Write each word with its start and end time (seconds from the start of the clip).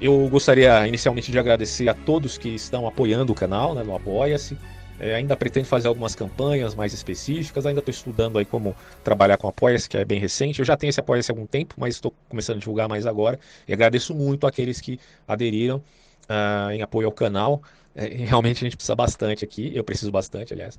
Eu 0.00 0.28
gostaria 0.28 0.88
inicialmente 0.88 1.30
de 1.30 1.38
agradecer 1.38 1.88
a 1.88 1.94
todos 1.94 2.38
que 2.38 2.48
estão 2.48 2.86
apoiando 2.86 3.32
o 3.32 3.34
canal, 3.34 3.74
né, 3.74 3.82
no 3.82 3.94
Apoia-se. 3.94 4.56
É, 4.98 5.14
ainda 5.14 5.34
pretendo 5.34 5.66
fazer 5.66 5.88
algumas 5.88 6.14
campanhas 6.14 6.74
mais 6.74 6.92
específicas, 6.92 7.64
ainda 7.64 7.80
estou 7.80 7.90
estudando 7.90 8.38
aí 8.38 8.44
como 8.44 8.76
trabalhar 9.02 9.38
com 9.38 9.48
Apoia-se, 9.48 9.88
que 9.88 9.96
é 9.96 10.04
bem 10.04 10.18
recente. 10.18 10.58
Eu 10.58 10.64
já 10.64 10.76
tenho 10.76 10.88
esse 10.90 11.00
Apoia-se 11.00 11.30
há 11.30 11.34
algum 11.34 11.46
tempo, 11.46 11.74
mas 11.78 11.94
estou 11.94 12.14
começando 12.28 12.56
a 12.56 12.60
divulgar 12.60 12.88
mais 12.88 13.06
agora. 13.06 13.38
E 13.68 13.72
agradeço 13.72 14.14
muito 14.14 14.46
aqueles 14.46 14.80
que 14.80 14.98
aderiram 15.28 15.78
uh, 15.78 16.70
em 16.70 16.80
apoio 16.80 17.06
ao 17.06 17.12
canal. 17.12 17.62
É, 17.94 18.06
realmente 18.06 18.58
a 18.58 18.66
gente 18.66 18.76
precisa 18.76 18.94
bastante 18.94 19.44
aqui, 19.44 19.70
eu 19.74 19.84
preciso 19.84 20.10
bastante, 20.10 20.52
aliás. 20.54 20.78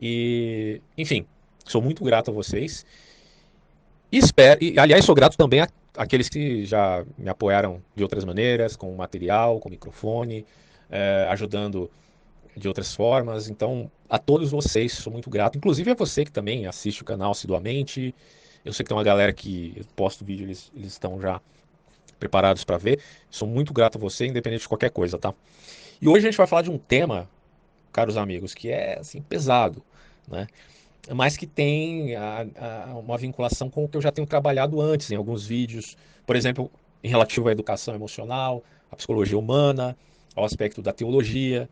E, 0.00 0.80
enfim, 0.96 1.26
sou 1.66 1.82
muito 1.82 2.04
grato 2.04 2.30
a 2.30 2.34
vocês. 2.34 2.86
Espero, 4.10 4.62
e, 4.62 4.78
aliás, 4.78 5.04
sou 5.04 5.14
grato 5.14 5.36
também 5.36 5.60
a 5.60 5.68
aqueles 5.96 6.28
que 6.28 6.64
já 6.64 7.04
me 7.18 7.28
apoiaram 7.28 7.82
de 7.94 8.02
outras 8.02 8.24
maneiras, 8.24 8.76
com 8.76 8.94
material, 8.94 9.60
com 9.60 9.68
microfone, 9.68 10.46
é, 10.90 11.26
ajudando 11.30 11.90
de 12.56 12.68
outras 12.68 12.94
formas. 12.94 13.48
Então, 13.48 13.90
a 14.08 14.18
todos 14.18 14.50
vocês, 14.50 14.92
sou 14.92 15.12
muito 15.12 15.30
grato. 15.30 15.56
Inclusive 15.56 15.90
a 15.90 15.94
você 15.94 16.24
que 16.24 16.32
também 16.32 16.66
assiste 16.66 17.02
o 17.02 17.04
canal 17.04 17.30
assiduamente. 17.30 18.14
Eu 18.64 18.72
sei 18.72 18.84
que 18.84 18.88
tem 18.88 18.96
uma 18.96 19.04
galera 19.04 19.32
que 19.32 19.74
eu 19.76 19.84
posto 19.96 20.24
vídeo, 20.24 20.44
eles, 20.44 20.70
eles 20.74 20.92
estão 20.92 21.20
já 21.20 21.40
preparados 22.18 22.64
para 22.64 22.78
ver. 22.78 23.00
Sou 23.30 23.48
muito 23.48 23.72
grato 23.72 23.98
a 23.98 24.00
você, 24.00 24.26
independente 24.26 24.62
de 24.62 24.68
qualquer 24.68 24.90
coisa, 24.90 25.18
tá? 25.18 25.34
E 26.00 26.08
hoje 26.08 26.26
a 26.26 26.30
gente 26.30 26.36
vai 26.36 26.46
falar 26.46 26.62
de 26.62 26.70
um 26.70 26.78
tema, 26.78 27.28
caros 27.92 28.16
amigos, 28.16 28.54
que 28.54 28.68
é 28.70 28.98
assim 28.98 29.20
pesado, 29.22 29.82
né? 30.28 30.46
Mas 31.10 31.36
que 31.36 31.46
tem 31.46 32.14
a, 32.14 32.46
a, 32.56 32.98
uma 32.98 33.18
vinculação 33.18 33.68
com 33.68 33.84
o 33.84 33.88
que 33.88 33.96
eu 33.96 34.02
já 34.02 34.12
tenho 34.12 34.26
trabalhado 34.26 34.80
antes 34.80 35.10
em 35.10 35.16
alguns 35.16 35.46
vídeos, 35.46 35.96
por 36.24 36.36
exemplo, 36.36 36.70
em 37.02 37.08
relativo 37.08 37.48
à 37.48 37.52
educação 37.52 37.94
emocional, 37.94 38.62
à 38.90 38.96
psicologia 38.96 39.38
humana, 39.38 39.96
ao 40.34 40.44
aspecto 40.44 40.80
da 40.80 40.92
teologia, 40.92 41.68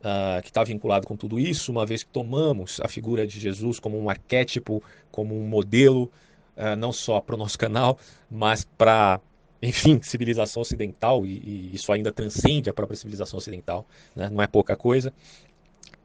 uh, 0.00 0.42
que 0.42 0.48
está 0.48 0.62
vinculado 0.62 1.06
com 1.06 1.16
tudo 1.16 1.38
isso, 1.38 1.72
uma 1.72 1.86
vez 1.86 2.02
que 2.02 2.10
tomamos 2.10 2.80
a 2.80 2.88
figura 2.88 3.26
de 3.26 3.40
Jesus 3.40 3.80
como 3.80 3.98
um 3.98 4.10
arquétipo, 4.10 4.82
como 5.10 5.36
um 5.36 5.46
modelo, 5.46 6.10
uh, 6.56 6.76
não 6.76 6.92
só 6.92 7.20
para 7.20 7.34
o 7.34 7.38
nosso 7.38 7.58
canal, 7.58 7.98
mas 8.30 8.64
para, 8.76 9.20
enfim, 9.62 10.00
civilização 10.02 10.60
ocidental, 10.60 11.24
e, 11.24 11.38
e, 11.38 11.74
isso 11.74 11.90
ainda 11.90 12.12
transcende 12.12 12.68
a 12.68 12.74
própria 12.74 12.96
civilização 12.96 13.38
ocidental, 13.38 13.86
né? 14.14 14.28
não 14.30 14.42
é 14.42 14.46
pouca 14.46 14.76
coisa. 14.76 15.12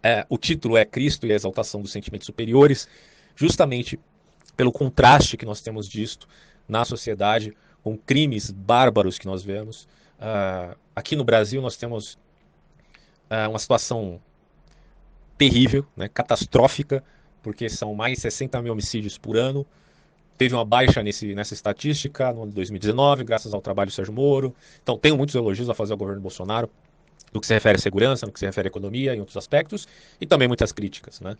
É, 0.02 0.25
o 0.30 0.38
título 0.38 0.77
é 0.77 0.85
Cristo 0.85 1.27
e 1.27 1.31
a 1.31 1.35
Exaltação 1.35 1.81
dos 1.81 1.91
Sentimentos 1.91 2.25
Superiores, 2.25 2.88
justamente 3.35 3.99
pelo 4.55 4.71
contraste 4.71 5.38
que 5.38 5.45
nós 5.45 5.61
temos 5.61 5.88
disto 5.88 6.27
na 6.67 6.86
sociedade 6.86 7.55
com 7.83 7.97
crimes 7.97 8.52
bárbaros 8.52 9.17
que 9.17 9.25
nós 9.25 9.44
vemos. 9.44 9.88
Uh, 10.19 10.77
aqui 10.95 11.16
no 11.16 11.23
Brasil 11.23 11.61
nós 11.61 11.77
temos 11.77 12.16
uh, 13.30 13.49
uma 13.49 13.59
situação 13.59 14.21
terrível, 15.38 15.86
né, 15.95 16.09
catastrófica, 16.09 17.03
porque 17.41 17.69
são 17.69 17.95
mais 17.95 18.16
de 18.16 18.21
60 18.21 18.61
mil 18.61 18.73
homicídios 18.73 19.17
por 19.17 19.38
ano. 19.38 19.66
Teve 20.38 20.53
uma 20.53 20.66
baixa 20.66 21.02
nesse, 21.02 21.33
nessa 21.33 21.53
estatística 21.53 22.31
no 22.33 22.43
ano 22.43 22.52
de 22.52 22.55
2019, 22.55 23.23
graças 23.23 23.53
ao 23.53 23.61
trabalho 23.61 23.89
do 23.89 23.93
Sérgio 23.93 24.14
Moro. 24.14 24.53
Então, 24.81 24.97
tenho 24.97 25.17
muitos 25.17 25.36
elogios 25.36 25.69
a 25.69 25.73
fazer 25.73 25.93
ao 25.93 25.97
governo 25.97 26.21
Bolsonaro 26.21 26.69
no 27.34 27.39
que 27.39 27.48
se 27.48 27.53
refere 27.53 27.78
à 27.78 27.81
segurança, 27.81 28.25
no 28.25 28.31
que 28.31 28.39
se 28.39 28.45
refere 28.45 28.67
à 28.67 28.70
economia 28.70 29.16
e 29.16 29.20
outros 29.20 29.38
aspectos, 29.38 29.88
e 30.20 30.25
também 30.25 30.48
muitas 30.48 30.72
críticas. 30.72 31.20
Né? 31.20 31.36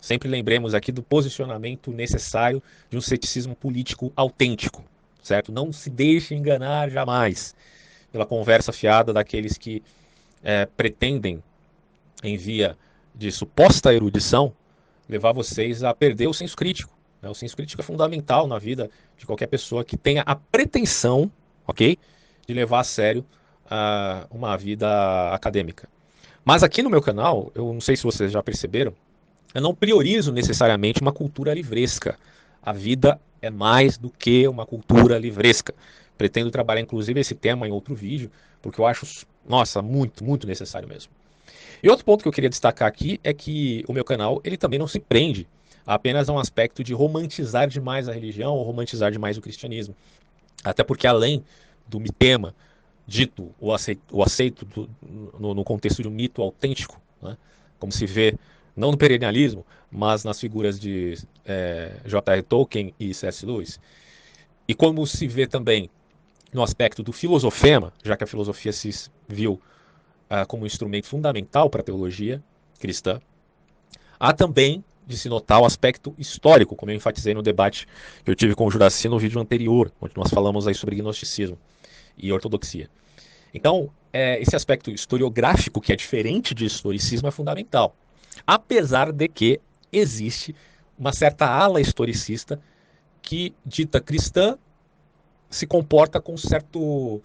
Sempre 0.00 0.28
lembremos 0.28 0.74
aqui 0.74 0.92
do 0.92 1.02
posicionamento 1.02 1.90
necessário 1.90 2.62
de 2.90 2.96
um 2.96 3.00
ceticismo 3.00 3.54
político 3.54 4.12
autêntico, 4.14 4.84
certo? 5.22 5.50
Não 5.50 5.72
se 5.72 5.90
deixe 5.90 6.34
enganar 6.34 6.90
jamais 6.90 7.54
pela 8.12 8.26
conversa 8.26 8.72
fiada 8.72 9.12
daqueles 9.12 9.58
que 9.58 9.82
é, 10.42 10.66
pretendem, 10.66 11.42
em 12.22 12.36
via 12.36 12.76
de 13.14 13.30
suposta 13.32 13.92
erudição, 13.92 14.52
levar 15.08 15.32
vocês 15.32 15.82
a 15.82 15.94
perder 15.94 16.26
o 16.26 16.34
senso 16.34 16.56
crítico. 16.56 16.92
Né? 17.20 17.28
O 17.28 17.34
senso 17.34 17.56
crítico 17.56 17.80
é 17.80 17.84
fundamental 17.84 18.46
na 18.46 18.58
vida 18.58 18.90
de 19.16 19.26
qualquer 19.26 19.46
pessoa 19.46 19.84
que 19.84 19.96
tenha 19.96 20.22
a 20.26 20.36
pretensão, 20.36 21.30
ok, 21.66 21.98
de 22.46 22.54
levar 22.54 22.80
a 22.80 22.84
sério 22.84 23.24
uh, 23.66 24.26
uma 24.30 24.56
vida 24.56 25.32
acadêmica. 25.32 25.88
Mas 26.44 26.62
aqui 26.62 26.82
no 26.82 26.90
meu 26.90 27.00
canal, 27.00 27.50
eu 27.54 27.72
não 27.72 27.80
sei 27.80 27.96
se 27.96 28.02
vocês 28.02 28.30
já 28.30 28.42
perceberam, 28.42 28.92
eu 29.54 29.60
não 29.60 29.74
priorizo 29.74 30.32
necessariamente 30.32 31.00
uma 31.00 31.12
cultura 31.12 31.54
livresca. 31.54 32.18
A 32.62 32.72
vida 32.72 33.20
é 33.40 33.50
mais 33.50 33.96
do 33.96 34.10
que 34.10 34.46
uma 34.48 34.66
cultura 34.66 35.18
livresca. 35.18 35.74
Pretendo 36.18 36.50
trabalhar 36.50 36.80
inclusive 36.80 37.20
esse 37.20 37.34
tema 37.34 37.66
em 37.66 37.72
outro 37.72 37.94
vídeo, 37.94 38.30
porque 38.60 38.80
eu 38.80 38.86
acho, 38.86 39.26
nossa, 39.48 39.80
muito, 39.80 40.24
muito 40.24 40.46
necessário 40.46 40.88
mesmo. 40.88 41.12
E 41.82 41.88
outro 41.88 42.04
ponto 42.04 42.22
que 42.22 42.28
eu 42.28 42.32
queria 42.32 42.50
destacar 42.50 42.88
aqui 42.88 43.20
é 43.22 43.32
que 43.32 43.84
o 43.86 43.92
meu 43.92 44.04
canal, 44.04 44.40
ele 44.44 44.56
também 44.56 44.78
não 44.78 44.86
se 44.86 44.98
prende 44.98 45.46
apenas 45.86 46.28
a 46.28 46.32
um 46.32 46.38
aspecto 46.38 46.82
de 46.82 46.94
romantizar 46.94 47.68
demais 47.68 48.08
a 48.08 48.12
religião 48.12 48.54
ou 48.54 48.64
romantizar 48.64 49.12
demais 49.12 49.36
o 49.36 49.40
cristianismo. 49.40 49.94
Até 50.62 50.82
porque 50.82 51.06
além 51.06 51.44
do 51.86 52.00
tema 52.12 52.54
dito 53.06 53.54
ou 53.60 53.72
aceito, 53.72 54.02
ou 54.10 54.22
aceito 54.22 54.64
do, 54.64 54.90
no, 55.38 55.54
no, 55.54 55.64
contexto 55.64 56.02
de 56.02 56.08
um 56.08 56.10
mito 56.10 56.42
autêntico, 56.42 57.00
né? 57.22 57.36
como 57.78 57.92
se 57.92 58.06
vê 58.06 58.36
não 58.76 58.90
no 58.90 58.98
perennialismo, 58.98 59.64
mas 59.90 60.24
nas 60.24 60.40
figuras 60.40 60.80
de 60.80 61.18
é, 61.44 62.00
J.R. 62.04 62.42
Tolkien 62.42 62.94
e 62.98 63.14
C.S. 63.14 63.46
Lewis. 63.46 63.78
E 64.66 64.74
como 64.74 65.06
se 65.06 65.28
vê 65.28 65.46
também 65.46 65.90
no 66.52 66.62
aspecto 66.62 67.02
do 67.02 67.12
filosofema, 67.12 67.92
já 68.02 68.16
que 68.16 68.24
a 68.24 68.26
filosofia 68.26 68.72
se 68.72 69.10
viu 69.28 69.52
uh, 69.52 70.46
como 70.48 70.64
um 70.64 70.66
instrumento 70.66 71.06
fundamental 71.06 71.68
para 71.68 71.82
a 71.82 71.84
teologia 71.84 72.42
cristã, 72.78 73.20
há 74.18 74.32
também 74.32 74.82
de 75.06 75.18
se 75.18 75.28
notar 75.28 75.60
o 75.60 75.66
aspecto 75.66 76.14
histórico, 76.18 76.74
como 76.74 76.90
eu 76.90 76.96
enfatizei 76.96 77.34
no 77.34 77.42
debate 77.42 77.86
que 78.24 78.30
eu 78.30 78.34
tive 78.34 78.54
com 78.54 78.66
o 78.66 78.70
Juraci 78.70 79.08
no 79.08 79.18
vídeo 79.18 79.40
anterior, 79.40 79.92
onde 80.00 80.16
nós 80.16 80.30
falamos 80.30 80.66
aí 80.66 80.74
sobre 80.74 80.96
gnosticismo 80.96 81.58
e 82.16 82.32
ortodoxia. 82.32 82.88
Então, 83.52 83.90
é, 84.12 84.40
esse 84.40 84.54
aspecto 84.54 84.90
historiográfico, 84.90 85.80
que 85.80 85.92
é 85.92 85.96
diferente 85.96 86.54
de 86.54 86.64
historicismo, 86.64 87.28
é 87.28 87.30
fundamental. 87.30 87.94
Apesar 88.46 89.12
de 89.12 89.28
que 89.28 89.60
existe 89.92 90.54
uma 90.98 91.12
certa 91.12 91.46
ala 91.46 91.80
historicista 91.80 92.60
que, 93.22 93.54
dita 93.64 94.00
cristã, 94.00 94.56
se 95.50 95.66
comporta 95.66 96.20
com 96.20 96.36
certo 96.36 97.22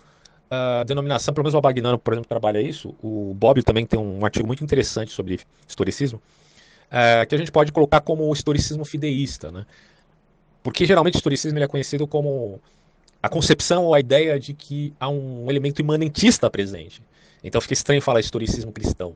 uh, 0.49 0.85
denominação, 0.85 1.33
pelo 1.33 1.43
menos 1.43 1.55
o 1.55 1.57
Abagnano, 1.57 1.97
por 1.97 2.13
exemplo, 2.13 2.29
trabalha 2.29 2.61
isso, 2.61 2.95
o 3.01 3.33
Bob 3.35 3.61
também 3.63 3.85
tem 3.85 3.99
um 3.99 4.23
artigo 4.23 4.47
muito 4.47 4.63
interessante 4.63 5.11
sobre 5.11 5.39
historicismo, 5.67 6.21
uh, 6.87 7.27
que 7.27 7.35
a 7.35 7.37
gente 7.37 7.51
pode 7.51 7.71
colocar 7.71 8.01
como 8.01 8.31
historicismo 8.31 8.85
fideísta, 8.85 9.51
né? 9.51 9.65
Porque 10.61 10.85
geralmente 10.85 11.15
o 11.15 11.17
historicismo 11.17 11.57
é 11.59 11.67
conhecido 11.67 12.05
como 12.05 12.59
a 13.21 13.29
concepção 13.29 13.85
ou 13.85 13.93
a 13.93 13.99
ideia 13.99 14.39
de 14.39 14.53
que 14.53 14.93
há 14.99 15.09
um 15.09 15.49
elemento 15.49 15.81
imanentista 15.81 16.49
presente. 16.49 17.01
Então 17.43 17.59
fica 17.59 17.73
estranho 17.73 18.01
falar 18.01 18.19
historicismo 18.19 18.71
cristão. 18.71 19.15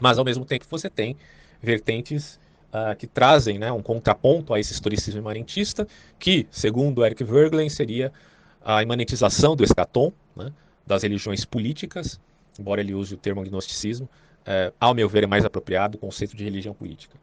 Mas 0.00 0.18
ao 0.18 0.24
mesmo 0.24 0.44
tempo 0.44 0.66
você 0.70 0.88
tem 0.88 1.16
vertentes 1.62 2.38
uh, 2.72 2.96
que 2.96 3.06
trazem 3.06 3.58
né, 3.58 3.70
um 3.72 3.82
contraponto 3.82 4.54
a 4.54 4.60
esse 4.60 4.72
historicismo 4.72 5.20
imanentista, 5.20 5.86
que, 6.18 6.46
segundo 6.50 7.04
Eric 7.04 7.22
Verglen, 7.24 7.68
seria 7.68 8.12
a 8.64 8.82
imanentização 8.82 9.56
do 9.56 9.64
escatom, 9.64 10.12
né, 10.36 10.52
das 10.86 11.02
religiões 11.02 11.44
políticas, 11.44 12.20
embora 12.58 12.80
ele 12.80 12.94
use 12.94 13.14
o 13.14 13.18
termo 13.18 13.40
agnosticismo, 13.40 14.08
uh, 14.42 14.72
ao 14.80 14.94
meu 14.94 15.08
ver 15.08 15.24
é 15.24 15.26
mais 15.26 15.44
apropriado 15.44 15.96
o 15.96 16.00
conceito 16.00 16.36
de 16.36 16.44
religião 16.44 16.74
política. 16.74 17.16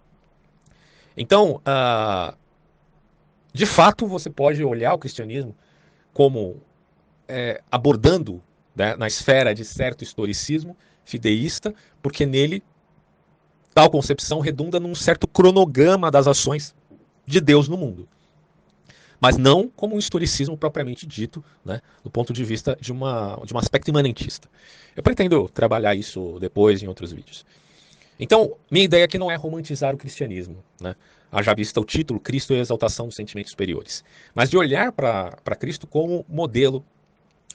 Então, 1.18 1.62
uh, 1.62 2.36
de 3.54 3.66
fato, 3.66 4.06
você 4.06 4.30
pode 4.30 4.64
olhar 4.64 4.94
o 4.94 4.98
cristianismo 4.98 5.56
como 6.16 6.62
é, 7.28 7.62
abordando 7.70 8.42
né, 8.74 8.96
na 8.96 9.06
esfera 9.06 9.54
de 9.54 9.66
certo 9.66 10.02
historicismo 10.02 10.78
fideísta, 11.04 11.76
porque 12.02 12.26
nele 12.26 12.64
tal 13.74 13.90
concepção 13.90 14.40
redunda 14.40 14.80
num 14.80 14.96
certo 14.96 15.28
cronograma 15.28 16.10
das 16.10 16.26
ações 16.26 16.74
de 17.28 17.42
Deus 17.42 17.68
no 17.68 17.76
mundo. 17.76 18.08
Mas 19.20 19.36
não 19.36 19.68
como 19.68 19.96
um 19.96 20.00
historicismo 20.00 20.58
propriamente 20.58 21.06
dito, 21.06 21.44
né, 21.66 21.82
do 22.02 22.10
ponto 22.10 22.32
de 22.32 22.46
vista 22.46 22.78
de, 22.80 22.94
uma, 22.94 23.38
de 23.44 23.54
um 23.54 23.58
aspecto 23.58 23.90
imanentista. 23.90 24.48
Eu 24.96 25.04
pretendo 25.04 25.50
trabalhar 25.50 25.96
isso 25.96 26.38
depois 26.40 26.82
em 26.82 26.88
outros 26.88 27.12
vídeos. 27.12 27.46
Então, 28.18 28.56
minha 28.72 28.86
ideia 28.86 29.04
aqui 29.04 29.18
não 29.18 29.30
é 29.30 29.36
romantizar 29.36 29.94
o 29.94 29.98
cristianismo. 29.98 30.64
Né? 30.80 30.96
Haja 31.32 31.54
vista 31.54 31.80
o 31.80 31.86
título 31.86 32.20
Cristo 32.20 32.54
e 32.54 32.58
a 32.58 32.60
exaltação 32.60 33.08
dos 33.08 33.16
sentimentos 33.16 33.52
superiores, 33.52 34.04
mas 34.34 34.50
de 34.50 34.58
olhar 34.58 34.92
para 34.92 35.56
Cristo 35.60 35.88
como 35.88 36.26
modelo, 36.28 36.86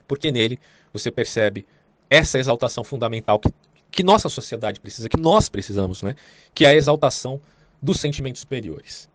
porque 0.06 0.30
nele 0.30 0.58
você 0.92 1.10
percebe 1.10 1.66
essa 2.08 2.38
exaltação 2.38 2.82
fundamental 2.82 3.38
que, 3.38 3.52
que 3.90 4.02
nossa 4.02 4.28
sociedade 4.28 4.80
precisa, 4.80 5.08
que 5.08 5.16
nós 5.16 5.48
precisamos, 5.48 6.02
né? 6.02 6.16
que 6.52 6.64
é 6.64 6.68
a 6.68 6.74
exaltação 6.74 7.40
dos 7.80 8.00
sentimentos 8.00 8.40
superiores. 8.40 9.08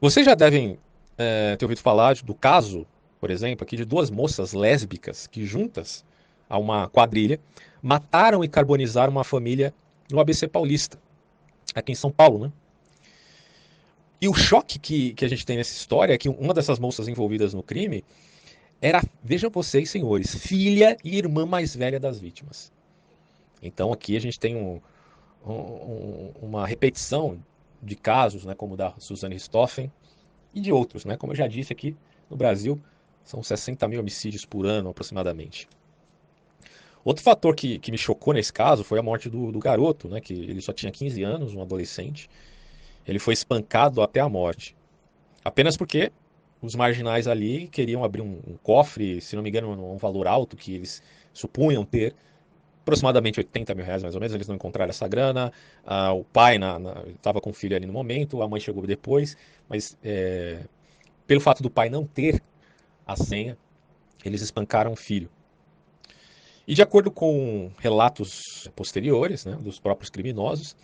Vocês 0.00 0.24
já 0.24 0.34
devem 0.34 0.78
é, 1.18 1.56
ter 1.56 1.64
ouvido 1.64 1.80
falar 1.80 2.14
do 2.16 2.34
caso, 2.34 2.86
por 3.20 3.30
exemplo, 3.30 3.64
aqui 3.64 3.76
de 3.76 3.84
duas 3.84 4.10
moças 4.10 4.52
lésbicas 4.52 5.26
que 5.26 5.44
juntas 5.44 6.04
a 6.48 6.58
uma 6.58 6.88
quadrilha, 6.88 7.38
mataram 7.80 8.42
e 8.42 8.48
carbonizaram 8.48 9.12
uma 9.12 9.22
família 9.22 9.72
no 10.10 10.18
ABC 10.18 10.48
Paulista, 10.48 10.98
aqui 11.74 11.92
em 11.92 11.94
São 11.94 12.10
Paulo, 12.10 12.46
né? 12.46 12.52
E 14.20 14.28
o 14.28 14.34
choque 14.34 14.78
que, 14.78 15.14
que 15.14 15.24
a 15.24 15.28
gente 15.28 15.46
tem 15.46 15.56
nessa 15.56 15.74
história 15.74 16.12
é 16.12 16.18
que 16.18 16.28
uma 16.28 16.52
dessas 16.52 16.78
moças 16.78 17.08
envolvidas 17.08 17.54
no 17.54 17.62
crime 17.62 18.04
era, 18.80 19.02
vejam 19.22 19.50
vocês, 19.50 19.90
senhores, 19.90 20.34
filha 20.34 20.96
e 21.02 21.16
irmã 21.16 21.46
mais 21.46 21.74
velha 21.74 21.98
das 21.98 22.20
vítimas. 22.20 22.70
Então 23.62 23.92
aqui 23.92 24.16
a 24.16 24.20
gente 24.20 24.38
tem 24.38 24.56
um, 24.56 24.80
um, 25.46 26.32
uma 26.40 26.66
repetição 26.66 27.42
de 27.82 27.96
casos, 27.96 28.44
né, 28.44 28.54
como 28.54 28.74
o 28.74 28.76
da 28.76 28.94
Suzane 28.98 29.34
Richthofen 29.34 29.90
e 30.54 30.60
de 30.60 30.72
outros, 30.72 31.04
né? 31.04 31.16
Como 31.16 31.32
eu 31.32 31.36
já 31.36 31.46
disse 31.46 31.72
aqui, 31.72 31.96
no 32.28 32.36
Brasil 32.36 32.80
são 33.24 33.42
60 33.42 33.86
mil 33.88 34.00
homicídios 34.00 34.44
por 34.44 34.66
ano 34.66 34.90
aproximadamente. 34.90 35.68
Outro 37.04 37.22
fator 37.22 37.54
que, 37.54 37.78
que 37.78 37.90
me 37.90 37.96
chocou 37.96 38.34
nesse 38.34 38.52
caso 38.52 38.84
foi 38.84 38.98
a 38.98 39.02
morte 39.02 39.30
do, 39.30 39.50
do 39.50 39.58
garoto, 39.58 40.08
né, 40.08 40.20
que 40.20 40.34
ele 40.34 40.60
só 40.60 40.72
tinha 40.72 40.92
15 40.92 41.22
anos, 41.22 41.54
um 41.54 41.62
adolescente, 41.62 42.28
ele 43.06 43.18
foi 43.18 43.34
espancado 43.34 44.02
até 44.02 44.20
a 44.20 44.28
morte. 44.28 44.76
Apenas 45.44 45.76
porque 45.76 46.12
os 46.60 46.74
marginais 46.74 47.26
ali 47.26 47.68
queriam 47.68 48.04
abrir 48.04 48.20
um, 48.22 48.40
um 48.46 48.56
cofre, 48.62 49.20
se 49.20 49.34
não 49.34 49.42
me 49.42 49.48
engano, 49.48 49.92
um 49.92 49.96
valor 49.96 50.26
alto 50.26 50.56
que 50.56 50.74
eles 50.74 51.02
supunham 51.32 51.84
ter, 51.84 52.14
aproximadamente 52.82 53.38
80 53.38 53.74
mil 53.74 53.84
reais 53.84 54.02
mais 54.02 54.14
ou 54.14 54.20
menos, 54.20 54.34
eles 54.34 54.48
não 54.48 54.56
encontraram 54.56 54.90
essa 54.90 55.06
grana, 55.06 55.52
ah, 55.84 56.12
o 56.12 56.24
pai 56.24 56.58
estava 57.14 57.40
com 57.40 57.50
o 57.50 57.54
filho 57.54 57.76
ali 57.76 57.86
no 57.86 57.92
momento, 57.92 58.42
a 58.42 58.48
mãe 58.48 58.60
chegou 58.60 58.86
depois, 58.86 59.36
mas 59.68 59.96
é, 60.02 60.64
pelo 61.26 61.40
fato 61.40 61.62
do 61.62 61.70
pai 61.70 61.88
não 61.88 62.04
ter 62.04 62.42
a 63.06 63.16
senha, 63.16 63.56
eles 64.24 64.42
espancaram 64.42 64.92
o 64.92 64.96
filho. 64.96 65.30
E 66.66 66.74
de 66.74 66.82
acordo 66.82 67.10
com 67.10 67.70
relatos 67.78 68.68
posteriores 68.76 69.44
né, 69.44 69.56
dos 69.60 69.80
próprios 69.80 70.10
criminosos, 70.10 70.76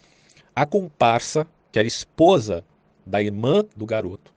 a 0.55 0.65
comparsa 0.65 1.47
que 1.77 1.79
era 1.79 1.87
esposa 1.87 2.65
da 3.05 3.23
irmã 3.23 3.63
do 3.77 3.85
garoto, 3.85 4.33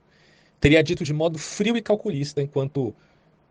teria 0.60 0.82
dito 0.82 1.02
de 1.02 1.14
modo 1.14 1.38
frio 1.38 1.74
e 1.74 1.80
calculista 1.80 2.42
enquanto 2.42 2.94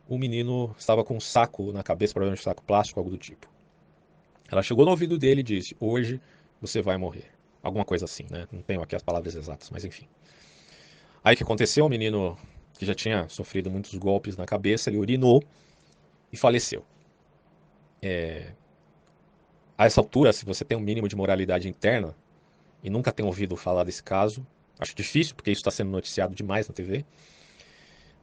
o 0.07 0.15
menino 0.15 0.75
estava 0.77 1.03
com 1.03 1.17
um 1.17 1.19
saco 1.19 1.71
na 1.71 1.81
cabeça, 1.81 2.13
provavelmente 2.13 2.41
um 2.41 2.43
saco 2.43 2.63
plástico, 2.63 2.99
algo 2.99 3.09
do 3.09 3.17
tipo. 3.17 3.49
Ela 4.47 4.61
chegou 4.61 4.85
no 4.85 4.91
ouvido 4.91 5.17
dele 5.17 5.39
e 5.39 5.43
disse: 5.43 5.75
Hoje 5.79 6.21
você 6.61 6.83
vai 6.83 6.97
morrer. 6.97 7.31
Alguma 7.63 7.83
coisa 7.83 8.05
assim, 8.05 8.27
né? 8.29 8.47
Não 8.51 8.61
tenho 8.61 8.79
aqui 8.79 8.95
as 8.95 9.01
palavras 9.01 9.33
exatas, 9.33 9.71
mas 9.71 9.83
enfim. 9.83 10.07
Aí 11.23 11.33
o 11.33 11.37
que 11.37 11.41
aconteceu? 11.41 11.87
O 11.87 11.89
menino, 11.89 12.37
que 12.77 12.85
já 12.85 12.93
tinha 12.93 13.27
sofrido 13.27 13.71
muitos 13.71 13.95
golpes 13.95 14.37
na 14.37 14.45
cabeça, 14.45 14.91
ele 14.91 14.99
urinou 14.99 15.43
e 16.31 16.37
faleceu. 16.37 16.85
É... 18.03 18.51
A 19.75 19.87
essa 19.87 19.99
altura, 19.99 20.31
se 20.31 20.45
você 20.45 20.63
tem 20.63 20.77
um 20.77 20.81
mínimo 20.81 21.07
de 21.07 21.15
moralidade 21.15 21.67
interna, 21.67 22.15
e 22.83 22.89
nunca 22.89 23.11
tenho 23.11 23.27
ouvido 23.27 23.55
falar 23.55 23.83
desse 23.83 24.03
caso. 24.03 24.45
Acho 24.79 24.95
difícil, 24.95 25.35
porque 25.35 25.51
isso 25.51 25.59
está 25.59 25.71
sendo 25.71 25.91
noticiado 25.91 26.33
demais 26.33 26.67
na 26.67 26.73
TV. 26.73 27.05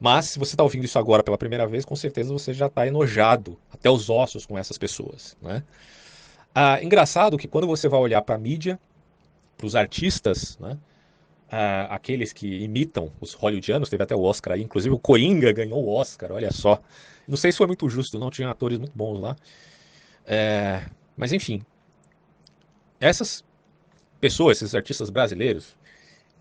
Mas 0.00 0.26
se 0.26 0.38
você 0.38 0.54
está 0.54 0.62
ouvindo 0.62 0.84
isso 0.84 0.98
agora 0.98 1.22
pela 1.22 1.38
primeira 1.38 1.66
vez, 1.66 1.84
com 1.84 1.96
certeza 1.96 2.32
você 2.32 2.52
já 2.52 2.66
está 2.66 2.86
enojado 2.86 3.58
até 3.72 3.90
os 3.90 4.10
ossos 4.10 4.44
com 4.44 4.58
essas 4.58 4.76
pessoas. 4.76 5.36
Né? 5.40 5.62
Ah, 6.54 6.82
engraçado 6.82 7.38
que 7.38 7.48
quando 7.48 7.66
você 7.66 7.88
vai 7.88 8.00
olhar 8.00 8.22
para 8.22 8.34
a 8.34 8.38
mídia, 8.38 8.78
para 9.56 9.66
os 9.66 9.74
artistas, 9.74 10.58
né? 10.58 10.78
ah, 11.50 11.86
aqueles 11.90 12.32
que 12.32 12.62
imitam 12.62 13.10
os 13.20 13.32
hollywoodianos, 13.34 13.88
teve 13.88 14.02
até 14.02 14.14
o 14.14 14.22
Oscar 14.22 14.54
aí, 14.54 14.62
inclusive 14.62 14.94
o 14.94 14.98
Coringa 14.98 15.52
ganhou 15.52 15.82
o 15.84 15.88
Oscar, 15.88 16.32
olha 16.32 16.52
só. 16.52 16.80
Não 17.26 17.36
sei 17.36 17.52
se 17.52 17.58
foi 17.58 17.66
muito 17.66 17.88
justo, 17.88 18.18
não 18.18 18.30
tinha 18.30 18.50
atores 18.50 18.78
muito 18.78 18.96
bons 18.96 19.18
lá. 19.20 19.36
É, 20.26 20.84
mas 21.16 21.32
enfim, 21.32 21.62
essas 23.00 23.44
pessoas, 24.20 24.58
esses 24.58 24.74
artistas 24.74 25.10
brasileiros, 25.10 25.76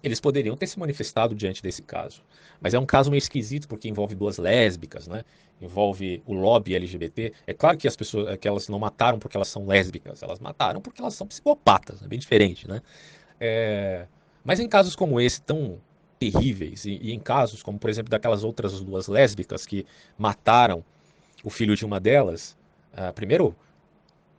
eles 0.04 0.20
poderiam 0.20 0.56
ter 0.56 0.68
se 0.68 0.78
manifestado 0.80 1.34
diante 1.34 1.64
desse 1.64 1.82
caso. 1.82 2.22
Mas 2.62 2.74
é 2.74 2.80
um 2.80 2.86
caso 2.86 3.10
meio 3.10 3.18
esquisito 3.18 3.68
porque 3.68 3.90
envolve 3.90 4.14
duas 4.14 4.38
lésbicas, 4.38 5.08
né? 5.08 5.24
Envolve 5.60 6.22
o 6.26 6.34
lobby 6.34 6.76
LGBT. 6.76 7.34
É 7.48 7.54
claro 7.54 7.78
que 7.78 7.88
as 7.88 7.96
pessoas 7.96 8.38
que 8.38 8.48
elas 8.48 8.68
não 8.70 8.78
mataram 8.78 9.18
porque 9.18 9.36
elas 9.36 9.48
são 9.48 9.66
lésbicas, 9.66 10.22
elas 10.22 10.40
mataram 10.40 10.80
porque 10.80 11.02
elas 11.02 11.16
são 11.16 11.26
psicopatas, 11.26 12.04
é 12.04 12.08
bem 12.08 12.20
diferente, 12.20 12.68
né? 12.68 12.82
É... 13.40 14.06
Mas 14.44 14.60
em 14.60 14.70
casos 14.70 14.96
como 14.96 15.20
esse 15.20 15.42
tão 15.42 15.80
terríveis 16.20 16.86
e, 16.86 17.00
e 17.02 17.12
em 17.12 17.20
casos 17.20 17.64
como 17.64 17.80
por 17.80 17.90
exemplo 17.90 18.10
daquelas 18.10 18.44
outras 18.44 18.80
duas 18.82 19.08
lésbicas 19.08 19.66
que 19.66 19.86
mataram 20.18 20.84
o 21.44 21.50
filho 21.50 21.76
de 21.76 21.86
uma 21.86 22.00
delas, 22.00 22.58
uh, 22.94 23.12
primeiro 23.14 23.56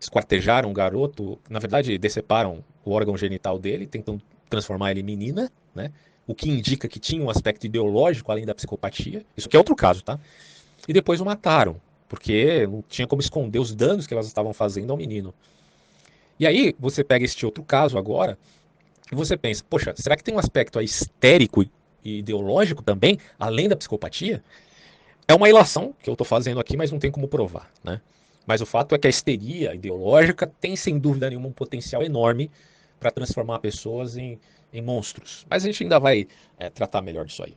esquartejaram 0.06 0.70
o 0.70 0.72
garoto, 0.72 1.38
na 1.50 1.58
verdade 1.58 1.98
deceparam 1.98 2.64
o 2.84 2.92
órgão 2.92 3.16
genital 3.16 3.58
dele, 3.58 3.86
tentam 3.86 4.20
transformar 4.48 4.92
ele 4.92 5.00
em 5.00 5.04
menina, 5.04 5.50
né? 5.74 5.90
O 6.26 6.34
que 6.34 6.48
indica 6.48 6.88
que 6.88 6.98
tinha 6.98 7.22
um 7.22 7.28
aspecto 7.28 7.66
ideológico 7.66 8.30
além 8.30 8.44
da 8.44 8.54
psicopatia. 8.54 9.24
Isso 9.36 9.48
é 9.52 9.58
outro 9.58 9.74
caso, 9.74 10.02
tá? 10.02 10.18
E 10.86 10.92
depois 10.92 11.20
o 11.20 11.24
mataram, 11.24 11.80
porque 12.08 12.66
não 12.66 12.82
tinha 12.88 13.06
como 13.06 13.20
esconder 13.20 13.58
os 13.58 13.74
danos 13.74 14.06
que 14.06 14.14
elas 14.14 14.26
estavam 14.26 14.52
fazendo 14.52 14.90
ao 14.92 14.96
menino. 14.96 15.34
E 16.38 16.46
aí 16.46 16.74
você 16.78 17.02
pega 17.02 17.24
este 17.24 17.44
outro 17.44 17.64
caso 17.64 17.98
agora 17.98 18.38
e 19.10 19.14
você 19.14 19.36
pensa, 19.36 19.64
poxa, 19.68 19.92
será 19.96 20.16
que 20.16 20.22
tem 20.22 20.34
um 20.34 20.38
aspecto 20.38 20.80
histérico 20.80 21.64
e 22.04 22.18
ideológico 22.18 22.82
também, 22.82 23.18
além 23.38 23.68
da 23.68 23.76
psicopatia? 23.76 24.42
É 25.26 25.34
uma 25.34 25.48
ilação 25.48 25.94
que 26.00 26.08
eu 26.08 26.14
estou 26.14 26.26
fazendo 26.26 26.60
aqui, 26.60 26.76
mas 26.76 26.92
não 26.92 27.00
tem 27.00 27.10
como 27.10 27.26
provar, 27.26 27.70
né? 27.82 28.00
Mas 28.46 28.60
o 28.60 28.66
fato 28.66 28.94
é 28.94 28.98
que 28.98 29.06
a 29.06 29.10
histeria 29.10 29.74
ideológica 29.74 30.46
tem, 30.46 30.76
sem 30.76 30.98
dúvida 30.98 31.28
nenhuma, 31.28 31.48
um 31.48 31.52
potencial 31.52 32.02
enorme 32.02 32.50
para 33.00 33.10
transformar 33.10 33.58
pessoas 33.58 34.16
em, 34.16 34.38
em, 34.72 34.80
monstros. 34.80 35.44
Mas 35.50 35.64
a 35.64 35.66
gente 35.66 35.82
ainda 35.82 35.98
vai 35.98 36.28
é, 36.58 36.70
tratar 36.70 37.02
melhor 37.02 37.26
disso 37.26 37.42
aí. 37.42 37.56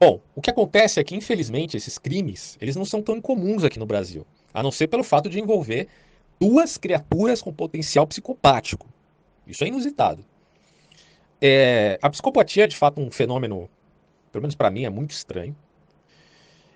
Bom, 0.00 0.20
o 0.34 0.40
que 0.40 0.50
acontece 0.50 0.98
é 0.98 1.04
que, 1.04 1.14
infelizmente, 1.14 1.76
esses 1.76 1.96
crimes 1.96 2.58
eles 2.60 2.74
não 2.74 2.84
são 2.84 3.02
tão 3.02 3.16
incomuns 3.16 3.62
aqui 3.62 3.78
no 3.78 3.86
Brasil, 3.86 4.26
a 4.52 4.62
não 4.62 4.72
ser 4.72 4.88
pelo 4.88 5.04
fato 5.04 5.28
de 5.28 5.38
envolver 5.38 5.88
duas 6.40 6.76
criaturas 6.76 7.40
com 7.40 7.52
potencial 7.52 8.06
psicopático. 8.06 8.88
Isso 9.46 9.62
é 9.62 9.68
inusitado. 9.68 10.24
É, 11.40 11.98
a 12.02 12.10
psicopatia 12.10 12.64
é, 12.64 12.66
de 12.66 12.76
fato, 12.76 13.00
um 13.00 13.10
fenômeno, 13.10 13.68
pelo 14.32 14.42
menos 14.42 14.54
para 14.54 14.70
mim, 14.70 14.84
é 14.84 14.90
muito 14.90 15.12
estranho. 15.12 15.54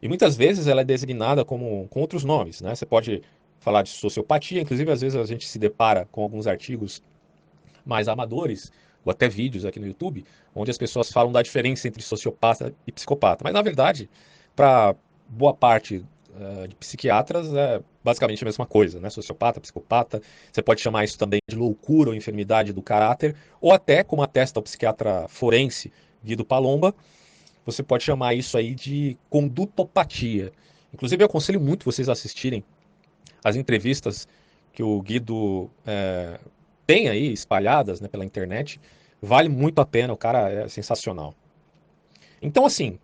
E 0.04 0.08
muitas 0.08 0.36
vezes 0.36 0.66
ela 0.66 0.82
é 0.82 0.84
designada 0.84 1.46
como, 1.46 1.88
com 1.88 1.98
outros 1.98 2.24
nomes, 2.24 2.60
né? 2.60 2.74
Você 2.74 2.84
pode 2.84 3.22
falar 3.58 3.80
de 3.80 3.88
sociopatia, 3.88 4.60
inclusive 4.60 4.92
às 4.92 5.00
vezes 5.00 5.18
a 5.18 5.24
gente 5.24 5.48
se 5.48 5.58
depara 5.58 6.06
com 6.12 6.22
alguns 6.22 6.46
artigos 6.46 7.02
mais 7.86 8.06
amadores, 8.06 8.70
ou 9.02 9.10
até 9.10 9.30
vídeos 9.30 9.64
aqui 9.64 9.80
no 9.80 9.86
YouTube, 9.86 10.22
onde 10.54 10.70
as 10.70 10.76
pessoas 10.76 11.10
falam 11.10 11.32
da 11.32 11.40
diferença 11.40 11.88
entre 11.88 12.02
sociopata 12.02 12.74
e 12.86 12.92
psicopata. 12.92 13.42
Mas 13.42 13.54
na 13.54 13.62
verdade, 13.62 14.10
para 14.54 14.94
boa 15.26 15.54
parte 15.54 16.04
uh, 16.34 16.68
de 16.68 16.74
psiquiatras, 16.74 17.54
é 17.54 17.80
basicamente 18.04 18.44
a 18.44 18.46
mesma 18.46 18.66
coisa, 18.66 19.00
né? 19.00 19.08
Sociopata, 19.08 19.58
psicopata. 19.58 20.20
Você 20.52 20.62
pode 20.62 20.82
chamar 20.82 21.04
isso 21.04 21.16
também 21.16 21.40
de 21.48 21.56
loucura 21.56 22.10
ou 22.10 22.14
enfermidade 22.14 22.74
do 22.74 22.82
caráter, 22.82 23.34
ou 23.58 23.72
até, 23.72 24.04
como 24.04 24.22
atesta 24.22 24.60
o 24.60 24.62
psiquiatra 24.62 25.26
forense 25.28 25.90
Guido 26.22 26.44
Palomba, 26.44 26.94
você 27.64 27.82
pode 27.82 28.04
chamar 28.04 28.34
isso 28.34 28.56
aí 28.56 28.74
de 28.74 29.16
condutopatia. 29.30 30.52
Inclusive, 30.92 31.22
eu 31.22 31.26
aconselho 31.26 31.60
muito 31.60 31.84
vocês 31.84 32.08
assistirem 32.08 32.62
as 33.42 33.56
entrevistas 33.56 34.28
que 34.72 34.82
o 34.82 35.00
Guido 35.02 35.70
é, 35.86 36.38
tem 36.86 37.08
aí 37.08 37.32
espalhadas 37.32 38.00
né, 38.00 38.08
pela 38.08 38.24
internet. 38.24 38.80
Vale 39.20 39.48
muito 39.48 39.80
a 39.80 39.86
pena, 39.86 40.12
o 40.12 40.16
cara 40.16 40.50
é 40.50 40.68
sensacional. 40.68 41.34
Então, 42.42 42.66
assim, 42.66 42.98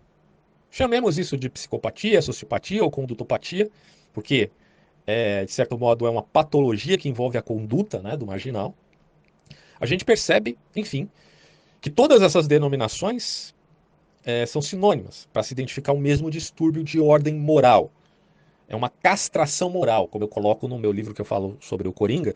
chamemos 0.71 1.19
isso 1.19 1.37
de 1.37 1.49
psicopatia, 1.49 2.21
sociopatia 2.21 2.85
ou 2.85 2.91
condutopatia, 2.91 3.71
porque, 4.13 4.51
é, 5.07 5.45
de 5.45 5.53
certo 5.53 5.79
modo, 5.79 6.07
é 6.07 6.11
uma 6.11 6.23
patologia 6.23 6.99
que 6.99 7.09
envolve 7.09 7.39
a 7.39 7.43
conduta 7.43 8.01
né, 8.01 8.17
do 8.17 8.27
marginal. 8.27 8.75
A 9.81 9.87
gente 9.87 10.05
percebe, 10.05 10.59
enfim, 10.77 11.09
que 11.81 11.89
todas 11.89 12.21
essas 12.21 12.47
denominações 12.47 13.55
é, 14.25 14.45
são 14.47 14.61
sinônimas 14.61 15.29
para 15.33 15.43
se 15.43 15.53
identificar 15.53 15.93
o 15.93 15.99
mesmo 15.99 16.31
distúrbio 16.31 16.85
de 16.85 17.01
ordem 17.01 17.35
moral. 17.35 17.91
É 18.69 18.77
uma 18.77 18.89
castração 18.89 19.71
moral, 19.71 20.07
como 20.07 20.25
eu 20.25 20.29
coloco 20.29 20.69
no 20.69 20.79
meu 20.79 20.93
livro 20.93 21.15
que 21.15 21.21
eu 21.21 21.25
falo 21.25 21.57
sobre 21.61 21.89
o 21.89 21.93
Coringa. 21.93 22.35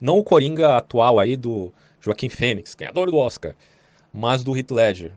Não 0.00 0.18
o 0.18 0.24
Coringa 0.24 0.76
atual 0.76 1.18
aí 1.18 1.36
do 1.36 1.72
Joaquim 2.00 2.28
Fênix, 2.28 2.74
ganhador 2.74 3.10
do 3.10 3.16
Oscar, 3.16 3.54
mas 4.12 4.42
do 4.42 4.56
Heath 4.56 4.70
Ledger, 4.70 5.12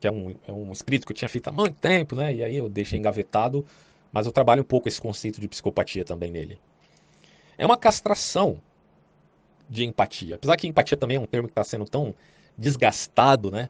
que 0.00 0.06
é 0.06 0.12
um, 0.12 0.34
é 0.46 0.52
um 0.52 0.72
escrito 0.72 1.06
que 1.06 1.12
eu 1.12 1.16
tinha 1.16 1.28
feito 1.28 1.48
há 1.48 1.52
muito 1.52 1.76
tempo, 1.76 2.16
né? 2.16 2.34
E 2.34 2.42
aí 2.42 2.56
eu 2.56 2.68
deixei 2.68 2.98
engavetado, 2.98 3.64
mas 4.12 4.26
eu 4.26 4.32
trabalho 4.32 4.62
um 4.62 4.64
pouco 4.64 4.88
esse 4.88 5.00
conceito 5.00 5.40
de 5.40 5.48
psicopatia 5.48 6.04
também 6.04 6.30
nele. 6.30 6.58
É 7.56 7.64
uma 7.64 7.76
castração 7.76 8.60
de 9.68 9.84
empatia. 9.84 10.36
Apesar 10.36 10.56
que 10.56 10.66
empatia 10.66 10.96
também 10.96 11.16
é 11.16 11.20
um 11.20 11.26
termo 11.26 11.48
que 11.48 11.52
está 11.52 11.64
sendo 11.64 11.84
tão 11.84 12.14
desgastado, 12.56 13.50
né? 13.50 13.68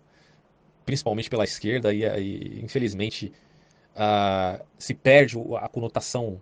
Principalmente 0.87 1.28
pela 1.28 1.45
esquerda, 1.45 1.93
e, 1.93 2.05
e 2.05 2.61
infelizmente 2.64 3.33
uh, 3.97 4.64
se 4.78 4.95
perde 4.95 5.37
a 5.61 5.69
conotação 5.69 6.40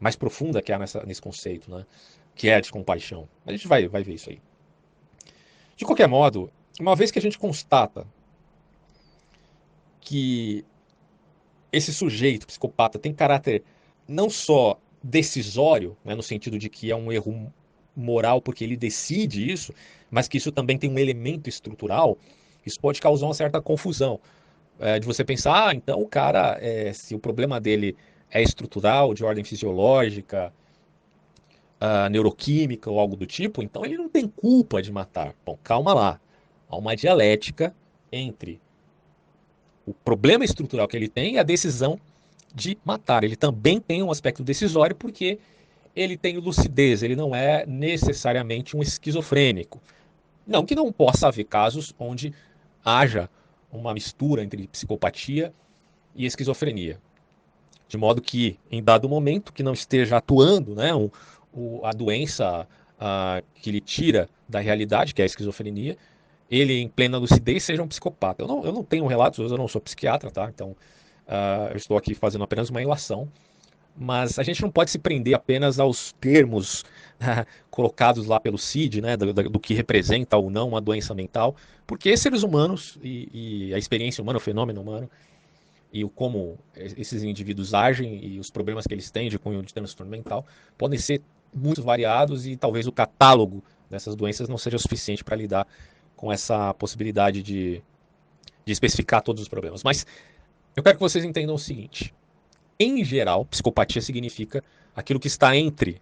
mais 0.00 0.16
profunda 0.16 0.60
que 0.62 0.72
há 0.72 0.78
nessa, 0.78 1.04
nesse 1.04 1.20
conceito, 1.20 1.70
né? 1.70 1.86
que 2.34 2.48
é 2.48 2.56
a 2.56 2.60
de 2.60 2.72
compaixão. 2.72 3.28
A 3.46 3.52
gente 3.52 3.68
vai, 3.68 3.86
vai 3.86 4.02
ver 4.02 4.14
isso 4.14 4.30
aí. 4.30 4.40
De 5.76 5.84
qualquer 5.84 6.08
modo, 6.08 6.50
uma 6.80 6.96
vez 6.96 7.10
que 7.10 7.18
a 7.18 7.22
gente 7.22 7.38
constata 7.38 8.06
que 10.00 10.64
esse 11.70 11.92
sujeito 11.92 12.46
psicopata 12.46 12.98
tem 12.98 13.12
caráter 13.12 13.62
não 14.08 14.28
só 14.28 14.80
decisório, 15.02 15.96
né, 16.04 16.14
no 16.14 16.22
sentido 16.22 16.58
de 16.58 16.68
que 16.68 16.90
é 16.90 16.96
um 16.96 17.12
erro 17.12 17.52
moral 17.94 18.40
porque 18.40 18.64
ele 18.64 18.76
decide 18.76 19.50
isso, 19.50 19.74
mas 20.10 20.28
que 20.28 20.38
isso 20.38 20.50
também 20.50 20.78
tem 20.78 20.90
um 20.90 20.98
elemento 20.98 21.48
estrutural, 21.48 22.18
isso 22.64 22.78
pode 22.80 23.00
causar 23.00 23.26
uma 23.26 23.34
certa 23.34 23.60
confusão. 23.60 24.20
É, 24.78 24.98
de 24.98 25.06
você 25.06 25.24
pensar, 25.24 25.68
ah, 25.68 25.74
então 25.74 26.00
o 26.00 26.08
cara, 26.08 26.58
é, 26.60 26.92
se 26.92 27.14
o 27.14 27.18
problema 27.18 27.60
dele 27.60 27.96
é 28.30 28.42
estrutural, 28.42 29.14
de 29.14 29.24
ordem 29.24 29.44
fisiológica, 29.44 30.52
uh, 31.82 32.08
neuroquímica 32.08 32.90
ou 32.90 32.98
algo 33.00 33.16
do 33.16 33.26
tipo, 33.26 33.62
então 33.62 33.84
ele 33.84 33.96
não 33.96 34.08
tem 34.08 34.28
culpa 34.28 34.80
de 34.80 34.92
matar. 34.92 35.34
Bom, 35.44 35.58
calma 35.62 35.92
lá. 35.92 36.20
Há 36.68 36.76
uma 36.76 36.96
dialética 36.96 37.74
entre 38.10 38.60
o 39.84 39.92
problema 39.92 40.44
estrutural 40.44 40.86
que 40.86 40.96
ele 40.96 41.08
tem 41.08 41.34
e 41.34 41.38
a 41.38 41.42
decisão 41.42 41.98
de 42.54 42.78
matar. 42.84 43.24
Ele 43.24 43.36
também 43.36 43.80
tem 43.80 44.02
um 44.02 44.10
aspecto 44.10 44.44
decisório 44.44 44.94
porque 44.94 45.38
ele 45.94 46.16
tem 46.16 46.38
lucidez, 46.38 47.02
ele 47.02 47.16
não 47.16 47.34
é 47.34 47.66
necessariamente 47.66 48.76
um 48.76 48.82
esquizofrênico. 48.82 49.80
Não 50.46 50.64
que 50.64 50.74
não 50.74 50.90
possa 50.90 51.28
haver 51.28 51.44
casos 51.44 51.94
onde 51.98 52.32
haja 52.84 53.28
uma 53.70 53.94
mistura 53.94 54.42
entre 54.42 54.66
psicopatia 54.68 55.52
e 56.14 56.26
esquizofrenia. 56.26 57.00
De 57.88 57.96
modo 57.96 58.20
que, 58.20 58.58
em 58.70 58.82
dado 58.82 59.08
momento, 59.08 59.52
que 59.52 59.62
não 59.62 59.72
esteja 59.72 60.16
atuando 60.16 60.74
né, 60.74 60.94
um, 60.94 61.10
o, 61.52 61.80
a 61.84 61.92
doença 61.92 62.66
uh, 62.98 63.44
que 63.54 63.70
lhe 63.70 63.80
tira 63.80 64.28
da 64.48 64.60
realidade, 64.60 65.14
que 65.14 65.22
é 65.22 65.24
a 65.24 65.26
esquizofrenia, 65.26 65.96
ele, 66.50 66.80
em 66.80 66.88
plena 66.88 67.18
lucidez, 67.18 67.64
seja 67.64 67.82
um 67.82 67.88
psicopata. 67.88 68.42
Eu 68.42 68.48
não, 68.48 68.64
eu 68.64 68.72
não 68.72 68.84
tenho 68.84 69.06
relatos, 69.06 69.50
eu 69.50 69.58
não 69.58 69.68
sou 69.68 69.80
psiquiatra, 69.80 70.30
tá? 70.30 70.50
Então, 70.54 70.70
uh, 70.70 71.70
eu 71.70 71.76
estou 71.76 71.96
aqui 71.96 72.14
fazendo 72.14 72.44
apenas 72.44 72.68
uma 72.70 72.82
ilação 72.82 73.28
mas 73.96 74.38
a 74.38 74.42
gente 74.42 74.62
não 74.62 74.70
pode 74.70 74.90
se 74.90 74.98
prender 74.98 75.34
apenas 75.34 75.78
aos 75.78 76.12
termos 76.12 76.84
colocados 77.70 78.26
lá 78.26 78.38
pelo 78.40 78.58
CID, 78.58 79.00
né, 79.00 79.16
do, 79.16 79.32
do, 79.32 79.60
que 79.60 79.74
representa 79.74 80.36
ou 80.36 80.50
não 80.50 80.68
uma 80.68 80.80
doença 80.80 81.14
mental, 81.14 81.56
porque 81.86 82.16
seres 82.16 82.42
humanos 82.42 82.98
e, 83.02 83.68
e, 83.68 83.74
a 83.74 83.78
experiência 83.78 84.22
humana, 84.22 84.38
o 84.38 84.40
fenômeno 84.40 84.80
humano, 84.80 85.10
e 85.92 86.04
o 86.04 86.08
como 86.08 86.58
esses 86.74 87.22
indivíduos 87.22 87.74
agem 87.74 88.24
e 88.24 88.38
os 88.38 88.50
problemas 88.50 88.86
que 88.86 88.94
eles 88.94 89.10
têm 89.10 89.28
de 89.28 89.38
cunho 89.38 89.62
de 89.62 89.74
transtorno 89.74 90.10
mental 90.10 90.46
podem 90.78 90.98
ser 90.98 91.20
muito 91.54 91.82
variados 91.82 92.46
e 92.46 92.56
talvez 92.56 92.86
o 92.86 92.92
catálogo 92.92 93.62
dessas 93.90 94.16
doenças 94.16 94.48
não 94.48 94.56
seja 94.56 94.78
suficiente 94.78 95.22
para 95.22 95.36
lidar 95.36 95.66
com 96.16 96.32
essa 96.32 96.72
possibilidade 96.74 97.42
de, 97.42 97.82
de 98.64 98.72
especificar 98.72 99.20
todos 99.20 99.42
os 99.42 99.48
problemas. 99.48 99.84
Mas 99.84 100.06
eu 100.74 100.82
quero 100.82 100.96
que 100.96 101.02
vocês 101.02 101.26
entendam 101.26 101.54
o 101.54 101.58
seguinte: 101.58 102.14
em 102.80 103.04
geral, 103.04 103.44
psicopatia 103.44 104.00
significa 104.00 104.64
aquilo 104.96 105.20
que 105.20 105.28
está 105.28 105.54
entre 105.54 106.00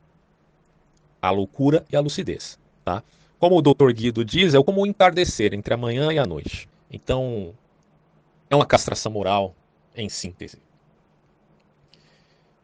a 1.20 1.30
loucura 1.30 1.84
e 1.90 1.96
a 1.96 2.00
lucidez. 2.00 2.58
Tá? 2.84 3.02
Como 3.38 3.56
o 3.56 3.62
Dr. 3.62 3.92
Guido 3.92 4.24
diz, 4.24 4.54
é 4.54 4.62
como 4.62 4.82
o 4.82 4.86
entardecer 4.86 5.54
entre 5.54 5.72
a 5.72 5.76
manhã 5.76 6.12
e 6.12 6.18
a 6.18 6.26
noite. 6.26 6.68
Então, 6.90 7.54
é 8.48 8.56
uma 8.56 8.66
castração 8.66 9.12
moral 9.12 9.54
em 9.94 10.08
síntese. 10.08 10.58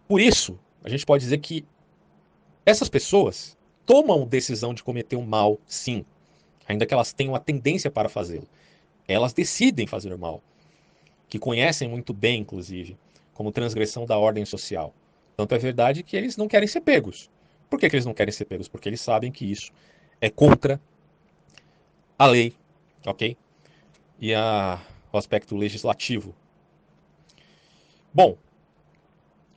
Por 0.08 0.20
isso, 0.20 0.58
a 0.84 0.88
gente 0.88 1.04
pode 1.04 1.25
dizer 1.25 1.38
que 1.38 1.64
essas 2.64 2.88
pessoas 2.88 3.56
tomam 3.84 4.26
decisão 4.26 4.75
de 4.75 4.82
cometer 4.82 5.16
um 5.16 5.25
mal, 5.25 5.58
sim, 5.66 6.04
ainda 6.66 6.84
que 6.84 6.92
elas 6.92 7.12
tenham 7.12 7.34
a 7.34 7.40
tendência 7.40 7.90
para 7.90 8.08
fazê-lo. 8.08 8.48
Elas 9.06 9.32
decidem 9.32 9.86
fazer 9.86 10.12
o 10.12 10.18
mal, 10.18 10.42
que 11.28 11.38
conhecem 11.38 11.88
muito 11.88 12.12
bem, 12.12 12.40
inclusive, 12.40 12.96
como 13.32 13.52
transgressão 13.52 14.04
da 14.04 14.18
ordem 14.18 14.44
social. 14.44 14.92
Tanto 15.36 15.54
é 15.54 15.58
verdade 15.58 16.02
que 16.02 16.16
eles 16.16 16.36
não 16.36 16.48
querem 16.48 16.66
ser 16.66 16.80
pegos. 16.80 17.30
Por 17.68 17.78
que, 17.78 17.88
que 17.88 17.96
eles 17.96 18.06
não 18.06 18.14
querem 18.14 18.32
ser 18.32 18.44
pegos? 18.44 18.68
Porque 18.68 18.88
eles 18.88 19.00
sabem 19.00 19.32
que 19.32 19.50
isso 19.50 19.73
é 20.20 20.30
contra 20.30 20.80
a 22.18 22.26
lei, 22.26 22.54
ok? 23.04 23.37
E 24.20 24.35
a, 24.35 24.80
o 25.12 25.18
aspecto 25.18 25.56
legislativo. 25.56 26.35
Bom, 28.12 28.38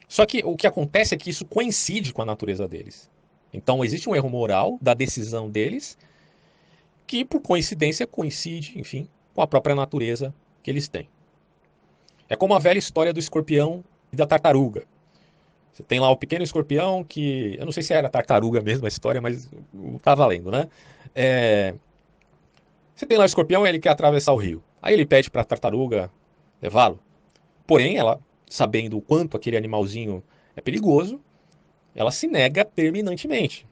só 0.08 0.26
que 0.26 0.44
o 0.44 0.58
que 0.58 0.68
acontece 0.68 1.14
é 1.14 1.18
que 1.18 1.30
isso 1.30 1.46
coincide 1.46 2.12
com 2.12 2.22
a 2.22 2.26
natureza 2.26 2.68
deles. 2.68 3.10
Então 3.54 3.84
existe 3.84 4.10
um 4.10 4.16
erro 4.16 4.30
moral 4.30 4.78
da 4.82 4.94
decisão 4.94 5.50
deles 5.50 5.98
que, 7.06 7.24
por 7.24 7.42
coincidência, 7.42 8.06
coincide, 8.06 8.78
enfim, 8.78 9.08
com 9.34 9.42
a 9.42 9.48
própria 9.48 9.76
natureza 9.76 10.34
que 10.62 10.70
eles 10.70 10.88
têm. 10.88 11.08
É 12.28 12.36
como 12.36 12.54
a 12.54 12.60
velha 12.60 12.78
história 12.78 13.14
do 13.14 13.20
escorpião 13.20 13.84
e 14.12 14.16
da 14.16 14.28
tartaruga. 14.28 14.86
Você 15.80 15.84
tem 15.84 16.00
lá 16.00 16.10
o 16.10 16.18
pequeno 16.18 16.44
escorpião 16.44 17.06
que. 17.06 17.56
Eu 17.58 17.64
não 17.64 17.72
sei 17.72 17.82
se 17.82 17.94
era 17.94 18.10
tartaruga 18.10 18.60
mesmo 18.60 18.86
a 18.86 18.90
história, 18.90 19.22
mas 19.22 19.50
tá 20.02 20.14
valendo, 20.14 20.52
né? 20.52 20.68
É... 21.16 21.74
Você 22.94 23.06
tem 23.06 23.18
lá 23.18 23.24
o 23.24 23.26
escorpião 23.26 23.66
ele 23.66 23.80
quer 23.80 23.90
atravessar 23.90 24.34
o 24.34 24.36
rio. 24.36 24.62
Aí 24.82 24.94
ele 24.94 25.06
pede 25.06 25.32
para 25.32 25.42
a 25.42 25.46
tartaruga 25.46 26.12
levá-lo. 26.62 27.00
Porém, 27.66 27.96
ela, 27.96 28.20
sabendo 28.50 28.98
o 28.98 29.02
quanto 29.02 29.38
aquele 29.38 29.56
animalzinho 29.56 30.22
é 30.54 30.60
perigoso, 30.60 31.22
ela 31.96 32.12
se 32.12 32.28
nega 32.28 32.66
terminantemente. 32.66 33.66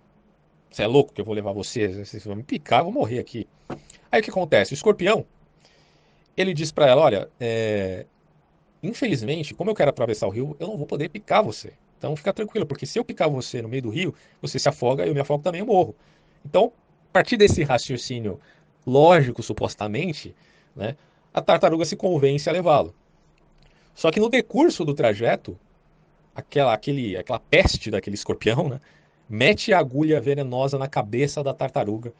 Você 0.72 0.84
é 0.84 0.88
louco 0.88 1.12
que 1.12 1.20
eu 1.20 1.26
vou 1.26 1.36
levar 1.36 1.52
você? 1.52 2.06
Você 2.06 2.20
vai 2.20 2.38
me 2.38 2.44
picar, 2.44 2.80
eu 2.80 2.86
vou 2.86 2.94
morrer 2.94 3.20
aqui. 3.20 3.46
Aí 4.10 4.22
o 4.22 4.24
que 4.24 4.30
acontece? 4.30 4.72
O 4.72 4.76
escorpião, 4.76 5.26
ele 6.38 6.54
diz 6.54 6.72
para 6.72 6.88
ela: 6.88 7.02
Olha, 7.02 7.30
é, 7.38 8.06
Infelizmente, 8.82 9.54
como 9.54 9.72
eu 9.72 9.76
quero 9.76 9.90
atravessar 9.90 10.28
o 10.28 10.30
rio, 10.30 10.56
eu 10.60 10.68
não 10.68 10.78
vou 10.78 10.86
poder 10.86 11.10
picar 11.10 11.44
você. 11.44 11.74
Então 11.98 12.16
fica 12.16 12.32
tranquilo, 12.32 12.66
porque 12.66 12.86
se 12.86 13.00
eu 13.00 13.06
picar 13.06 13.30
você 13.30 13.62
no 13.62 13.68
meio 13.68 13.82
do 13.82 13.90
rio, 13.90 14.14
você 14.42 14.60
se 14.60 14.70
afoga, 14.70 15.06
eu 15.06 15.14
me 15.14 15.20
afogo 15.20 15.44
também, 15.44 15.62
eu 15.62 15.66
morro. 15.66 15.96
Então, 16.46 16.72
a 17.10 17.14
partir 17.14 17.38
desse 17.38 17.64
raciocínio 17.64 18.40
lógico, 18.86 19.42
supostamente, 19.42 20.36
né, 20.76 20.96
a 21.34 21.42
tartaruga 21.42 21.86
se 21.86 21.96
convence 21.96 22.50
a 22.50 22.54
levá-lo. 22.54 22.94
Só 23.96 24.12
que 24.12 24.20
no 24.20 24.30
decurso 24.30 24.86
do 24.86 24.94
trajeto, 24.94 25.60
aquela, 26.36 26.74
aquele, 26.74 27.18
aquela 27.18 27.40
peste 27.40 27.90
daquele 27.90 28.16
escorpião, 28.16 28.70
né, 28.70 28.80
mete 29.28 29.74
a 29.74 29.80
agulha 29.80 30.22
venenosa 30.22 30.78
na 30.78 30.88
cabeça 30.88 31.44
da 31.44 31.54
tartaruga, 31.54 32.14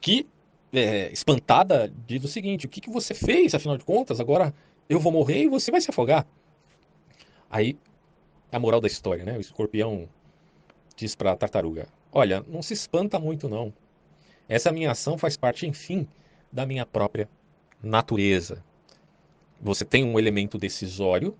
que, 0.00 0.26
é, 0.72 1.12
espantada, 1.12 1.92
diz 2.06 2.24
o 2.24 2.28
seguinte: 2.28 2.66
o 2.66 2.68
que, 2.68 2.80
que 2.80 2.90
você 2.90 3.12
fez, 3.12 3.54
afinal 3.54 3.76
de 3.76 3.84
contas? 3.84 4.18
Agora 4.18 4.54
eu 4.88 4.98
vou 4.98 5.12
morrer 5.12 5.42
e 5.42 5.48
você 5.48 5.70
vai 5.70 5.80
se 5.80 5.90
afogar. 5.90 6.26
Aí, 7.50 7.76
a 8.52 8.58
moral 8.58 8.80
da 8.80 8.86
história, 8.86 9.24
né? 9.24 9.36
O 9.36 9.40
escorpião 9.40 10.08
diz 10.96 11.14
para 11.14 11.32
a 11.32 11.36
tartaruga: 11.36 11.86
Olha, 12.12 12.44
não 12.48 12.62
se 12.62 12.74
espanta 12.74 13.18
muito, 13.18 13.48
não. 13.48 13.72
Essa 14.48 14.72
minha 14.72 14.90
ação 14.90 15.16
faz 15.16 15.36
parte, 15.36 15.66
enfim, 15.66 16.06
da 16.50 16.66
minha 16.66 16.84
própria 16.84 17.28
natureza. 17.82 18.64
Você 19.60 19.84
tem 19.84 20.04
um 20.04 20.18
elemento 20.18 20.58
decisório 20.58 21.36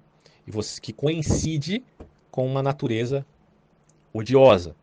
e 0.46 0.50
você 0.50 0.80
que 0.80 0.92
coincide 0.92 1.82
com 2.30 2.46
uma 2.46 2.62
natureza 2.62 3.26
odiosa. 4.12 4.76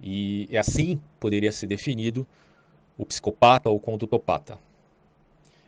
E 0.00 0.48
assim 0.56 1.00
poderia 1.18 1.50
ser 1.50 1.66
definido 1.66 2.26
o 2.96 3.04
psicopata 3.04 3.68
ou 3.68 3.76
o 3.76 3.80
condutopata. 3.80 4.58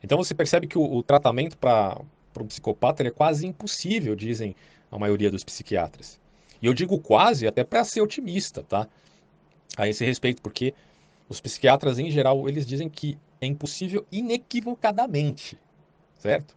Então 0.02 0.16
você 0.16 0.34
percebe 0.34 0.66
que 0.66 0.78
o, 0.78 0.96
o 0.96 1.02
tratamento 1.02 1.58
para 1.58 2.00
um 2.38 2.46
psicopata 2.46 3.02
é 3.02 3.10
quase 3.10 3.46
impossível, 3.46 4.14
dizem 4.14 4.54
a 4.90 4.98
maioria 4.98 5.30
dos 5.30 5.44
psiquiatras. 5.44 6.18
E 6.60 6.66
eu 6.66 6.74
digo 6.74 6.98
quase 6.98 7.46
até 7.46 7.64
para 7.64 7.84
ser 7.84 8.00
otimista, 8.00 8.62
tá? 8.62 8.86
A 9.76 9.88
esse 9.88 10.04
respeito, 10.04 10.42
porque 10.42 10.74
os 11.28 11.40
psiquiatras 11.40 11.98
em 11.98 12.10
geral, 12.10 12.48
eles 12.48 12.66
dizem 12.66 12.88
que 12.88 13.16
é 13.40 13.46
impossível 13.46 14.04
inequivocadamente, 14.10 15.56
certo? 16.18 16.54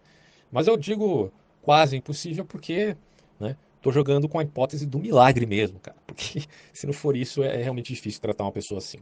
Mas 0.52 0.68
eu 0.68 0.76
digo 0.76 1.32
quase 1.62 1.96
impossível 1.96 2.44
porque, 2.44 2.98
né, 3.40 3.56
tô 3.82 3.92
jogando 3.92 4.28
com 4.28 4.40
a 4.40 4.44
hipótese 4.44 4.86
do 4.86 5.00
milagre 5.00 5.46
mesmo, 5.46 5.80
cara. 5.80 5.98
Porque 6.06 6.44
se 6.72 6.86
não 6.86 6.94
for 6.94 7.18
isso, 7.18 7.42
é 7.42 7.58
realmente 7.58 7.92
difícil 7.92 8.22
tratar 8.22 8.44
uma 8.44 8.52
pessoa 8.52 8.78
assim. 8.78 9.00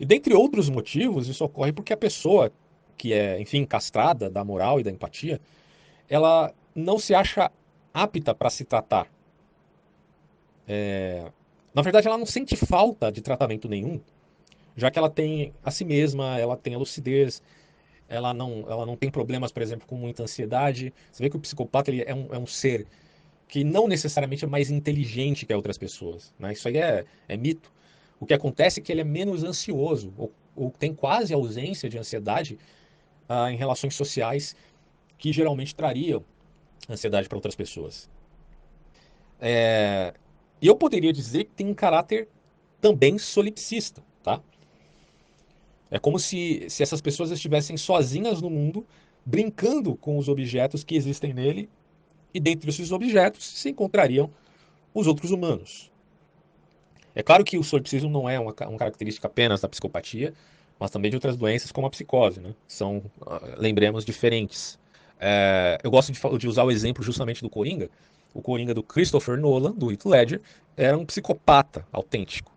E 0.00 0.04
dentre 0.04 0.34
outros 0.34 0.68
motivos, 0.68 1.28
isso 1.28 1.44
ocorre 1.44 1.72
porque 1.72 1.92
a 1.92 1.96
pessoa 1.96 2.52
que 2.96 3.12
é, 3.12 3.40
enfim, 3.40 3.64
castrada 3.64 4.28
da 4.28 4.44
moral 4.44 4.80
e 4.80 4.82
da 4.82 4.90
empatia, 4.90 5.40
ela 6.08 6.52
não 6.76 6.98
se 6.98 7.14
acha 7.14 7.50
apta 7.92 8.34
para 8.34 8.50
se 8.50 8.64
tratar. 8.64 9.10
É... 10.68 11.30
Na 11.74 11.80
verdade, 11.82 12.06
ela 12.06 12.18
não 12.18 12.26
sente 12.26 12.54
falta 12.54 13.10
de 13.10 13.22
tratamento 13.22 13.68
nenhum, 13.68 14.00
já 14.76 14.90
que 14.90 14.98
ela 14.98 15.10
tem 15.10 15.54
a 15.64 15.70
si 15.70 15.84
mesma, 15.84 16.38
ela 16.38 16.56
tem 16.56 16.74
a 16.74 16.78
lucidez, 16.78 17.42
ela 18.08 18.32
não, 18.34 18.64
ela 18.68 18.84
não 18.84 18.96
tem 18.96 19.10
problemas, 19.10 19.50
por 19.50 19.62
exemplo, 19.62 19.86
com 19.86 19.96
muita 19.96 20.22
ansiedade. 20.22 20.92
Você 21.10 21.22
vê 21.22 21.30
que 21.30 21.36
o 21.36 21.40
psicopata 21.40 21.90
ele 21.90 22.04
é, 22.06 22.14
um, 22.14 22.34
é 22.34 22.38
um 22.38 22.46
ser 22.46 22.86
que 23.48 23.64
não 23.64 23.88
necessariamente 23.88 24.44
é 24.44 24.48
mais 24.48 24.70
inteligente 24.70 25.46
que 25.46 25.54
outras 25.54 25.78
pessoas. 25.78 26.34
Né? 26.38 26.52
Isso 26.52 26.68
aí 26.68 26.76
é, 26.76 27.04
é 27.28 27.36
mito. 27.36 27.72
O 28.20 28.26
que 28.26 28.34
acontece 28.34 28.80
é 28.80 28.82
que 28.82 28.92
ele 28.92 29.00
é 29.00 29.04
menos 29.04 29.44
ansioso, 29.44 30.12
ou, 30.16 30.32
ou 30.54 30.70
tem 30.70 30.94
quase 30.94 31.32
ausência 31.32 31.88
de 31.88 31.98
ansiedade 31.98 32.58
ah, 33.28 33.50
em 33.50 33.56
relações 33.56 33.94
sociais 33.94 34.56
que 35.18 35.32
geralmente 35.32 35.74
trariam 35.74 36.24
ansiedade 36.88 37.28
para 37.28 37.36
outras 37.36 37.54
pessoas. 37.54 38.08
É, 39.40 40.14
eu 40.60 40.76
poderia 40.76 41.12
dizer 41.12 41.44
que 41.44 41.50
tem 41.50 41.66
um 41.66 41.74
caráter 41.74 42.28
também 42.80 43.18
solipsista, 43.18 44.02
tá? 44.22 44.40
É 45.90 45.98
como 45.98 46.18
se, 46.18 46.66
se 46.68 46.82
essas 46.82 47.00
pessoas 47.00 47.30
estivessem 47.30 47.76
sozinhas 47.76 48.40
no 48.40 48.50
mundo, 48.50 48.86
brincando 49.24 49.96
com 49.96 50.18
os 50.18 50.28
objetos 50.28 50.82
que 50.82 50.96
existem 50.96 51.32
nele, 51.32 51.68
e 52.32 52.40
dentro 52.40 52.66
desses 52.66 52.92
objetos 52.92 53.46
se 53.46 53.70
encontrariam 53.70 54.30
os 54.92 55.06
outros 55.06 55.30
humanos. 55.30 55.90
É 57.14 57.22
claro 57.22 57.44
que 57.44 57.56
o 57.56 57.64
solipsismo 57.64 58.10
não 58.10 58.28
é 58.28 58.38
uma, 58.38 58.54
uma 58.68 58.78
característica 58.78 59.26
apenas 59.26 59.62
da 59.62 59.68
psicopatia, 59.68 60.34
mas 60.78 60.90
também 60.90 61.10
de 61.10 61.16
outras 61.16 61.36
doenças 61.36 61.72
como 61.72 61.86
a 61.86 61.90
psicose, 61.90 62.40
né? 62.40 62.54
São, 62.68 63.02
ah, 63.26 63.40
lembremos, 63.56 64.04
diferentes. 64.04 64.78
É, 65.18 65.78
eu 65.82 65.90
gosto 65.90 66.12
de, 66.12 66.38
de, 66.38 66.48
usar 66.48 66.64
o 66.64 66.70
exemplo 66.70 67.02
justamente 67.02 67.42
do 67.42 67.50
Coringa. 67.50 67.88
O 68.34 68.42
Coringa 68.42 68.74
do 68.74 68.82
Christopher 68.82 69.38
Nolan, 69.38 69.72
do 69.72 69.90
Heath 69.90 70.04
Ledger, 70.04 70.40
era 70.76 70.96
um 70.96 71.06
psicopata 71.06 71.86
autêntico. 71.90 72.52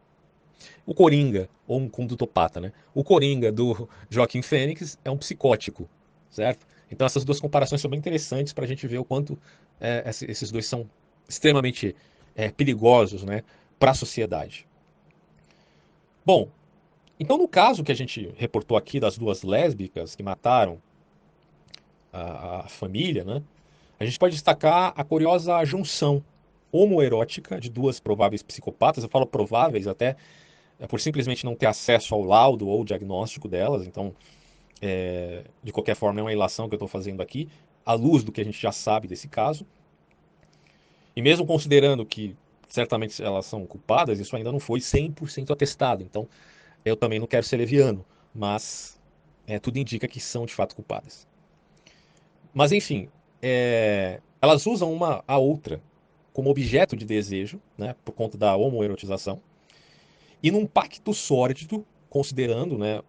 O 0.85 0.93
Coringa, 0.93 1.47
ou 1.67 1.79
um 1.79 1.87
condutopata, 1.87 2.59
né? 2.59 2.73
O 2.93 3.03
Coringa 3.03 3.51
do 3.51 3.87
Joaquim 4.09 4.41
Fênix 4.41 4.97
é 5.05 5.11
um 5.11 5.17
psicótico, 5.17 5.87
certo? 6.29 6.67
Então 6.91 7.05
essas 7.05 7.23
duas 7.23 7.39
comparações 7.39 7.79
são 7.79 7.89
bem 7.89 7.99
interessantes 7.99 8.51
para 8.51 8.65
a 8.65 8.67
gente 8.67 8.87
ver 8.87 8.97
o 8.97 9.05
quanto 9.05 9.37
é, 9.79 10.03
esses 10.07 10.51
dois 10.51 10.65
são 10.65 10.89
extremamente 11.27 11.95
é, 12.35 12.49
perigosos 12.49 13.23
né, 13.23 13.43
para 13.77 13.91
a 13.91 13.93
sociedade. 13.93 14.67
Bom, 16.25 16.49
então 17.19 17.37
no 17.37 17.47
caso 17.47 17.83
que 17.83 17.91
a 17.91 17.95
gente 17.95 18.33
reportou 18.35 18.75
aqui 18.75 18.99
das 18.99 19.17
duas 19.17 19.43
lésbicas 19.43 20.15
que 20.15 20.23
mataram 20.23 20.81
a, 22.11 22.61
a 22.61 22.67
família, 22.67 23.23
né, 23.23 23.41
a 23.99 24.05
gente 24.05 24.17
pode 24.17 24.33
destacar 24.33 24.93
a 24.95 25.03
curiosa 25.03 25.63
junção 25.65 26.23
homoerótica 26.71 27.59
de 27.59 27.69
duas 27.69 27.99
prováveis 27.99 28.41
psicopatas. 28.41 29.03
Eu 29.03 29.09
falo 29.09 29.25
prováveis 29.25 29.87
até 29.87 30.15
é 30.79 30.87
por 30.87 30.99
simplesmente 31.01 31.43
não 31.43 31.55
ter 31.55 31.65
acesso 31.65 32.15
ao 32.15 32.23
laudo 32.23 32.67
ou 32.67 32.85
diagnóstico 32.85 33.49
delas. 33.49 33.85
Então, 33.85 34.15
é, 34.81 35.43
de 35.61 35.73
qualquer 35.73 35.95
forma, 35.95 36.21
é 36.21 36.23
uma 36.23 36.31
ilação 36.31 36.69
que 36.69 36.73
eu 36.73 36.77
estou 36.77 36.87
fazendo 36.87 37.21
aqui, 37.21 37.49
à 37.85 37.93
luz 37.93 38.23
do 38.23 38.31
que 38.31 38.39
a 38.39 38.45
gente 38.45 38.59
já 38.59 38.71
sabe 38.71 39.07
desse 39.07 39.27
caso. 39.27 39.65
E 41.15 41.21
mesmo 41.21 41.45
considerando 41.45 42.05
que 42.05 42.35
certamente 42.69 43.21
elas 43.21 43.45
são 43.45 43.65
culpadas, 43.65 44.19
isso 44.19 44.35
ainda 44.37 44.51
não 44.51 44.59
foi 44.59 44.79
100% 44.79 45.51
atestado. 45.51 46.01
Então, 46.01 46.27
eu 46.85 46.95
também 46.95 47.19
não 47.19 47.27
quero 47.27 47.43
ser 47.43 47.57
leviano, 47.57 48.05
mas 48.33 48.97
é, 49.45 49.59
tudo 49.59 49.77
indica 49.77 50.07
que 50.07 50.21
são 50.21 50.45
de 50.45 50.53
fato 50.53 50.75
culpadas. 50.75 51.27
Mas, 52.53 52.71
enfim, 52.71 53.09
é, 53.41 54.19
elas 54.41 54.65
usam 54.65 54.91
uma 54.91 55.23
a 55.27 55.37
outra 55.37 55.81
como 56.33 56.49
objeto 56.49 56.95
de 56.95 57.05
desejo, 57.05 57.59
né, 57.77 57.95
por 58.05 58.13
conta 58.13 58.37
da 58.37 58.55
homoerotização, 58.55 59.41
e 60.41 60.51
num 60.51 60.65
pacto 60.65 61.13
sórdido, 61.13 61.85
considerando 62.09 62.77
né, 62.77 63.01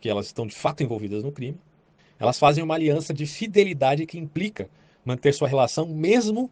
que 0.00 0.08
elas 0.08 0.26
estão 0.26 0.46
de 0.46 0.54
fato 0.54 0.82
envolvidas 0.82 1.22
no 1.22 1.30
crime, 1.30 1.58
elas 2.18 2.38
fazem 2.38 2.64
uma 2.64 2.74
aliança 2.74 3.12
de 3.12 3.26
fidelidade 3.26 4.06
que 4.06 4.18
implica 4.18 4.68
manter 5.04 5.32
sua 5.32 5.48
relação 5.48 5.86
mesmo 5.86 6.50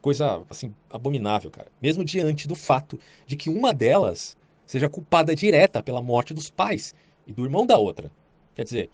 coisa 0.00 0.42
assim 0.50 0.74
abominável, 0.90 1.50
cara, 1.50 1.68
mesmo 1.80 2.04
diante 2.04 2.48
do 2.48 2.56
fato 2.56 2.98
de 3.24 3.36
que 3.36 3.48
uma 3.48 3.72
delas 3.72 4.36
seja 4.66 4.88
culpada 4.88 5.34
direta 5.34 5.82
pela 5.82 6.02
morte 6.02 6.34
dos 6.34 6.50
pais 6.50 6.94
e 7.26 7.32
do 7.32 7.44
irmão 7.44 7.64
da 7.64 7.78
outra. 7.78 8.10
Quer 8.54 8.64
dizer, 8.64 8.90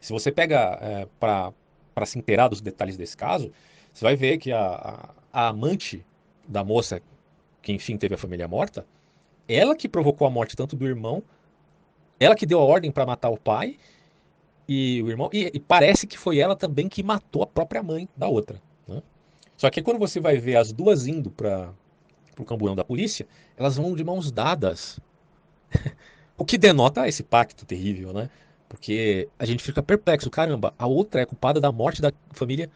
se 0.00 0.12
você 0.12 0.32
pega 0.32 0.78
é, 0.80 1.08
para 1.18 1.52
se 2.06 2.18
inteirar 2.18 2.48
dos 2.48 2.60
detalhes 2.60 2.96
desse 2.96 3.16
caso, 3.16 3.52
você 3.92 4.04
vai 4.04 4.16
ver 4.16 4.38
que 4.38 4.52
a, 4.52 4.60
a, 4.60 5.14
a 5.32 5.48
amante 5.48 6.04
da 6.46 6.64
moça 6.64 7.00
que 7.62 7.72
enfim 7.72 7.96
teve 7.96 8.14
a 8.14 8.18
família 8.18 8.48
morta, 8.48 8.86
ela 9.48 9.76
que 9.76 9.88
provocou 9.88 10.26
a 10.26 10.30
morte 10.30 10.56
tanto 10.56 10.76
do 10.76 10.86
irmão 10.86 11.22
ela 12.20 12.36
que 12.36 12.44
deu 12.44 12.60
a 12.60 12.64
ordem 12.64 12.92
para 12.92 13.06
matar 13.06 13.30
o 13.30 13.38
pai 13.38 13.78
e 14.68 15.02
o 15.02 15.08
irmão. 15.08 15.30
E, 15.32 15.50
e, 15.54 15.58
parece 15.58 16.06
que 16.06 16.18
foi 16.18 16.38
ela 16.38 16.54
também 16.54 16.86
que 16.86 17.02
matou 17.02 17.42
a 17.42 17.46
própria 17.46 17.82
mãe 17.82 18.06
da 18.14 18.28
outra. 18.28 18.60
Né? 18.86 19.02
Só 19.56 19.70
que 19.70 19.80
quando 19.80 19.98
você 19.98 20.20
vai 20.20 20.36
ver 20.36 20.56
as 20.56 20.70
duas 20.70 21.06
indo 21.06 21.30
para 21.30 21.72
o 22.38 22.44
camburão 22.44 22.76
da 22.76 22.84
polícia, 22.84 23.26
elas 23.56 23.76
vão 23.76 23.96
de 23.96 24.04
mãos 24.04 24.30
dadas. 24.30 25.00
o 26.36 26.44
que 26.44 26.58
denota 26.58 27.08
esse 27.08 27.22
pacto 27.22 27.64
terrível, 27.64 28.12
né? 28.12 28.28
Porque 28.70 29.28
a 29.36 29.44
gente 29.44 29.64
fica 29.64 29.82
perplexo. 29.82 30.30
Caramba, 30.30 30.72
a 30.78 30.86
outra 30.86 31.20
é 31.20 31.26
culpada 31.26 31.60
da 31.60 31.72
morte 31.72 32.00
da 32.00 32.12
família 32.30 32.70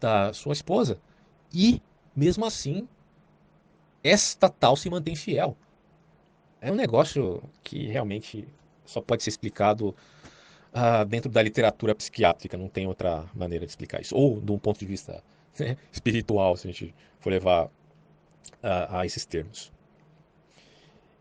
da 0.00 0.32
sua 0.32 0.54
esposa. 0.54 0.98
E, 1.52 1.82
mesmo 2.16 2.46
assim, 2.46 2.88
esta 4.02 4.48
tal 4.48 4.74
se 4.74 4.88
mantém 4.88 5.14
fiel. 5.14 5.54
É 6.62 6.72
um 6.72 6.74
negócio 6.74 7.42
que 7.62 7.86
realmente 7.88 8.48
só 8.86 9.02
pode 9.02 9.22
ser 9.22 9.28
explicado 9.28 9.94
uh, 10.72 11.04
dentro 11.04 11.30
da 11.30 11.42
literatura 11.42 11.94
psiquiátrica, 11.94 12.56
não 12.56 12.68
tem 12.68 12.86
outra 12.86 13.26
maneira 13.34 13.66
de 13.66 13.70
explicar 13.70 14.00
isso. 14.00 14.16
Ou 14.16 14.40
de 14.40 14.50
um 14.50 14.58
ponto 14.58 14.78
de 14.78 14.86
vista 14.86 15.22
né, 15.58 15.76
espiritual, 15.92 16.56
se 16.56 16.66
a 16.66 16.72
gente 16.72 16.94
for 17.20 17.28
levar 17.28 17.66
uh, 17.66 17.70
a 18.88 19.04
esses 19.04 19.26
termos. 19.26 19.70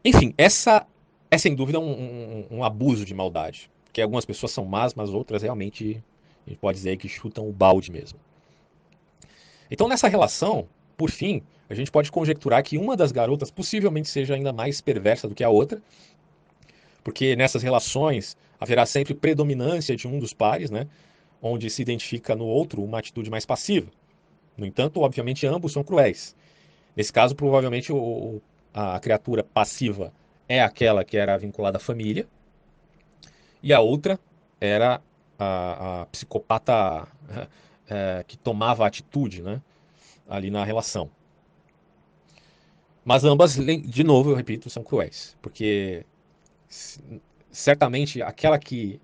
Enfim, 0.06 0.34
essa 0.38 0.88
é 1.34 1.38
sem 1.38 1.56
dúvida 1.56 1.80
um, 1.80 1.91
um, 1.91 2.58
um, 2.58 2.63
abuso 2.63 3.04
de 3.06 3.13
maldade. 3.13 3.69
Que 3.91 4.02
algumas 4.02 4.26
pessoas 4.26 4.52
são 4.52 4.65
más, 4.65 4.93
mas 4.93 5.10
outras 5.10 5.41
realmente 5.41 6.04
a 6.46 6.50
gente 6.50 6.60
pode 6.60 6.78
dizer 6.78 6.98
que 6.98 7.10
chutam 7.10 7.48
o 7.48 7.52
balde 7.52 7.91
mesmo. 7.91 8.19
Então, 9.69 9.88
nessa 9.88 10.08
relação, 10.08 10.67
por 10.96 11.10
fim, 11.10 11.41
a 11.69 11.74
gente 11.74 11.91
pode 11.91 12.12
conjecturar 12.12 12.62
que 12.63 12.78
uma 12.78 12.96
das 12.96 13.12
garotas 13.12 13.50
possivelmente 13.50 14.10
seja 14.10 14.36
ainda 14.36 14.54
mais 14.54 14.82
perversa 14.82 15.28
do 15.28 15.34
que 15.34 15.43
a 15.43 15.50
outra, 15.50 15.82
porque 17.04 17.36
nessas 17.36 17.63
relações 17.63 18.38
haverá 18.60 18.86
sempre 18.86 19.13
predominância 19.13 19.96
de 19.96 20.08
um 20.08 20.19
dos 20.19 20.34
pares, 20.34 20.69
né, 20.69 20.88
onde 21.41 21.69
se 21.69 21.82
identifica 21.82 22.36
no 22.36 22.46
outro 22.46 22.84
uma 22.84 23.00
atitude 23.00 23.30
mais 23.30 23.46
passiva. 23.46 23.89
No 24.56 24.65
entanto, 24.65 25.02
obviamente, 25.02 25.48
ambos 25.48 25.74
são 25.74 25.84
cruéis. 25.84 26.36
Nesse 26.96 27.12
caso, 27.12 27.36
provavelmente 27.36 27.91
o, 27.91 28.39
a 28.74 29.00
criatura 29.00 29.43
passiva 29.43 30.13
é 30.48 30.62
aquela 30.62 31.04
que 31.04 31.18
era 31.18 31.38
vinculada 31.38 31.78
à 31.78 31.80
família, 31.80 32.28
e 33.62 33.74
a 33.74 33.80
outra 33.80 34.20
era 34.60 35.02
a, 35.40 36.02
a 36.02 36.06
psicopata 36.08 37.08
é, 37.90 38.24
que 38.28 38.38
tomava 38.38 38.86
atitude 38.86 39.42
né, 39.42 39.62
ali 40.28 40.50
na 40.52 40.64
relação. 40.64 41.10
Mas 43.06 43.24
ambas, 43.24 43.56
de 43.56 44.04
novo, 44.04 44.32
eu 44.32 44.36
repito, 44.36 44.70
são 44.70 44.84
cruéis. 44.84 45.36
Porque 45.42 46.06
certamente 47.52 48.22
aquela 48.22 48.58
que 48.58 49.00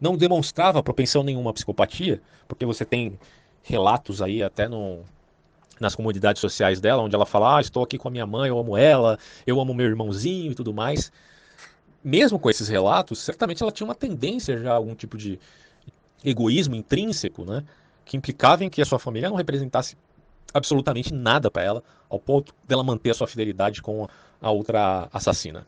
não 0.00 0.16
demonstrava 0.16 0.82
propensão 0.82 1.22
nenhuma 1.22 1.50
à 1.50 1.52
psicopatia, 1.52 2.20
porque 2.46 2.66
você 2.66 2.84
tem 2.84 3.18
relatos 3.62 4.20
aí 4.22 4.42
até 4.42 4.68
no, 4.68 5.04
nas 5.80 5.94
comunidades 5.94 6.40
sociais 6.40 6.80
dela, 6.80 7.02
onde 7.02 7.14
ela 7.14 7.26
fala: 7.26 7.56
ah, 7.56 7.60
estou 7.60 7.82
aqui 7.82 7.98
com 7.98 8.08
a 8.08 8.10
minha 8.10 8.26
mãe, 8.26 8.48
eu 8.48 8.58
amo 8.58 8.76
ela, 8.76 9.18
eu 9.46 9.60
amo 9.60 9.74
meu 9.74 9.86
irmãozinho 9.86 10.52
e 10.52 10.54
tudo 10.54 10.72
mais. 10.72 11.12
Mesmo 12.02 12.38
com 12.38 12.48
esses 12.48 12.68
relatos, 12.68 13.18
certamente 13.18 13.62
ela 13.62 13.72
tinha 13.72 13.86
uma 13.86 13.94
tendência 13.94 14.58
já 14.58 14.72
a 14.72 14.76
algum 14.76 14.94
tipo 14.94 15.16
de 15.16 15.38
egoísmo 16.24 16.74
intrínseco, 16.74 17.44
né? 17.44 17.64
Que 18.04 18.16
implicava 18.16 18.64
em 18.64 18.70
que 18.70 18.80
a 18.80 18.84
sua 18.84 18.98
família 18.98 19.28
não 19.28 19.36
representasse 19.36 19.96
absolutamente 20.52 21.12
nada 21.12 21.50
para 21.50 21.62
ela, 21.62 21.82
ao 22.08 22.18
ponto 22.18 22.54
dela 22.66 22.82
manter 22.82 23.10
a 23.10 23.14
sua 23.14 23.26
fidelidade 23.26 23.82
com 23.82 24.08
a 24.40 24.50
outra 24.50 25.08
assassina. 25.12 25.66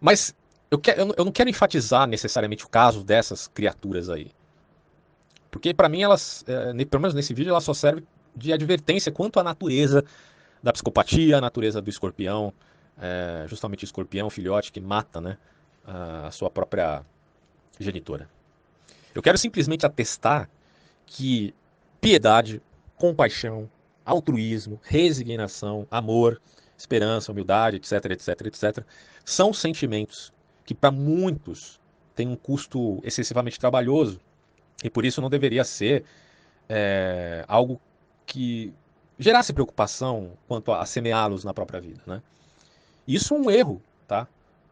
Mas 0.00 0.34
eu, 0.70 0.80
eu 1.16 1.24
não 1.24 1.32
quero 1.32 1.48
enfatizar 1.48 2.06
necessariamente 2.06 2.64
o 2.64 2.68
caso 2.68 3.02
dessas 3.02 3.48
criaturas 3.48 4.10
aí. 4.10 4.30
Porque 5.50 5.72
para 5.72 5.88
mim 5.88 6.02
elas, 6.02 6.44
é, 6.46 6.84
pelo 6.84 7.00
menos 7.00 7.14
nesse 7.14 7.32
vídeo, 7.32 7.50
ela 7.50 7.60
só 7.60 7.72
serve 7.72 8.04
de 8.34 8.52
advertência 8.52 9.12
quanto 9.12 9.38
à 9.38 9.44
natureza 9.44 10.04
da 10.62 10.72
psicopatia, 10.72 11.38
a 11.38 11.40
natureza 11.40 11.80
do 11.80 11.88
escorpião, 11.88 12.52
é, 13.00 13.46
justamente 13.48 13.84
o 13.84 13.86
escorpião, 13.86 14.28
filhote 14.28 14.72
que 14.72 14.80
mata 14.80 15.20
né, 15.20 15.38
a 15.84 16.30
sua 16.30 16.50
própria 16.50 17.04
genitora. 17.78 18.28
Eu 19.14 19.22
quero 19.22 19.38
simplesmente 19.38 19.86
atestar 19.86 20.48
que 21.06 21.54
piedade, 22.00 22.60
compaixão, 22.96 23.70
altruísmo, 24.04 24.80
resignação, 24.82 25.86
amor, 25.90 26.40
esperança, 26.76 27.32
humildade, 27.32 27.76
etc, 27.76 27.92
etc, 28.06 28.28
etc, 28.46 28.84
são 29.24 29.52
sentimentos 29.52 30.32
que 30.64 30.74
para 30.74 30.90
muitos 30.90 31.80
têm 32.14 32.28
um 32.28 32.36
custo 32.36 33.00
excessivamente 33.04 33.58
trabalhoso 33.58 34.20
e 34.82 34.90
por 34.90 35.04
isso 35.04 35.20
não 35.20 35.30
deveria 35.30 35.64
ser 35.64 36.04
é, 36.68 37.44
algo 37.48 37.80
que 38.28 38.72
gerasse 39.18 39.52
preocupação 39.52 40.32
quanto 40.46 40.70
a 40.70 40.84
semeá-los 40.86 41.42
na 41.42 41.52
própria 41.52 41.80
vida, 41.80 42.00
né? 42.06 42.22
Isso 43.06 43.34
é 43.34 43.38
um 43.38 43.50
erro, 43.50 43.82
tá? 44.06 44.28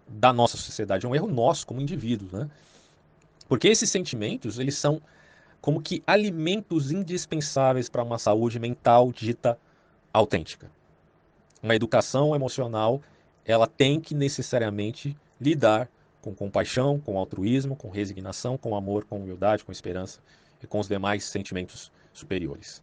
Da 0.06 0.32
nossa 0.32 0.56
sociedade, 0.56 1.06
é 1.06 1.08
um 1.08 1.14
erro 1.14 1.26
nosso 1.26 1.66
como 1.66 1.80
indivíduos, 1.80 2.30
né? 2.32 2.48
Porque 3.48 3.66
esses 3.66 3.90
sentimentos, 3.90 4.58
eles 4.58 4.76
são 4.76 5.00
como 5.60 5.80
que 5.80 6.02
alimentos 6.06 6.92
indispensáveis 6.92 7.88
para 7.88 8.02
uma 8.02 8.18
saúde 8.18 8.60
mental 8.60 9.10
dita 9.10 9.58
autêntica. 10.12 10.70
Uma 11.62 11.74
educação 11.74 12.34
emocional, 12.34 13.00
ela 13.44 13.66
tem 13.66 14.00
que 14.00 14.14
necessariamente 14.14 15.16
lidar 15.40 15.88
com 16.20 16.34
compaixão, 16.34 17.00
com 17.00 17.18
altruísmo, 17.18 17.74
com 17.74 17.88
resignação, 17.88 18.58
com 18.58 18.76
amor, 18.76 19.04
com 19.04 19.16
humildade, 19.16 19.64
com 19.64 19.72
esperança 19.72 20.20
e 20.62 20.66
com 20.66 20.78
os 20.78 20.88
demais 20.88 21.24
sentimentos 21.24 21.90
superiores. 22.12 22.82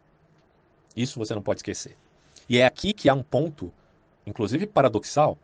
Isso 0.96 1.18
você 1.18 1.34
não 1.34 1.42
pode 1.42 1.58
esquecer. 1.58 1.96
E 2.48 2.58
é 2.58 2.66
aqui 2.66 2.92
que 2.92 3.08
há 3.08 3.14
um 3.14 3.22
ponto, 3.22 3.72
inclusive 4.26 4.66
paradoxal, 4.66 5.38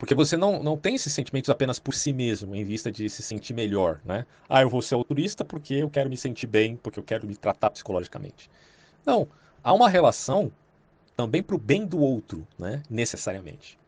porque 0.00 0.14
você 0.14 0.34
não, 0.34 0.62
não 0.62 0.78
tem 0.78 0.94
esses 0.94 1.12
sentimentos 1.12 1.50
apenas 1.50 1.78
por 1.78 1.92
si 1.92 2.10
mesmo, 2.10 2.54
em 2.54 2.64
vista 2.64 2.90
de 2.90 3.06
se 3.10 3.22
sentir 3.22 3.52
melhor, 3.52 4.00
né? 4.02 4.24
Ah, 4.48 4.62
eu 4.62 4.70
vou 4.70 4.80
ser 4.80 4.94
altruísta 4.94 5.44
porque 5.44 5.74
eu 5.74 5.90
quero 5.90 6.08
me 6.08 6.16
sentir 6.16 6.46
bem, 6.46 6.74
porque 6.74 6.98
eu 6.98 7.04
quero 7.04 7.26
me 7.26 7.36
tratar 7.36 7.68
psicologicamente. 7.68 8.50
Não, 9.04 9.28
há 9.62 9.74
uma 9.74 9.90
relação 9.90 10.50
também 11.14 11.42
para 11.42 11.54
o 11.54 11.58
bem 11.58 11.84
do 11.84 12.00
outro, 12.00 12.48
né? 12.58 12.82
Necessariamente. 12.88 13.78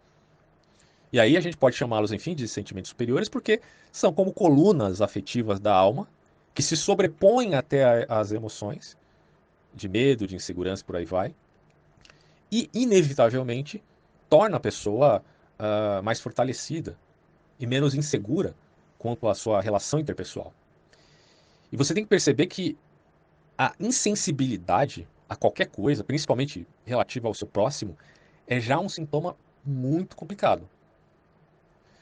E 1.10 1.18
aí 1.18 1.34
a 1.34 1.40
gente 1.40 1.56
pode 1.56 1.76
chamá-los, 1.76 2.12
enfim, 2.12 2.34
de 2.34 2.46
sentimentos 2.46 2.90
superiores, 2.90 3.30
porque 3.30 3.62
são 3.90 4.12
como 4.12 4.34
colunas 4.34 5.00
afetivas 5.00 5.58
da 5.58 5.74
alma 5.74 6.06
que 6.54 6.62
se 6.62 6.76
sobrepõem 6.76 7.54
até 7.54 8.04
as 8.06 8.32
emoções 8.32 8.98
de 9.74 9.88
medo, 9.88 10.26
de 10.26 10.36
insegurança, 10.36 10.84
por 10.84 10.96
aí 10.96 11.04
vai, 11.04 11.34
e 12.50 12.68
inevitavelmente 12.74 13.82
torna 14.28 14.56
a 14.56 14.60
pessoa 14.60 15.22
uh, 15.58 16.02
mais 16.02 16.20
fortalecida 16.20 16.96
e 17.58 17.66
menos 17.66 17.94
insegura 17.94 18.54
quanto 18.98 19.28
à 19.28 19.34
sua 19.34 19.60
relação 19.60 19.98
interpessoal. 19.98 20.52
E 21.70 21.76
você 21.76 21.94
tem 21.94 22.04
que 22.04 22.10
perceber 22.10 22.46
que 22.46 22.76
a 23.56 23.74
insensibilidade 23.80 25.08
a 25.32 25.36
qualquer 25.36 25.66
coisa, 25.66 26.04
principalmente 26.04 26.66
relativa 26.84 27.26
ao 27.26 27.32
seu 27.32 27.46
próximo, 27.46 27.96
é 28.46 28.60
já 28.60 28.78
um 28.78 28.88
sintoma 28.88 29.34
muito 29.64 30.14
complicado. 30.14 30.68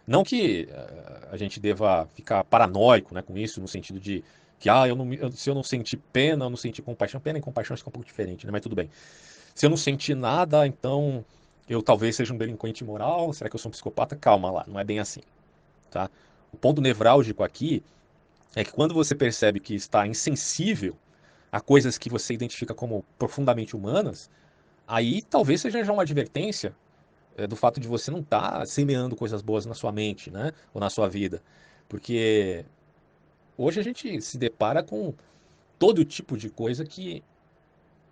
Não 0.04 0.24
que 0.24 0.68
uh, 0.68 1.28
a 1.30 1.36
gente 1.36 1.60
deva 1.60 2.08
ficar 2.14 2.42
paranoico 2.42 3.14
né, 3.14 3.22
com 3.22 3.38
isso, 3.38 3.60
no 3.60 3.68
sentido 3.68 4.00
de 4.00 4.24
que 4.60 4.68
ah, 4.68 4.86
eu 4.86 4.94
não, 4.94 5.32
se 5.32 5.48
eu 5.48 5.54
não 5.54 5.62
senti 5.62 5.96
pena, 5.96 6.44
eu 6.44 6.50
não 6.50 6.56
senti 6.56 6.82
compaixão. 6.82 7.18
Pena 7.18 7.38
e 7.38 7.42
compaixão 7.42 7.74
que 7.74 7.82
é 7.82 7.88
um 7.88 7.90
pouco 7.90 8.06
diferente, 8.06 8.44
né? 8.44 8.52
mas 8.52 8.60
tudo 8.60 8.76
bem. 8.76 8.90
Se 9.54 9.64
eu 9.64 9.70
não 9.70 9.76
senti 9.76 10.14
nada, 10.14 10.66
então 10.66 11.24
eu 11.66 11.82
talvez 11.82 12.14
seja 12.14 12.34
um 12.34 12.36
delinquente 12.36 12.84
moral, 12.84 13.32
será 13.32 13.48
que 13.48 13.56
eu 13.56 13.60
sou 13.60 13.70
um 13.70 13.72
psicopata? 13.72 14.14
Calma 14.14 14.50
lá, 14.50 14.64
não 14.68 14.78
é 14.78 14.84
bem 14.84 15.00
assim. 15.00 15.22
Tá? 15.90 16.10
O 16.52 16.58
ponto 16.58 16.82
nevrálgico 16.82 17.42
aqui 17.42 17.82
é 18.54 18.62
que 18.62 18.70
quando 18.70 18.92
você 18.92 19.14
percebe 19.14 19.60
que 19.60 19.74
está 19.74 20.06
insensível 20.06 20.94
a 21.50 21.60
coisas 21.60 21.96
que 21.96 22.10
você 22.10 22.34
identifica 22.34 22.74
como 22.74 23.02
profundamente 23.18 23.74
humanas, 23.74 24.30
aí 24.86 25.22
talvez 25.22 25.62
seja 25.62 25.82
já 25.82 25.92
uma 25.92 26.02
advertência 26.02 26.74
é, 27.34 27.46
do 27.46 27.56
fato 27.56 27.80
de 27.80 27.88
você 27.88 28.10
não 28.10 28.20
estar 28.20 28.58
tá 28.58 28.66
semeando 28.66 29.16
coisas 29.16 29.40
boas 29.40 29.64
na 29.64 29.74
sua 29.74 29.90
mente, 29.90 30.30
né? 30.30 30.52
Ou 30.74 30.80
na 30.80 30.90
sua 30.90 31.08
vida. 31.08 31.42
Porque 31.88 32.64
hoje 33.62 33.80
a 33.80 33.82
gente 33.82 34.20
se 34.22 34.38
depara 34.38 34.82
com 34.82 35.14
todo 35.78 36.04
tipo 36.04 36.36
de 36.36 36.48
coisa 36.48 36.84
que 36.84 37.22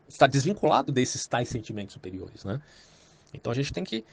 está 0.08 0.26
desvinculado 0.26 0.92
desses 0.92 1.26
tais 1.26 1.48
sentimentos 1.48 1.94
superiores, 1.94 2.44
né? 2.44 2.60
Então 3.32 3.50
a 3.52 3.54
gente 3.54 3.72
tem 3.72 3.84
que 3.84 4.04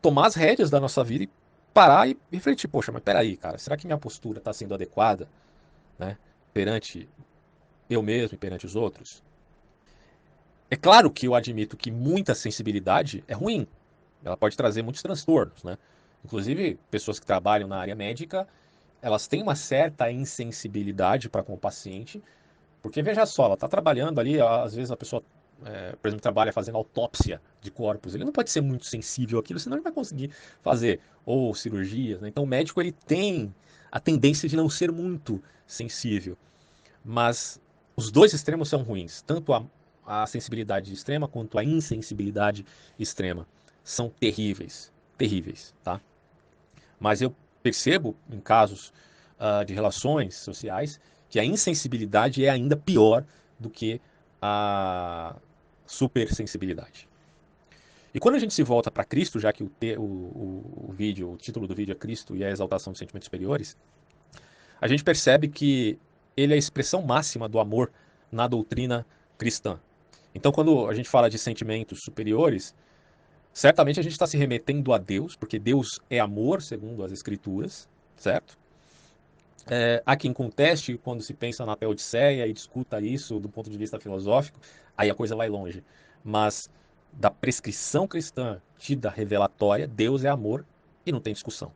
tomar 0.00 0.26
as 0.26 0.34
rédeas 0.34 0.70
da 0.70 0.80
nossa 0.80 1.02
vida 1.04 1.24
e 1.24 1.30
parar 1.72 2.08
e 2.08 2.16
refletir, 2.32 2.68
poxa, 2.68 2.90
mas 2.90 3.02
peraí, 3.02 3.36
cara, 3.36 3.58
será 3.58 3.76
que 3.76 3.86
minha 3.86 3.98
postura 3.98 4.38
está 4.38 4.52
sendo 4.52 4.74
adequada, 4.74 5.28
né, 5.98 6.16
perante 6.52 7.08
eu 7.88 8.02
mesmo 8.02 8.34
e 8.34 8.38
perante 8.38 8.66
os 8.66 8.74
outros? 8.74 9.22
É 10.70 10.76
claro 10.76 11.10
que 11.10 11.26
eu 11.28 11.34
admito 11.34 11.76
que 11.76 11.90
muita 11.90 12.34
sensibilidade 12.34 13.22
é 13.28 13.34
ruim, 13.34 13.68
ela 14.24 14.36
pode 14.36 14.56
trazer 14.56 14.82
muitos 14.82 15.02
transtornos, 15.02 15.62
né? 15.62 15.78
Inclusive, 16.24 16.76
pessoas 16.90 17.20
que 17.20 17.26
trabalham 17.26 17.68
na 17.68 17.76
área 17.76 17.94
médica, 17.94 18.48
elas 19.02 19.26
têm 19.26 19.42
uma 19.42 19.54
certa 19.54 20.10
insensibilidade 20.10 21.28
para 21.28 21.42
com 21.42 21.54
o 21.54 21.58
paciente, 21.58 22.22
porque 22.82 23.02
veja 23.02 23.26
só, 23.26 23.46
ela 23.46 23.54
está 23.54 23.68
trabalhando 23.68 24.20
ali, 24.20 24.40
às 24.40 24.74
vezes 24.74 24.90
a 24.90 24.96
pessoa 24.96 25.22
é, 25.64 25.92
por 25.96 26.08
exemplo, 26.08 26.22
trabalha 26.22 26.52
fazendo 26.52 26.76
autópsia 26.76 27.40
de 27.60 27.70
corpos, 27.70 28.14
ele 28.14 28.24
não 28.24 28.32
pode 28.32 28.50
ser 28.50 28.60
muito 28.60 28.84
sensível 28.86 29.38
àquilo, 29.38 29.58
senão 29.58 29.76
ele 29.76 29.84
vai 29.84 29.92
conseguir 29.92 30.30
fazer 30.62 31.00
ou 31.24 31.54
cirurgias. 31.54 32.20
Né? 32.20 32.28
Então, 32.28 32.44
o 32.44 32.46
médico 32.46 32.80
ele 32.80 32.92
tem 32.92 33.54
a 33.90 33.98
tendência 33.98 34.48
de 34.48 34.56
não 34.56 34.68
ser 34.68 34.92
muito 34.92 35.42
sensível. 35.66 36.36
Mas 37.04 37.60
os 37.96 38.10
dois 38.10 38.32
extremos 38.34 38.68
são 38.68 38.82
ruins, 38.82 39.22
tanto 39.22 39.52
a, 39.52 39.64
a 40.04 40.26
sensibilidade 40.26 40.92
extrema 40.92 41.26
quanto 41.26 41.58
a 41.58 41.64
insensibilidade 41.64 42.66
extrema. 42.98 43.46
São 43.82 44.10
terríveis, 44.10 44.92
terríveis, 45.16 45.74
tá? 45.82 46.00
Mas 46.98 47.22
eu 47.22 47.34
percebo 47.66 48.14
em 48.30 48.38
casos 48.38 48.92
uh, 49.40 49.64
de 49.64 49.74
relações 49.74 50.36
sociais 50.36 51.00
que 51.28 51.40
a 51.40 51.44
insensibilidade 51.44 52.44
é 52.44 52.48
ainda 52.48 52.76
pior 52.76 53.24
do 53.58 53.68
que 53.68 54.00
a 54.40 55.34
supersensibilidade. 55.84 57.08
E 58.14 58.20
quando 58.20 58.36
a 58.36 58.38
gente 58.38 58.54
se 58.54 58.62
volta 58.62 58.88
para 58.88 59.02
Cristo, 59.02 59.40
já 59.40 59.52
que 59.52 59.64
o, 59.64 59.68
te, 59.68 59.96
o, 59.96 60.00
o, 60.00 60.86
o, 60.90 60.92
vídeo, 60.92 61.32
o 61.32 61.36
título 61.36 61.66
do 61.66 61.74
vídeo 61.74 61.90
é 61.90 61.96
Cristo 61.96 62.36
e 62.36 62.44
a 62.44 62.50
exaltação 62.50 62.92
dos 62.92 63.00
sentimentos 63.00 63.26
superiores, 63.26 63.76
a 64.80 64.86
gente 64.86 65.02
percebe 65.02 65.48
que 65.48 65.98
ele 66.36 66.52
é 66.52 66.56
a 66.56 66.58
expressão 66.58 67.02
máxima 67.02 67.48
do 67.48 67.58
amor 67.58 67.90
na 68.30 68.46
doutrina 68.46 69.04
cristã. 69.36 69.80
Então, 70.32 70.52
quando 70.52 70.86
a 70.86 70.94
gente 70.94 71.08
fala 71.08 71.28
de 71.28 71.36
sentimentos 71.36 72.00
superiores, 72.04 72.76
certamente 73.56 73.98
a 73.98 74.02
gente 74.02 74.12
está 74.12 74.26
se 74.26 74.36
remetendo 74.36 74.92
a 74.92 74.98
Deus, 74.98 75.34
porque 75.34 75.58
Deus 75.58 75.98
é 76.10 76.20
amor, 76.20 76.60
segundo 76.60 77.02
as 77.02 77.10
Escrituras, 77.10 77.88
certo? 78.14 78.58
É, 79.66 80.02
há 80.04 80.14
quem 80.14 80.30
conteste 80.30 81.00
quando 81.02 81.22
se 81.22 81.32
pensa 81.32 81.64
na 81.64 81.74
Teodiceia 81.74 82.46
e 82.46 82.52
discuta 82.52 83.00
isso 83.00 83.40
do 83.40 83.48
ponto 83.48 83.70
de 83.70 83.78
vista 83.78 83.98
filosófico, 83.98 84.60
aí 84.94 85.08
a 85.08 85.14
coisa 85.14 85.34
vai 85.34 85.48
longe. 85.48 85.82
Mas 86.22 86.68
da 87.10 87.30
prescrição 87.30 88.06
cristã 88.06 88.60
tida 88.78 89.08
revelatória, 89.08 89.88
Deus 89.88 90.22
é 90.22 90.28
amor 90.28 90.62
e 91.06 91.10
não 91.10 91.18
tem 91.18 91.32
discussão. 91.32 91.72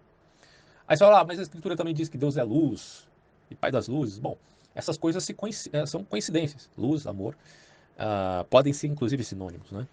Aí 0.86 0.98
você 0.98 1.02
fala, 1.02 1.20
ah, 1.20 1.24
mas 1.24 1.38
a 1.38 1.42
Escritura 1.42 1.74
também 1.74 1.94
diz 1.94 2.10
que 2.10 2.18
Deus 2.18 2.36
é 2.36 2.42
luz 2.42 3.08
e 3.50 3.54
Pai 3.54 3.72
das 3.72 3.88
luzes. 3.88 4.18
Bom, 4.18 4.36
essas 4.74 4.98
coisas 4.98 5.26
coinc... 5.34 5.56
São 5.86 6.04
coincidências. 6.04 6.68
Luz, 6.76 7.06
amor, 7.06 7.34
uh, 7.96 8.44
podem 8.50 8.74
ser 8.74 8.88
inclusive 8.88 9.24
sinônimos. 9.24 9.72
Né? 9.72 9.88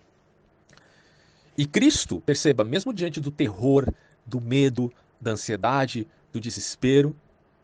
E 1.57 1.65
Cristo, 1.65 2.21
perceba, 2.21 2.63
mesmo 2.63 2.93
diante 2.93 3.19
do 3.19 3.31
terror, 3.31 3.91
do 4.25 4.39
medo, 4.39 4.93
da 5.19 5.31
ansiedade, 5.31 6.07
do 6.31 6.39
desespero, 6.39 7.15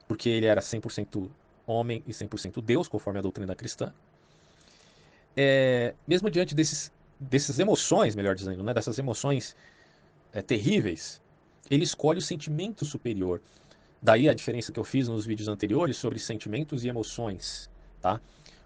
porque 0.07 0.29
ele 0.29 0.47
era 0.47 0.61
100% 0.61 1.29
homem 1.65 2.03
e 2.07 2.11
100% 2.11 2.61
Deus, 2.61 2.87
conforme 2.87 3.19
a 3.19 3.21
doutrina 3.21 3.55
cristã. 3.55 3.93
É, 5.35 5.93
mesmo 6.07 6.29
diante 6.29 6.53
desses, 6.53 6.91
dessas 7.19 7.59
emoções, 7.59 8.15
melhor 8.15 8.35
dizendo, 8.35 8.63
né, 8.63 8.73
dessas 8.73 8.97
emoções 8.97 9.55
é, 10.31 10.41
terríveis, 10.41 11.21
ele 11.69 11.83
escolhe 11.83 12.19
o 12.19 12.21
sentimento 12.21 12.85
superior. 12.85 13.41
Daí 14.01 14.27
a 14.27 14.33
diferença 14.33 14.71
que 14.71 14.79
eu 14.79 14.83
fiz 14.83 15.07
nos 15.07 15.25
vídeos 15.25 15.47
anteriores 15.47 15.97
sobre 15.97 16.19
sentimentos 16.19 16.83
e 16.83 16.89
emoções, 16.89 17.69
tá? 18.01 18.19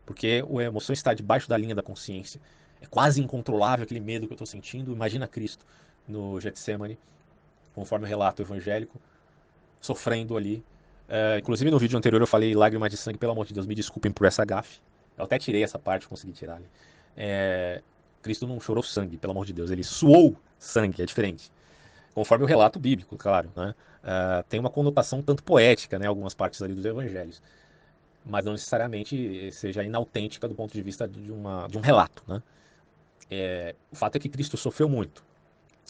Porque 0.05 0.43
a 0.57 0.63
emoção 0.63 0.93
está 0.93 1.13
debaixo 1.13 1.47
da 1.47 1.57
linha 1.57 1.75
da 1.75 1.83
consciência. 1.83 2.41
É 2.81 2.85
quase 2.85 3.21
incontrolável 3.21 3.83
aquele 3.83 3.99
medo 3.99 4.27
que 4.27 4.33
eu 4.33 4.35
estou 4.35 4.47
sentindo. 4.47 4.91
Imagina 4.91 5.27
Cristo 5.27 5.65
no 6.07 6.39
Getsemane, 6.39 6.97
conforme 7.73 8.05
o 8.05 8.07
relato 8.07 8.41
evangélico, 8.41 8.99
sofrendo 9.81 10.37
ali 10.37 10.63
é, 11.07 11.37
inclusive 11.37 11.71
no 11.71 11.79
vídeo 11.79 11.97
anterior 11.97 12.21
eu 12.21 12.27
falei 12.27 12.53
lágrimas 12.53 12.91
de 12.91 12.97
sangue, 12.97 13.17
pelo 13.17 13.31
amor 13.31 13.45
de 13.45 13.53
Deus, 13.53 13.65
me 13.65 13.73
desculpem 13.73 14.11
por 14.11 14.25
essa 14.27 14.43
gafe. 14.43 14.79
Eu 15.17 15.23
até 15.23 15.39
tirei 15.39 15.63
essa 15.63 15.79
parte, 15.79 16.07
consegui 16.07 16.33
tirar 16.33 16.55
ali. 16.55 16.67
É, 17.15 17.81
Cristo 18.21 18.45
não 18.45 18.59
chorou 18.59 18.83
sangue, 18.83 19.17
pelo 19.17 19.31
amor 19.31 19.45
de 19.45 19.53
Deus, 19.53 19.71
ele 19.71 19.83
suou 19.83 20.35
sangue, 20.59 21.01
é 21.01 21.05
diferente. 21.05 21.51
Conforme 22.13 22.43
o 22.43 22.47
relato 22.47 22.79
bíblico, 22.79 23.15
claro. 23.15 23.49
Né? 23.55 23.73
É, 24.03 24.43
tem 24.49 24.59
uma 24.59 24.69
conotação 24.69 25.21
tanto 25.21 25.43
poética, 25.43 25.97
né, 25.97 26.07
algumas 26.07 26.33
partes 26.33 26.61
ali 26.61 26.73
dos 26.73 26.85
evangelhos. 26.85 27.41
Mas 28.25 28.43
não 28.43 28.51
necessariamente 28.51 29.49
seja 29.53 29.83
inautêntica 29.83 30.47
do 30.49 30.55
ponto 30.55 30.73
de 30.73 30.81
vista 30.81 31.07
de, 31.07 31.31
uma, 31.31 31.67
de 31.67 31.77
um 31.77 31.81
relato. 31.81 32.21
Né? 32.27 32.43
É, 33.29 33.75
o 33.91 33.95
fato 33.95 34.15
é 34.15 34.19
que 34.19 34.29
Cristo 34.29 34.57
sofreu 34.57 34.87
muito. 34.87 35.23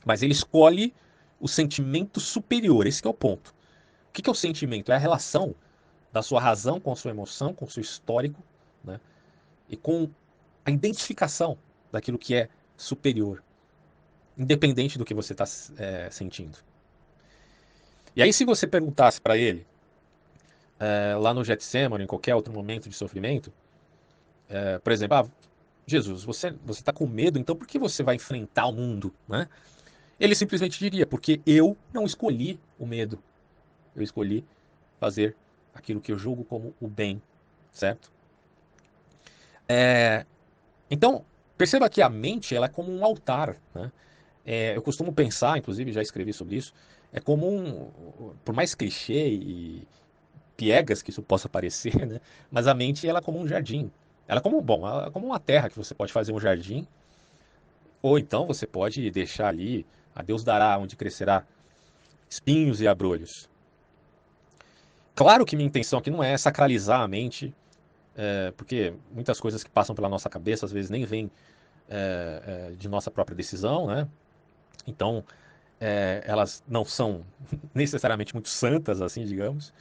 Mas 0.06 0.24
ele 0.24 0.34
escolhe 0.34 0.94
o 1.40 1.48
sentimento 1.48 2.20
superior, 2.20 2.88
esse 2.88 3.06
é 3.06 3.10
o 3.10 3.14
ponto 3.14 3.56
que, 4.18 4.24
que 4.24 4.30
é 4.30 4.32
o 4.32 4.36
sentimento? 4.36 4.92
É 4.92 4.96
a 4.96 4.98
relação 4.98 5.54
da 6.12 6.24
sua 6.24 6.42
razão 6.42 6.80
com 6.80 6.92
a 6.92 6.96
sua 6.96 7.12
emoção, 7.12 7.54
com 7.54 7.66
o 7.66 7.70
seu 7.70 7.82
histórico, 7.82 8.42
né? 8.84 9.00
E 9.70 9.78
com 9.78 10.10
a 10.66 10.72
identificação 10.72 11.56
daquilo 11.92 12.18
que 12.18 12.34
é 12.34 12.50
superior, 12.76 13.44
independente 14.36 14.98
do 14.98 15.06
que 15.06 15.14
você 15.14 15.34
está 15.34 15.46
é, 15.78 16.10
sentindo. 16.10 16.58
E 18.16 18.24
aí, 18.24 18.34
se 18.34 18.44
você 18.44 18.66
perguntasse 18.66 19.22
para 19.22 19.38
ele, 19.38 19.68
é, 20.80 21.16
lá 21.16 21.32
no 21.32 21.44
Getsemane, 21.44 22.04
em 22.04 22.08
qualquer 22.08 22.34
outro 22.34 22.52
momento 22.52 22.90
de 22.90 22.96
sofrimento, 22.96 23.54
é, 24.50 24.80
por 24.80 24.92
exemplo, 24.92 25.18
ah, 25.18 25.28
Jesus, 25.88 26.26
você 26.26 26.54
está 26.70 26.92
com 26.92 27.08
medo, 27.08 27.40
então 27.40 27.56
por 27.56 27.66
que 27.66 27.80
você 27.80 28.04
vai 28.04 28.16
enfrentar 28.16 28.66
o 28.68 28.74
mundo? 28.74 29.14
Né? 29.26 29.48
Ele 30.20 30.36
simplesmente 30.36 30.78
diria, 30.78 31.08
porque 31.08 31.40
eu 31.46 31.78
não 31.94 32.06
escolhi 32.06 32.60
o 32.78 32.86
medo. 32.86 33.18
Eu 33.96 34.04
escolhi 34.04 34.44
fazer 35.00 35.34
aquilo 35.74 36.02
que 36.02 36.12
eu 36.12 36.18
julgo 36.18 36.44
como 36.44 36.76
o 36.82 36.90
bem, 36.90 37.22
certo? 37.72 38.12
É, 39.70 40.26
então, 40.92 41.24
perceba 41.58 41.90
que 41.90 42.02
a 42.02 42.10
mente 42.10 42.54
ela 42.54 42.66
é 42.66 42.70
como 42.70 42.92
um 42.92 43.06
altar. 43.06 43.56
Né? 43.74 43.90
É, 44.46 44.76
eu 44.76 44.82
costumo 44.82 45.14
pensar, 45.14 45.58
inclusive 45.58 45.94
já 45.94 46.02
escrevi 46.02 46.34
sobre 46.34 46.58
isso, 46.58 46.74
é 47.14 47.22
como 47.22 47.50
um, 47.50 48.34
por 48.44 48.54
mais 48.54 48.76
clichê 48.76 49.30
e 49.30 49.88
piegas 50.58 51.02
que 51.02 51.12
isso 51.12 51.22
possa 51.22 51.48
parecer, 51.48 51.96
né? 52.06 52.20
mas 52.52 52.68
a 52.68 52.74
mente 52.74 53.08
ela 53.08 53.20
é 53.20 53.22
como 53.22 53.40
um 53.40 53.48
jardim. 53.48 53.90
Ela 54.28 54.40
é 54.40 54.44
como, 54.44 54.62
bom, 54.62 54.88
ela 54.88 55.08
é 55.08 55.10
como 55.10 55.26
uma 55.26 55.40
terra 55.40 55.70
que 55.70 55.78
você 55.78 55.96
pode 55.96 56.12
fazer 56.12 56.34
um 56.34 56.40
jardim, 56.40 56.88
ou 58.02 58.20
então 58.20 58.46
você 58.46 58.68
pode 58.68 59.10
deixar 59.10 59.48
ali, 59.48 59.86
a 60.16 60.22
Deus 60.22 60.44
dará 60.44 60.78
onde 60.78 60.96
crescerá 60.96 61.46
espinhos 62.30 62.82
e 62.82 62.88
abrolhos. 62.88 63.50
Claro 65.16 65.46
que 65.46 65.56
minha 65.56 65.68
intenção 65.68 66.00
aqui 66.00 66.12
não 66.12 66.24
é 66.24 66.38
sacralizar 66.38 67.02
a 67.02 67.08
mente, 67.08 67.54
é, 68.16 68.52
porque 68.56 68.94
muitas 69.12 69.40
coisas 69.40 69.64
que 69.64 69.70
passam 69.70 69.96
pela 69.96 70.10
nossa 70.10 70.30
cabeça 70.30 70.66
às 70.66 70.72
vezes 70.72 70.90
nem 70.90 71.06
vêm 71.06 71.32
é, 71.90 72.70
é, 72.70 72.76
de 72.76 72.88
nossa 72.88 73.10
própria 73.10 73.36
decisão, 73.36 73.88
né? 73.88 74.08
Então, 74.86 75.24
é, 75.80 76.24
elas 76.26 76.64
não 76.68 76.84
são 76.84 77.26
necessariamente 77.74 78.34
muito 78.34 78.50
santas, 78.50 79.02
assim, 79.02 79.26
digamos. 79.26 79.74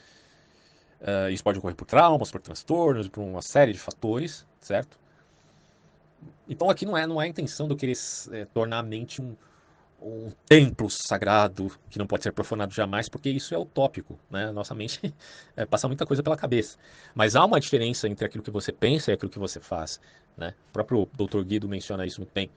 Uh, 1.00 1.30
isso 1.30 1.44
pode 1.44 1.58
ocorrer 1.58 1.76
por 1.76 1.84
traumas, 1.84 2.30
por 2.30 2.40
transtornos, 2.40 3.08
por 3.08 3.20
uma 3.22 3.42
série 3.42 3.72
de 3.72 3.78
fatores, 3.78 4.46
certo? 4.60 4.98
Então 6.48 6.70
aqui 6.70 6.86
não 6.86 6.96
é, 6.96 7.06
não 7.06 7.20
é 7.20 7.26
a 7.26 7.28
intenção 7.28 7.66
de 7.66 7.74
eu 7.74 7.76
querer 7.76 7.96
é, 8.32 8.44
tornar 8.46 8.78
a 8.78 8.82
mente 8.82 9.20
um, 9.20 9.36
um 10.00 10.30
templo 10.48 10.88
sagrado 10.90 11.70
que 11.90 11.98
não 11.98 12.06
pode 12.06 12.22
ser 12.22 12.32
profanado 12.32 12.72
jamais, 12.72 13.08
porque 13.08 13.28
isso 13.28 13.54
é 13.54 13.58
utópico, 13.58 14.18
né? 14.30 14.50
Nossa 14.52 14.74
mente 14.74 15.14
é, 15.56 15.66
passa 15.66 15.88
muita 15.88 16.06
coisa 16.06 16.22
pela 16.22 16.36
cabeça. 16.36 16.78
Mas 17.14 17.36
há 17.36 17.44
uma 17.44 17.60
diferença 17.60 18.08
entre 18.08 18.24
aquilo 18.24 18.42
que 18.42 18.50
você 18.50 18.72
pensa 18.72 19.10
e 19.10 19.14
aquilo 19.14 19.30
que 19.30 19.38
você 19.38 19.60
faz, 19.60 20.00
né? 20.36 20.54
O 20.68 20.72
próprio 20.72 21.08
Dr. 21.14 21.42
Guido 21.42 21.68
menciona 21.68 22.06
isso 22.06 22.20
muito 22.20 22.32
bem, 22.32 22.50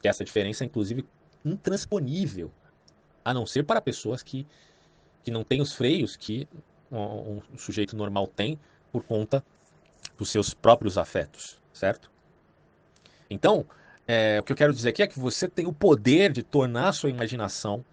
que 0.00 0.08
essa 0.08 0.24
diferença 0.24 0.64
é 0.64 0.66
inclusive 0.66 1.04
intransponível, 1.44 2.50
a 3.24 3.34
não 3.34 3.46
ser 3.46 3.64
para 3.64 3.80
pessoas 3.80 4.22
que, 4.22 4.46
que 5.22 5.30
não 5.30 5.44
têm 5.44 5.60
os 5.60 5.72
freios 5.72 6.16
que 6.16 6.48
um, 6.90 7.40
sujeito 7.56 7.96
normal 7.96 8.26
tem 8.26 8.58
por 8.92 9.02
conta 9.02 9.44
dos 10.16 10.30
seus 10.30 10.54
próprios 10.54 10.96
afetos, 10.96 11.60
certo? 11.72 12.10
Então, 13.28 13.66
é, 14.06 14.38
o 14.40 14.42
que 14.42 14.52
eu 14.52 14.56
quero 14.56 14.72
dizer 14.72 14.90
aqui 14.90 15.02
é 15.02 15.06
que 15.06 15.18
você 15.18 15.48
tem 15.48 15.66
o 15.66 15.72
poder 15.72 16.32
de 16.32 16.42
tornar 16.42 16.88
a 16.88 16.92
sua 16.92 17.10
imaginação 17.10 17.84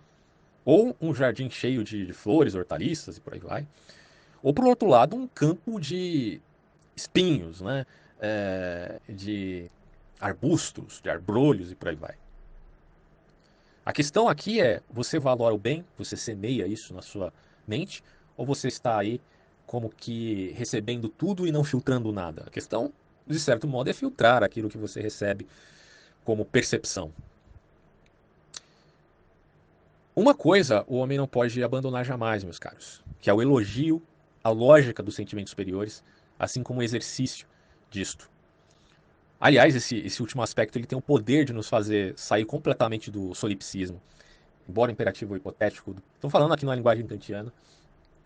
ou 0.63 0.95
um 1.01 1.13
jardim 1.13 1.49
cheio 1.49 1.83
de, 1.83 2.05
de 2.05 2.13
flores, 2.13 2.55
hortaliças 2.55 3.17
e 3.17 3.21
por 3.21 3.33
aí 3.33 3.39
vai, 3.39 3.67
ou 4.41 4.53
por 4.53 4.65
outro 4.65 4.87
lado, 4.87 5.15
um 5.15 5.27
campo 5.27 5.79
de 5.79 6.41
espinhos, 6.95 7.61
né? 7.61 7.85
É, 8.19 9.01
de 9.09 9.69
arbustos, 10.19 11.01
de 11.01 11.09
arbrolhos 11.09 11.71
e 11.71 11.75
por 11.75 11.89
aí 11.89 11.95
vai. 11.95 12.15
A 13.85 13.91
questão 13.91 14.29
aqui 14.29 14.61
é: 14.61 14.81
você 14.89 15.19
valora 15.19 15.53
o 15.53 15.57
bem, 15.57 15.85
você 15.97 16.15
semeia 16.15 16.65
isso 16.65 16.93
na 16.93 17.01
sua 17.01 17.33
mente, 17.67 18.03
ou 18.35 18.45
você 18.45 18.67
está 18.67 18.97
aí 18.97 19.21
como 19.65 19.89
que 19.89 20.51
recebendo 20.51 21.09
tudo 21.09 21.47
e 21.47 21.51
não 21.51 21.63
filtrando 21.63 22.11
nada? 22.11 22.43
A 22.45 22.49
questão, 22.49 22.93
de 23.25 23.39
certo 23.39 23.67
modo, 23.67 23.89
é 23.89 23.93
filtrar 23.93 24.43
aquilo 24.43 24.69
que 24.69 24.77
você 24.77 25.01
recebe 25.01 25.47
como 26.23 26.45
percepção. 26.45 27.11
Uma 30.15 30.35
coisa 30.35 30.85
o 30.87 30.97
homem 30.97 31.17
não 31.17 31.27
pode 31.27 31.63
abandonar 31.63 32.05
jamais, 32.05 32.43
meus 32.43 32.59
caros, 32.59 33.03
que 33.19 33.29
é 33.29 33.33
o 33.33 33.41
elogio 33.41 34.01
à 34.43 34.49
lógica 34.49 35.01
dos 35.01 35.15
sentimentos 35.15 35.49
superiores, 35.49 36.03
assim 36.37 36.61
como 36.61 36.79
o 36.79 36.83
exercício 36.83 37.47
disto. 37.89 38.29
Aliás, 39.39 39.75
esse, 39.75 39.97
esse 39.97 40.21
último 40.21 40.43
aspecto 40.43 40.77
ele 40.77 40.85
tem 40.85 40.97
o 40.97 41.01
poder 41.01 41.45
de 41.45 41.51
nos 41.51 41.67
fazer 41.67 42.13
sair 42.15 42.45
completamente 42.45 43.09
do 43.09 43.33
solipsismo, 43.33 43.99
embora 44.69 44.91
imperativo 44.91 45.33
ou 45.33 45.37
hipotético. 45.37 45.95
Estou 46.15 46.29
falando 46.29 46.53
aqui 46.53 46.65
na 46.65 46.75
linguagem 46.75 47.05
kantiana, 47.07 47.51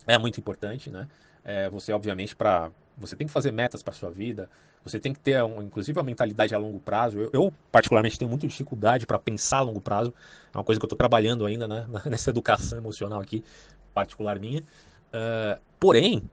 é 0.08 0.17
muito 0.17 0.39
importante, 0.39 0.89
né? 0.89 1.08
É, 1.43 1.70
você, 1.70 1.93
obviamente, 1.93 2.36
para 2.36 2.72
você 2.98 3.15
tem 3.15 3.28
que 3.28 3.34
fazer 3.34 3.52
metas 3.52 3.84
para 3.84 3.93
sua 3.93 4.10
vida, 4.10 4.50
você 4.84 5.00
tem 5.00 5.13
que 5.13 5.20
ter, 5.20 5.41
um, 5.43 5.62
inclusive, 5.62 6.00
a 6.00 6.04
mentalidade 6.04 6.56
a 6.56 6.58
longo 6.58 6.80
prazo. 6.80 7.20
Eu, 7.20 7.30
eu 7.34 7.54
particularmente, 7.72 8.17
tenho 8.17 8.30
muita 8.30 8.48
dificuldade 8.48 9.06
para 9.06 9.20
pensar 9.20 9.58
a 9.58 9.62
longo 9.62 9.82
prazo. 9.82 10.13
É 10.54 10.58
uma 10.58 10.63
coisa 10.63 10.80
que 10.80 10.86
eu 10.86 10.88
estou 10.88 10.98
trabalhando 10.98 11.46
ainda, 11.46 11.67
né? 11.67 11.86
Nessa 12.10 12.30
educação 12.30 12.78
emocional 12.78 13.20
aqui, 13.20 13.43
particular 13.93 14.39
minha. 14.39 14.62
Uh, 14.62 15.60
porém, 15.80 16.30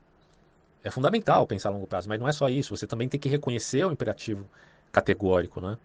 é 0.82 0.90
fundamental 0.90 1.46
pensar 1.46 1.70
a 1.70 1.72
longo 1.72 1.86
prazo, 1.86 2.08
mas 2.08 2.18
não 2.18 2.28
é 2.28 2.32
só 2.32 2.48
isso. 2.48 2.76
Você 2.76 2.86
também 2.86 3.08
tem 3.08 3.18
que 3.18 3.28
reconhecer 3.28 3.84
o 3.84 3.92
imperativo 3.92 4.48
categórico, 4.92 5.60
né? 5.60 5.76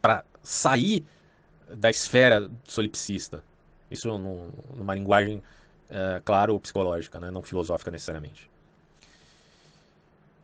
Para 0.00 0.24
sair 0.42 1.04
da 1.68 1.90
esfera 1.90 2.50
solipsista. 2.64 3.42
Isso 3.90 4.08
numa 4.16 4.94
linguagem 4.94 5.42
é, 5.90 6.20
claro, 6.24 6.58
psicológica, 6.60 7.18
né? 7.18 7.30
não 7.30 7.42
filosófica 7.42 7.90
necessariamente. 7.90 8.50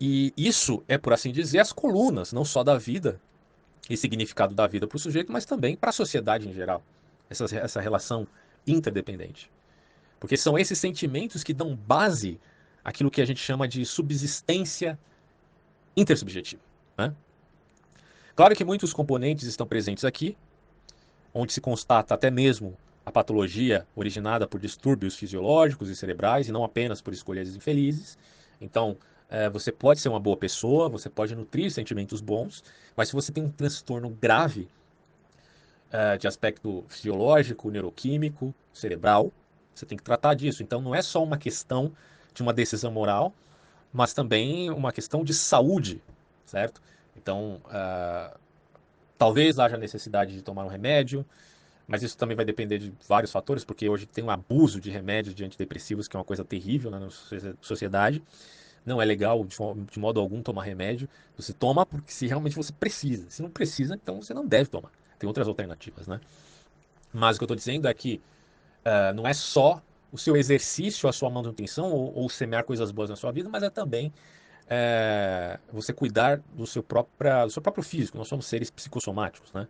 E 0.01 0.33
isso 0.37 0.83
é, 0.89 0.99
por 0.99 1.13
assim 1.13 1.33
dizer, 1.33 1.59
as 1.59 1.73
colunas, 1.73 2.33
não 2.33 2.45
só 2.45 2.65
da 2.65 2.77
vida 2.77 3.21
e 3.89 3.97
significado 3.97 4.55
da 4.55 4.67
vida 4.67 4.87
para 4.87 4.97
o 4.97 4.99
sujeito, 4.99 5.33
mas 5.33 5.45
também 5.45 5.77
para 5.77 5.91
a 5.91 5.93
sociedade 5.93 6.49
em 6.49 6.53
geral. 6.53 6.83
Essa, 7.29 7.45
essa 7.57 7.81
relação 7.81 8.27
interdependente. 8.67 9.51
Porque 10.19 10.37
são 10.37 10.59
esses 10.59 10.79
sentimentos 10.79 11.43
que 11.45 11.53
dão 11.53 11.77
base 11.77 12.41
àquilo 12.85 13.11
que 13.11 13.21
a 13.21 13.25
gente 13.25 13.41
chama 13.41 13.69
de 13.69 13.85
subsistência 13.85 14.99
intersubjetiva. 15.97 16.63
Né? 16.97 17.15
Claro 18.35 18.55
que 18.55 18.65
muitos 18.65 18.93
componentes 18.93 19.47
estão 19.47 19.67
presentes 19.67 20.05
aqui, 20.05 20.37
onde 21.33 21.53
se 21.53 21.61
constata 21.61 22.15
até 22.15 22.31
mesmo 22.31 22.77
a 23.05 23.13
patologia 23.13 23.87
originada 23.95 24.47
por 24.47 24.59
distúrbios 24.59 25.17
fisiológicos 25.17 25.89
e 25.89 25.97
cerebrais 25.97 26.49
e 26.49 26.53
não 26.53 26.65
apenas 26.65 27.01
por 27.01 27.13
escolhas 27.13 27.55
infelizes. 27.55 28.17
Então, 28.61 28.97
é, 29.29 29.49
você 29.51 29.71
pode 29.71 30.01
ser 30.01 30.09
uma 30.09 30.21
boa 30.21 30.37
pessoa, 30.37 30.89
você 30.89 31.11
pode 31.11 31.35
nutrir 31.35 31.71
sentimentos 31.71 32.21
bons, 32.21 32.63
mas 32.97 33.09
se 33.09 33.15
você 33.15 33.33
tem 33.33 33.45
um 33.45 33.51
transtorno 33.51 34.09
grave 34.11 34.69
é, 35.91 36.17
de 36.17 36.27
aspecto 36.27 36.85
fisiológico, 36.89 37.71
neuroquímico, 37.71 38.55
cerebral, 38.73 39.33
você 39.75 39.85
tem 39.85 39.99
que 39.99 40.05
tratar 40.05 40.35
disso. 40.35 40.63
Então, 40.63 40.81
não 40.81 40.95
é 40.95 41.03
só 41.03 41.23
uma 41.23 41.37
questão 41.37 41.93
de 42.33 42.43
uma 42.43 42.53
decisão 42.53 42.91
moral, 42.91 43.35
mas 43.93 44.13
também 44.13 44.71
uma 44.71 44.93
questão 44.93 45.23
de 45.23 45.35
saúde, 45.35 46.03
certo? 46.45 46.81
Então, 47.17 47.61
uh, 47.67 48.39
talvez 49.17 49.59
haja 49.59 49.77
necessidade 49.77 50.35
de 50.35 50.43
tomar 50.43 50.65
um 50.65 50.69
remédio, 50.69 51.25
mas 51.87 52.03
isso 52.03 52.17
também 52.17 52.37
vai 52.37 52.45
depender 52.45 52.79
de 52.79 52.93
vários 53.07 53.31
fatores, 53.31 53.65
porque 53.65 53.89
hoje 53.89 54.07
tem 54.07 54.25
um 54.25 54.31
abuso 54.31 54.81
de 54.81 54.91
remédios 54.91 55.35
de 55.35 55.45
antidepressivos, 55.45 56.09
que 56.09 56.17
é 56.17 56.19
uma 56.19 56.25
coisa 56.25 56.45
terrível 56.45 56.91
né, 56.91 56.99
na 56.99 57.09
sociedade. 57.61 58.23
Não 58.85 59.01
é 59.01 59.05
legal 59.05 59.45
de, 59.45 59.99
modo 59.99 60.21
algum 60.21 60.43
tomar 60.43 60.63
remédio. 60.63 61.09
Você 61.37 61.53
toma 61.53 61.87
porque 61.87 62.13
se 62.13 62.27
realmente 62.27 62.57
você 62.57 62.73
precisa. 62.73 63.27
Se 63.31 63.43
não 63.43 63.51
precisa, 63.51 63.95
então 63.95 64.21
você 64.21 64.35
não 64.35 64.47
deve 64.47 64.69
tomar. 64.69 64.91
Tem 65.19 65.27
outras 65.27 65.49
alternativas, 65.49 66.07
né? 66.07 66.21
Mas 67.13 67.37
o 67.37 67.39
que 67.39 67.45
eu 67.45 67.47
estou 67.47 67.57
dizendo 67.57 67.89
é 67.89 67.95
que 67.95 68.21
uh, 68.85 69.15
não 69.15 69.27
é 69.27 69.33
só 69.33 69.83
o 70.13 70.19
seu 70.19 70.37
exercício, 70.37 71.09
a 71.09 71.13
sua 71.13 71.31
manutenção 71.31 71.91
ou, 71.91 72.15
ou 72.15 72.29
semear 72.29 72.65
coisas 72.65 72.91
boas 72.91 73.09
na 73.09 73.17
sua 73.17 73.33
vida, 73.33 73.49
mas 73.49 73.63
é 73.63 73.71
também 73.71 74.13
é, 74.69 75.59
você 75.73 75.93
cuidar 75.93 76.41
do 76.55 76.67
seu, 76.67 76.83
próprio, 76.83 77.47
do 77.47 77.51
seu 77.51 77.63
próprio 77.63 77.85
físico. 77.85 78.19
Nós 78.19 78.29
somos 78.29 78.47
seres 78.47 78.71
psicossomáticos, 78.71 79.53
né? 79.53 79.69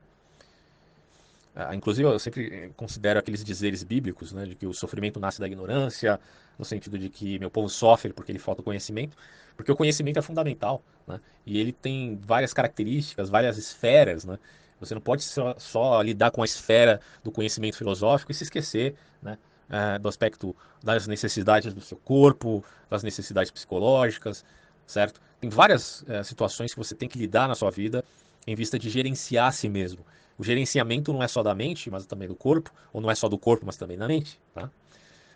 Ah, 1.54 1.74
inclusive, 1.74 2.08
eu 2.08 2.18
sempre 2.18 2.72
considero 2.76 3.18
aqueles 3.18 3.44
dizeres 3.44 3.84
bíblicos, 3.84 4.32
né, 4.32 4.44
de 4.44 4.56
que 4.56 4.66
o 4.66 4.74
sofrimento 4.74 5.20
nasce 5.20 5.40
da 5.40 5.46
ignorância, 5.46 6.20
no 6.58 6.64
sentido 6.64 6.98
de 6.98 7.08
que 7.08 7.38
meu 7.38 7.50
povo 7.50 7.68
sofre 7.68 8.12
porque 8.12 8.32
ele 8.32 8.40
falta 8.40 8.60
conhecimento, 8.62 9.16
porque 9.56 9.70
o 9.70 9.76
conhecimento 9.76 10.18
é 10.18 10.22
fundamental, 10.22 10.82
né, 11.06 11.20
e 11.46 11.60
ele 11.60 11.72
tem 11.72 12.18
várias 12.20 12.52
características, 12.52 13.30
várias 13.30 13.56
esferas, 13.56 14.24
né, 14.24 14.36
você 14.80 14.94
não 14.94 15.00
pode 15.00 15.22
só, 15.22 15.54
só 15.56 16.02
lidar 16.02 16.32
com 16.32 16.42
a 16.42 16.44
esfera 16.44 17.00
do 17.22 17.30
conhecimento 17.30 17.76
filosófico 17.76 18.32
e 18.32 18.34
se 18.34 18.42
esquecer, 18.42 18.96
né, 19.22 19.38
é, 19.70 19.98
do 19.98 20.08
aspecto 20.08 20.56
das 20.82 21.06
necessidades 21.06 21.72
do 21.72 21.80
seu 21.80 21.96
corpo, 21.98 22.64
das 22.90 23.02
necessidades 23.04 23.50
psicológicas, 23.52 24.44
certo? 24.86 25.20
Tem 25.40 25.48
várias 25.48 26.04
é, 26.08 26.22
situações 26.22 26.72
que 26.72 26.78
você 26.78 26.94
tem 26.94 27.08
que 27.08 27.18
lidar 27.18 27.48
na 27.48 27.54
sua 27.54 27.70
vida 27.70 28.04
em 28.46 28.54
vista 28.54 28.78
de 28.78 28.90
gerenciar 28.90 29.48
a 29.48 29.52
si 29.52 29.68
mesmo. 29.68 30.04
O 30.38 30.44
gerenciamento 30.44 31.12
não 31.12 31.22
é 31.22 31.28
só 31.28 31.42
da 31.42 31.54
mente, 31.54 31.90
mas 31.90 32.06
também 32.06 32.26
do 32.26 32.34
corpo, 32.34 32.72
ou 32.92 33.00
não 33.00 33.10
é 33.10 33.14
só 33.14 33.28
do 33.28 33.38
corpo, 33.38 33.64
mas 33.66 33.76
também 33.76 33.96
da 33.96 34.08
mente, 34.08 34.40
tá? 34.52 34.66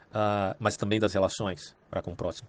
Uh, 0.09 0.57
mas 0.59 0.77
também 0.77 0.99
das 0.99 1.13
relações 1.13 1.77
para 1.91 2.03
com 2.03 2.13
o 2.13 2.17
próximo. 2.17 2.49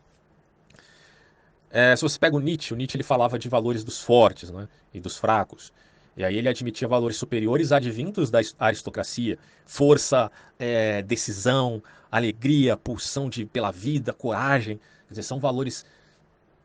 É, 1.71 1.95
se 1.95 2.01
você 2.01 2.17
pega 2.17 2.35
o 2.35 2.39
Nietzsche, 2.39 2.73
o 2.73 2.77
Nietzsche 2.77 2.97
ele 2.97 3.03
falava 3.03 3.37
de 3.37 3.47
valores 3.47 3.83
dos 3.83 4.01
fortes 4.01 4.49
né, 4.49 4.67
e 4.93 4.99
dos 4.99 5.17
fracos. 5.17 5.71
E 6.17 6.23
aí 6.23 6.37
ele 6.37 6.49
admitia 6.49 6.87
valores 6.87 7.17
superiores 7.17 7.71
advindos 7.71 8.31
da 8.31 8.39
aristocracia, 8.57 9.37
força, 9.65 10.31
é, 10.57 11.01
decisão, 11.03 11.81
alegria, 12.11 12.75
pulsão 12.75 13.29
de, 13.29 13.45
pela 13.45 13.71
vida, 13.71 14.11
coragem. 14.11 14.77
Quer 14.77 15.11
dizer, 15.11 15.23
são 15.23 15.39
valores 15.39 15.85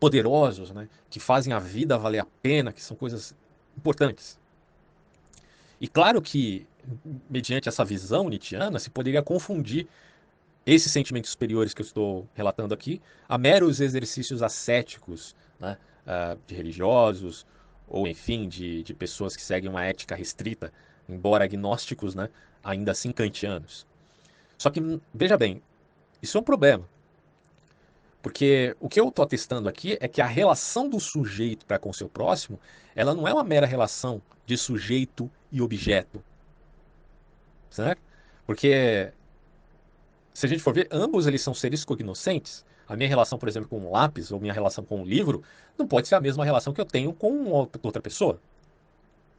poderosos, 0.01 0.71
né, 0.71 0.89
que 1.11 1.21
fazem 1.21 1.53
a 1.53 1.59
vida 1.59 1.99
valer 1.99 2.21
a 2.21 2.27
pena, 2.43 2.73
que 2.73 2.83
são 2.83 2.97
coisas 2.97 3.35
importantes. 3.77 4.39
E 5.85 5.87
claro 5.87 6.23
que, 6.23 6.67
mediante 7.29 7.69
essa 7.69 7.85
visão 7.85 8.31
nietzschiana, 8.31 8.79
se 8.79 8.89
poderia 8.89 9.23
confundir 9.23 9.87
esses 10.65 10.91
sentimentos 10.91 11.31
superiores 11.31 11.75
que 11.75 11.83
eu 11.83 11.85
estou 11.85 12.27
relatando 12.33 12.73
aqui 12.73 13.03
a 13.29 13.37
meros 13.37 13.81
exercícios 13.81 14.43
ascéticos 14.43 15.37
né, 15.61 15.77
uh, 16.07 16.41
de 16.47 16.55
religiosos, 16.55 17.45
ou 17.87 18.09
enfim, 18.09 18.49
de, 18.49 18.83
de 18.83 18.95
pessoas 18.95 19.37
que 19.37 19.43
seguem 19.43 19.69
uma 19.69 19.85
ética 19.85 20.15
restrita, 20.15 20.73
embora 21.07 21.45
agnósticos, 21.45 22.15
né, 22.15 22.31
ainda 22.63 22.93
assim 22.93 23.13
kantianos. 23.13 23.87
Só 24.57 24.71
que, 24.71 24.81
veja 25.13 25.37
bem, 25.37 25.61
isso 26.23 26.39
é 26.39 26.41
um 26.41 26.45
problema. 26.45 26.89
Porque 28.25 28.75
o 28.81 28.89
que 28.89 28.99
eu 28.99 29.09
estou 29.09 29.23
atestando 29.23 29.69
aqui 29.69 29.99
é 30.01 30.09
que 30.09 30.23
a 30.23 30.27
relação 30.27 30.89
do 30.89 30.99
sujeito 30.99 31.67
para 31.67 31.79
com 31.79 31.91
o 31.91 31.95
seu 31.95 32.09
próximo, 32.09 32.59
ela 32.97 33.15
não 33.15 33.29
é 33.29 33.35
uma 33.35 33.45
mera 33.45 33.67
relação 33.67 34.23
de 34.47 34.57
sujeito 34.57 35.31
e 35.53 35.61
objeto. 35.61 36.25
Certo? 37.69 38.01
Porque 38.47 39.13
se 40.33 40.47
a 40.47 40.49
gente 40.49 40.63
for 40.63 40.73
ver, 40.73 40.89
ambos 40.91 41.27
eles 41.27 41.43
são 41.43 41.53
seres 41.53 41.85
cognoscentes. 41.85 42.65
A 42.89 42.97
minha 42.97 43.11
relação, 43.11 43.39
por 43.39 43.47
exemplo, 43.47 43.69
com 43.69 43.79
um 43.79 43.91
lápis 43.91 44.33
ou 44.33 44.41
minha 44.41 44.55
relação 44.55 44.83
com 44.83 45.03
um 45.03 45.05
livro 45.05 45.43
não 45.77 45.87
pode 45.87 46.09
ser 46.09 46.15
a 46.15 46.21
mesma 46.21 46.47
relação 46.47 46.73
que 46.73 46.81
eu 46.81 46.87
tenho 46.87 47.13
com 47.13 47.51
outra 47.51 48.01
pessoa. 48.01 48.41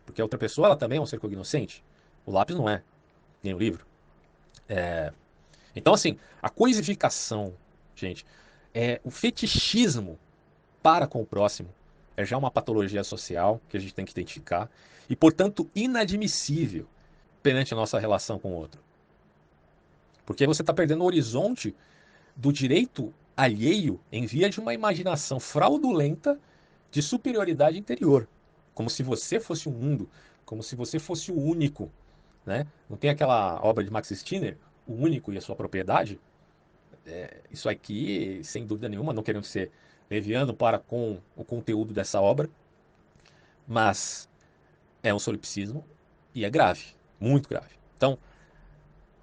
Porque 0.06 0.22
a 0.22 0.26
outra 0.26 0.38
pessoa 0.38 0.68
ela 0.68 0.76
também 0.76 1.00
é 1.00 1.02
um 1.02 1.08
ser 1.08 1.20
cognoscente. 1.20 1.84
O 2.24 2.32
lápis 2.32 2.56
não 2.56 2.70
é, 2.70 2.84
nem 3.42 3.56
o 3.56 3.58
livro. 3.58 3.84
É... 4.70 5.12
Então, 5.76 5.92
assim, 5.92 6.20
a 6.40 6.52
coisificação, 6.52 7.52
gente, 7.96 8.24
é 8.76 9.00
o 9.06 9.10
fetichismo 9.10 10.20
para 10.84 11.08
com 11.08 11.22
o 11.22 11.26
próximo 11.26 11.70
é 12.18 12.26
já 12.26 12.38
uma 12.38 12.52
patologia 12.52 13.04
social 13.04 13.62
que 13.70 13.78
a 13.78 13.80
gente 13.80 13.94
tem 13.94 14.06
que 14.06 14.12
identificar 14.12 14.70
e, 15.10 15.16
portanto, 15.16 15.70
inadmissível 15.74 16.86
perante 17.42 17.74
a 17.74 17.78
nossa 17.78 17.98
relação 18.00 18.38
com 18.38 18.52
o 18.52 18.56
outro. 18.56 18.82
Porque 20.26 20.46
você 20.46 20.62
está 20.62 20.74
perdendo 20.74 21.02
o 21.02 21.06
horizonte 21.06 21.76
do 22.36 22.52
direito 22.52 23.14
alheio 23.36 24.00
em 24.12 24.26
via 24.26 24.50
de 24.50 24.60
uma 24.60 24.74
imaginação 24.74 25.40
fraudulenta 25.40 26.40
de 26.92 27.02
superioridade 27.02 27.78
interior. 27.78 28.28
Como 28.74 28.90
se 28.90 29.04
você 29.04 29.40
fosse 29.40 29.70
o 29.70 29.72
um 29.72 29.76
mundo, 29.76 30.10
como 30.46 30.64
se 30.64 30.76
você 30.76 31.00
fosse 31.00 31.32
o 31.32 31.40
único. 31.40 31.92
Né? 32.46 32.66
Não 32.90 32.98
tem 32.98 33.10
aquela 33.10 33.60
obra 33.64 33.84
de 33.84 33.92
Max 33.92 34.10
Stirner, 34.10 34.58
O 34.88 34.94
Único 34.94 35.34
e 35.34 35.38
a 35.38 35.42
Sua 35.42 35.56
Propriedade? 35.56 36.20
É, 37.06 37.42
isso 37.52 37.70
aqui, 37.70 38.42
sem 38.44 38.66
dúvida 38.66 38.90
nenhuma, 38.90 39.14
não 39.14 39.24
querendo 39.24 39.44
ser 39.44 39.72
leviano 40.10 40.54
para 40.54 40.80
com 40.80 41.20
o 41.36 41.44
conteúdo 41.44 41.94
dessa 41.94 42.20
obra, 42.20 42.50
mas 43.68 44.30
é 45.04 45.14
um 45.14 45.20
solipsismo 45.20 45.86
e 46.34 46.46
é 46.46 46.50
grave, 46.50 46.96
muito 47.20 47.48
grave. 47.48 47.76
Então, 47.96 48.18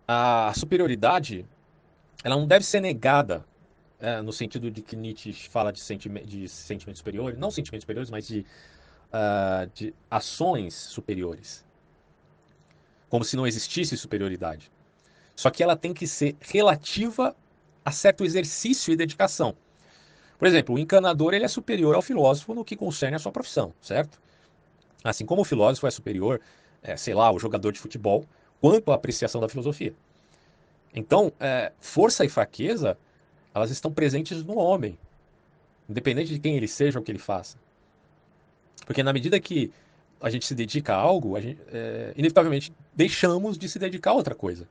a 0.06 0.52
superioridade 0.54 1.46
ela 2.24 2.36
não 2.36 2.46
deve 2.46 2.64
ser 2.64 2.80
negada 2.80 3.44
é, 3.98 4.20
no 4.20 4.32
sentido 4.32 4.70
de 4.70 4.82
que 4.82 4.96
Nietzsche 4.96 5.32
fala 5.32 5.72
de, 5.72 5.80
sentime 5.80 6.20
de 6.24 6.48
sentimentos 6.48 6.98
superiores, 6.98 7.38
não 7.38 7.50
sentimentos 7.50 7.82
superiores, 7.82 8.10
mas 8.10 8.26
de, 8.26 8.44
uh, 9.12 9.70
de 9.74 9.94
ações 10.10 10.74
superiores. 10.74 11.64
Como 13.08 13.24
se 13.24 13.36
não 13.36 13.46
existisse 13.46 13.96
superioridade. 13.96 14.70
Só 15.36 15.50
que 15.50 15.62
ela 15.62 15.76
tem 15.76 15.92
que 15.92 16.06
ser 16.06 16.36
relativa 16.40 17.36
a 17.84 17.90
certo 17.90 18.24
exercício 18.24 18.92
e 18.92 18.96
dedicação. 18.96 19.54
Por 20.38 20.48
exemplo, 20.48 20.74
o 20.74 20.78
encanador 20.78 21.34
ele 21.34 21.44
é 21.44 21.48
superior 21.48 21.94
ao 21.94 22.02
filósofo 22.02 22.54
no 22.54 22.64
que 22.64 22.76
concerne 22.76 23.16
a 23.16 23.18
sua 23.18 23.30
profissão, 23.30 23.72
certo? 23.80 24.20
Assim 25.04 25.24
como 25.24 25.42
o 25.42 25.44
filósofo 25.44 25.86
é 25.86 25.90
superior, 25.90 26.40
é, 26.82 26.96
sei 26.96 27.14
lá, 27.14 27.26
ao 27.26 27.38
jogador 27.38 27.72
de 27.72 27.78
futebol, 27.78 28.24
quanto 28.60 28.90
à 28.90 28.94
apreciação 28.94 29.40
da 29.40 29.48
filosofia. 29.48 29.94
Então, 30.94 31.32
é, 31.40 31.72
força 31.80 32.24
e 32.24 32.28
fraqueza, 32.28 32.98
elas 33.54 33.70
estão 33.70 33.92
presentes 33.92 34.42
no 34.42 34.58
homem, 34.58 34.98
independente 35.88 36.32
de 36.32 36.38
quem 36.38 36.56
ele 36.56 36.68
seja 36.68 36.98
ou 36.98 37.02
o 37.02 37.04
que 37.04 37.10
ele 37.10 37.18
faça. 37.18 37.56
Porque 38.84 39.02
na 39.02 39.12
medida 39.12 39.38
que 39.38 39.72
a 40.20 40.30
gente 40.30 40.46
se 40.46 40.54
dedica 40.54 40.94
a 40.94 40.96
algo, 40.96 41.36
a 41.36 41.40
gente, 41.40 41.60
é, 41.68 42.12
inevitavelmente 42.16 42.72
deixamos 42.94 43.58
de 43.58 43.68
se 43.68 43.78
dedicar 43.78 44.10
a 44.10 44.14
outra 44.14 44.34
coisa. 44.34 44.68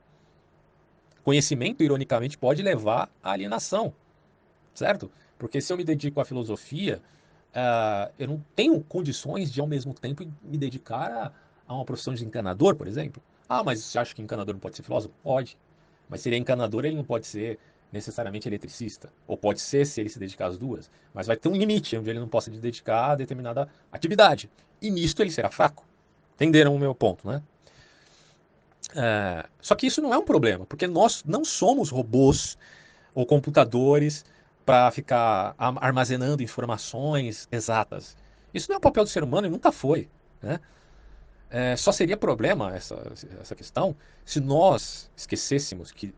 Conhecimento, 1.24 1.82
ironicamente, 1.82 2.36
pode 2.36 2.62
levar 2.62 3.10
à 3.22 3.32
alienação, 3.32 3.92
certo? 4.74 5.10
Porque 5.38 5.60
se 5.60 5.72
eu 5.72 5.76
me 5.76 5.84
dedico 5.84 6.20
à 6.20 6.24
filosofia, 6.24 7.00
uh, 7.52 8.12
eu 8.18 8.28
não 8.28 8.44
tenho 8.56 8.80
condições 8.82 9.52
de, 9.52 9.60
ao 9.60 9.66
mesmo 9.66 9.94
tempo, 9.94 10.24
me 10.42 10.58
dedicar 10.58 11.10
a, 11.10 11.32
a 11.66 11.74
uma 11.74 11.84
profissão 11.84 12.14
de 12.14 12.24
encanador, 12.24 12.74
por 12.74 12.86
exemplo. 12.86 13.22
Ah, 13.48 13.62
mas 13.62 13.80
você 13.80 13.98
acha 13.98 14.14
que 14.14 14.22
encanador 14.22 14.54
não 14.54 14.60
pode 14.60 14.76
ser 14.76 14.82
filósofo? 14.82 15.14
Pode. 15.22 15.58
Mas 16.08 16.20
se 16.20 16.28
ele 16.28 16.36
é 16.36 16.38
encanador, 16.38 16.84
ele 16.84 16.96
não 16.96 17.04
pode 17.04 17.26
ser 17.26 17.58
necessariamente 17.92 18.48
eletricista. 18.48 19.12
Ou 19.26 19.36
pode 19.36 19.60
ser 19.60 19.86
se 19.86 20.00
ele 20.00 20.08
se 20.08 20.18
dedicar 20.18 20.46
às 20.46 20.56
duas. 20.56 20.90
Mas 21.12 21.26
vai 21.26 21.36
ter 21.36 21.48
um 21.48 21.56
limite 21.56 21.96
onde 21.96 22.08
ele 22.08 22.18
não 22.18 22.28
possa 22.28 22.50
se 22.50 22.58
dedicar 22.58 23.10
a 23.10 23.14
determinada 23.14 23.68
atividade. 23.92 24.50
E 24.80 24.90
nisto 24.90 25.20
ele 25.20 25.30
será 25.30 25.50
fraco. 25.50 25.84
Entenderam 26.34 26.74
o 26.74 26.78
meu 26.78 26.94
ponto, 26.94 27.28
né? 27.28 27.42
É, 28.94 29.46
só 29.60 29.74
que 29.74 29.86
isso 29.86 30.02
não 30.02 30.12
é 30.12 30.18
um 30.18 30.24
problema, 30.24 30.66
porque 30.66 30.86
nós 30.86 31.22
não 31.24 31.44
somos 31.44 31.90
robôs 31.90 32.58
ou 33.14 33.24
computadores 33.24 34.24
para 34.64 34.90
ficar 34.90 35.54
armazenando 35.58 36.42
informações 36.42 37.48
exatas. 37.50 38.16
Isso 38.52 38.68
não 38.68 38.76
é 38.76 38.78
o 38.78 38.80
papel 38.80 39.04
do 39.04 39.10
ser 39.10 39.22
humano 39.22 39.46
e 39.46 39.50
nunca 39.50 39.72
foi. 39.72 40.08
Né? 40.40 40.60
É, 41.50 41.76
só 41.76 41.92
seria 41.92 42.16
problema 42.16 42.74
essa, 42.74 42.96
essa 43.40 43.54
questão 43.54 43.94
se 44.24 44.40
nós 44.40 45.10
esquecêssemos 45.16 45.90
que 45.90 46.14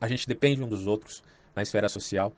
a 0.00 0.08
gente 0.08 0.26
depende 0.26 0.62
um 0.62 0.68
dos 0.68 0.86
outros 0.86 1.22
na 1.54 1.62
esfera 1.62 1.88
social. 1.88 2.32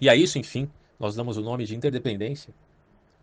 E 0.00 0.08
a 0.08 0.14
isso, 0.14 0.38
enfim, 0.38 0.70
nós 0.98 1.14
damos 1.14 1.36
o 1.36 1.42
nome 1.42 1.64
de 1.64 1.74
interdependência. 1.74 2.54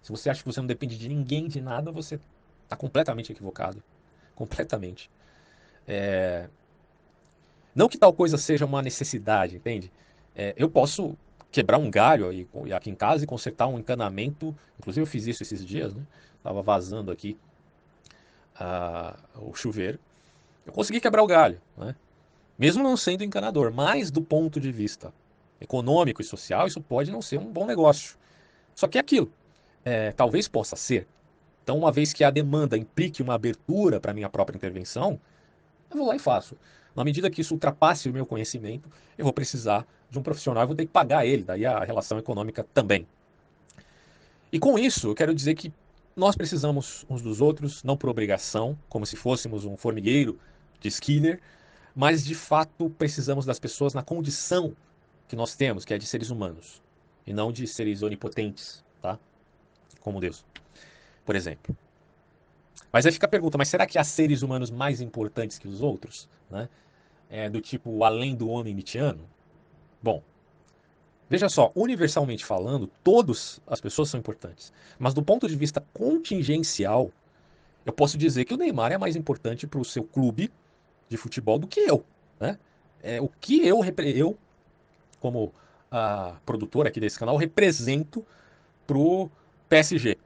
Se 0.01 0.11
você 0.11 0.29
acha 0.29 0.41
que 0.41 0.45
você 0.45 0.59
não 0.59 0.67
depende 0.67 0.97
de 0.97 1.09
ninguém, 1.09 1.47
de 1.47 1.61
nada, 1.61 1.91
você 1.91 2.19
está 2.63 2.75
completamente 2.75 3.31
equivocado. 3.31 3.83
Completamente. 4.35 5.09
É... 5.87 6.49
Não 7.73 7.87
que 7.87 7.97
tal 7.97 8.11
coisa 8.11 8.37
seja 8.37 8.65
uma 8.65 8.81
necessidade, 8.81 9.55
entende? 9.55 9.91
É, 10.35 10.53
eu 10.57 10.69
posso 10.69 11.15
quebrar 11.51 11.77
um 11.77 11.89
galho 11.89 12.27
aí, 12.29 12.47
aqui 12.73 12.89
em 12.89 12.95
casa 12.95 13.23
e 13.23 13.27
consertar 13.27 13.67
um 13.67 13.79
encanamento. 13.79 14.55
Inclusive, 14.79 15.03
eu 15.03 15.07
fiz 15.07 15.27
isso 15.27 15.43
esses 15.43 15.63
dias, 15.65 15.93
né? 15.93 16.03
Tava 16.43 16.61
vazando 16.61 17.11
aqui 17.11 17.37
o 19.35 19.53
chuveiro, 19.53 19.99
eu 20.65 20.73
consegui 20.73 20.99
quebrar 20.99 21.23
o 21.23 21.27
galho, 21.27 21.61
né? 21.77 21.95
mesmo 22.57 22.83
não 22.83 22.97
sendo 22.97 23.23
encanador, 23.23 23.71
mas 23.71 24.09
do 24.09 24.21
ponto 24.21 24.59
de 24.59 24.71
vista 24.71 25.13
econômico 25.61 26.21
e 26.21 26.25
social, 26.25 26.67
isso 26.67 26.81
pode 26.81 27.11
não 27.11 27.21
ser 27.21 27.39
um 27.39 27.51
bom 27.51 27.65
negócio. 27.65 28.17
Só 28.75 28.87
que 28.87 28.97
é 28.97 29.01
aquilo, 29.01 29.31
é, 29.85 30.11
talvez 30.11 30.47
possa 30.47 30.75
ser. 30.75 31.07
Então, 31.63 31.77
uma 31.77 31.91
vez 31.91 32.13
que 32.13 32.23
a 32.23 32.29
demanda 32.29 32.77
implique 32.77 33.21
uma 33.21 33.33
abertura 33.33 33.99
para 33.99 34.13
minha 34.13 34.29
própria 34.29 34.55
intervenção, 34.55 35.19
eu 35.89 35.97
vou 35.97 36.07
lá 36.07 36.15
e 36.15 36.19
faço. 36.19 36.57
Na 36.95 37.03
medida 37.03 37.29
que 37.29 37.41
isso 37.41 37.53
ultrapasse 37.53 38.09
o 38.09 38.13
meu 38.13 38.25
conhecimento, 38.25 38.89
eu 39.17 39.23
vou 39.23 39.33
precisar 39.33 39.85
de 40.09 40.17
um 40.17 40.23
profissional 40.23 40.63
e 40.63 40.67
vou 40.67 40.75
ter 40.75 40.85
que 40.85 40.91
pagar 40.91 41.25
ele, 41.25 41.43
daí 41.43 41.65
a 41.65 41.83
relação 41.83 42.17
econômica 42.17 42.65
também. 42.73 43.07
E 44.51 44.59
com 44.59 44.79
isso, 44.79 45.09
eu 45.09 45.15
quero 45.15 45.35
dizer 45.35 45.55
que 45.55 45.71
nós 46.15 46.35
precisamos 46.35 47.05
uns 47.09 47.21
dos 47.21 47.41
outros, 47.41 47.83
não 47.83 47.95
por 47.95 48.09
obrigação, 48.09 48.77
como 48.89 49.05
se 49.05 49.15
fôssemos 49.15 49.65
um 49.65 49.77
formigueiro 49.77 50.39
de 50.79 50.87
Skinner, 50.87 51.39
mas 51.95 52.23
de 52.25 52.33
fato 52.33 52.89
precisamos 52.97 53.45
das 53.45 53.59
pessoas 53.59 53.93
na 53.93 54.01
condição 54.01 54.75
que 55.27 55.35
nós 55.35 55.55
temos, 55.55 55.85
que 55.85 55.93
é 55.93 55.97
de 55.97 56.05
seres 56.05 56.29
humanos, 56.29 56.81
e 57.25 57.33
não 57.33 57.51
de 57.51 57.67
seres 57.67 58.01
onipotentes, 58.01 58.83
tá? 59.01 59.19
Como 59.99 60.19
Deus, 60.19 60.45
por 61.25 61.35
exemplo. 61.35 61.75
Mas 62.91 63.05
aí 63.05 63.11
fica 63.11 63.25
a 63.25 63.29
pergunta, 63.29 63.57
mas 63.57 63.67
será 63.67 63.85
que 63.85 63.97
há 63.97 64.03
seres 64.03 64.41
humanos 64.41 64.71
mais 64.71 65.01
importantes 65.01 65.57
que 65.57 65.67
os 65.67 65.81
outros? 65.81 66.27
Né? 66.49 66.69
É, 67.29 67.49
do 67.49 67.61
tipo 67.61 68.03
além 68.03 68.35
do 68.35 68.49
homem 68.49 68.73
mitiano? 68.73 69.27
Bom, 70.01 70.23
Veja 71.29 71.49
só, 71.49 71.71
universalmente 71.75 72.45
falando, 72.45 72.89
todas 73.03 73.61
as 73.67 73.81
pessoas 73.81 74.09
são 74.09 74.19
importantes. 74.19 74.71
Mas 74.97 75.13
do 75.13 75.21
ponto 75.21 75.47
de 75.47 75.55
vista 75.55 75.83
contingencial, 75.93 77.11
eu 77.85 77.91
posso 77.91 78.17
dizer 78.17 78.45
que 78.45 78.53
o 78.53 78.57
Neymar 78.57 78.93
é 78.93 78.97
mais 78.97 79.15
importante 79.15 79.67
para 79.67 79.79
o 79.79 79.85
seu 79.85 80.05
clube 80.05 80.49
de 81.09 81.17
futebol 81.17 81.59
do 81.59 81.67
que 81.67 81.81
eu. 81.81 82.03
Né? 82.39 82.57
É, 83.03 83.19
o 83.21 83.27
que 83.27 83.65
eu, 83.67 83.81
eu, 84.15 84.37
como 85.19 85.53
a 85.91 86.37
produtora 86.45 86.87
aqui 86.87 86.99
desse 86.99 87.19
canal, 87.19 87.35
represento 87.35 88.25
para 88.85 88.97
o 88.97 89.29
PSG. 89.67 90.17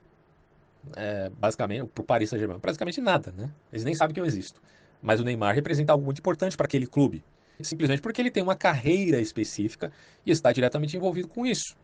É, 0.95 1.29
basicamente, 1.29 1.87
para 1.87 2.01
o 2.01 2.05
Paris 2.05 2.29
Saint-Germain. 2.29 2.59
Basicamente 2.59 2.99
nada, 3.01 3.33
né? 3.35 3.51
Eles 3.71 3.83
nem 3.83 3.93
sabem 3.93 4.13
que 4.13 4.19
eu 4.19 4.25
existo. 4.25 4.61
Mas 5.01 5.19
o 5.19 5.23
Neymar 5.23 5.55
representa 5.55 5.93
algo 5.93 6.03
muito 6.03 6.19
importante 6.19 6.55
para 6.55 6.65
aquele 6.65 6.87
clube 6.87 7.23
simplesmente 7.63 8.01
porque 8.01 8.21
ele 8.21 8.31
tem 8.31 8.43
uma 8.43 8.55
carreira 8.55 9.19
específica 9.19 9.91
e 10.25 10.31
está 10.31 10.51
diretamente 10.51 10.95
envolvido 10.95 11.27
com 11.27 11.45
isso. 11.45 11.75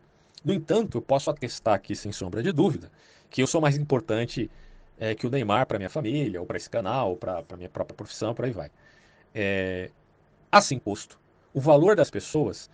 No 0.44 0.52
entanto, 0.52 0.98
eu 0.98 1.02
posso 1.02 1.30
atestar 1.30 1.74
aqui, 1.74 1.96
sem 1.96 2.12
sombra 2.12 2.42
de 2.42 2.52
dúvida, 2.52 2.90
que 3.28 3.42
eu 3.42 3.46
sou 3.46 3.60
mais 3.60 3.76
importante 3.76 4.50
é, 4.98 5.14
que 5.14 5.26
o 5.26 5.30
Neymar 5.30 5.66
para 5.66 5.78
minha 5.78 5.90
família, 5.90 6.40
ou 6.40 6.46
para 6.46 6.56
esse 6.56 6.70
canal, 6.70 7.10
ou 7.10 7.16
para 7.16 7.44
a 7.48 7.56
minha 7.56 7.68
própria 7.68 7.96
profissão, 7.96 8.34
por 8.34 8.44
aí 8.44 8.52
vai. 8.52 8.70
É, 9.34 9.90
assim 10.50 10.78
posto, 10.78 11.20
o 11.52 11.60
valor 11.60 11.96
das 11.96 12.10
pessoas 12.10 12.70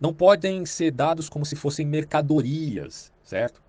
não 0.00 0.12
podem 0.12 0.64
ser 0.66 0.90
dados 0.90 1.28
como 1.28 1.44
se 1.44 1.56
fossem 1.56 1.86
mercadorias, 1.86 3.12
certo? 3.22 3.62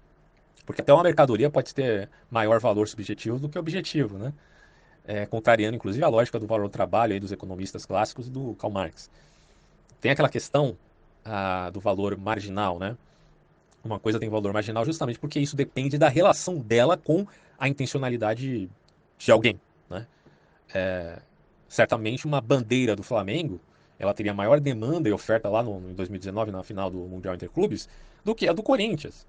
Porque 0.69 0.81
até 0.83 0.93
uma 0.93 1.01
mercadoria 1.01 1.49
pode 1.49 1.73
ter 1.73 2.07
maior 2.29 2.59
valor 2.59 2.87
subjetivo 2.87 3.39
do 3.39 3.49
que 3.49 3.57
objetivo, 3.57 4.19
né? 4.19 4.31
é, 5.09 5.25
contrariando 5.25 5.75
inclusive 5.75 6.05
a 6.05 6.07
lógica 6.07 6.39
do 6.39 6.45
valor 6.45 6.67
do 6.67 6.69
trabalho 6.69 7.13
aí 7.13 7.19
dos 7.19 7.31
economistas 7.31 7.83
clássicos 7.83 8.29
do 8.29 8.53
Karl 8.53 8.71
Marx. 8.71 9.09
Tem 9.99 10.11
aquela 10.11 10.29
questão 10.29 10.77
ah, 11.25 11.71
do 11.71 11.79
valor 11.79 12.15
marginal, 12.15 12.77
né? 12.77 12.95
Uma 13.83 13.99
coisa 13.99 14.19
tem 14.19 14.29
valor 14.29 14.53
marginal 14.53 14.85
justamente 14.85 15.17
porque 15.17 15.39
isso 15.39 15.55
depende 15.55 15.97
da 15.97 16.07
relação 16.09 16.59
dela 16.59 16.95
com 16.95 17.25
a 17.57 17.67
intencionalidade 17.67 18.69
de 19.17 19.31
alguém, 19.31 19.59
né? 19.89 20.05
É, 20.71 21.17
certamente 21.67 22.27
uma 22.27 22.39
bandeira 22.39 22.95
do 22.95 23.01
Flamengo 23.01 23.59
ela 23.97 24.13
teria 24.13 24.33
maior 24.33 24.59
demanda 24.59 25.09
e 25.09 25.11
oferta 25.11 25.49
lá 25.49 25.63
no, 25.63 25.89
em 25.89 25.95
2019 25.95 26.51
na 26.51 26.61
final 26.61 26.91
do 26.91 26.99
Mundial 26.99 27.33
Interclubes 27.33 27.89
do 28.23 28.35
que 28.35 28.47
a 28.47 28.53
do 28.53 28.61
Corinthians. 28.61 29.25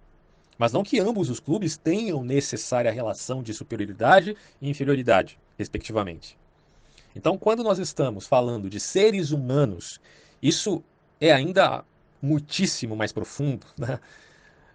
Mas 0.61 0.75
não 0.75 0.85
que 0.85 1.01
ambos 1.01 1.31
os 1.31 1.41
clubes 1.41 1.79
tenham 1.79 2.23
necessária 2.23 2.93
relação 2.93 3.43
de 3.43 3.55
superioridade 3.55 4.37
e 4.61 4.69
inferioridade 4.69 5.39
respectivamente. 5.57 6.37
Então, 7.17 7.39
quando 7.39 7.65
nós 7.65 7.79
estamos 7.79 8.27
falando 8.27 8.69
de 8.69 8.79
seres 8.79 9.31
humanos, 9.31 9.99
isso 10.43 10.85
é 11.19 11.33
ainda 11.33 11.83
muitíssimo 12.21 12.95
mais 12.95 13.11
profundo, 13.11 13.67
né? 13.75 13.99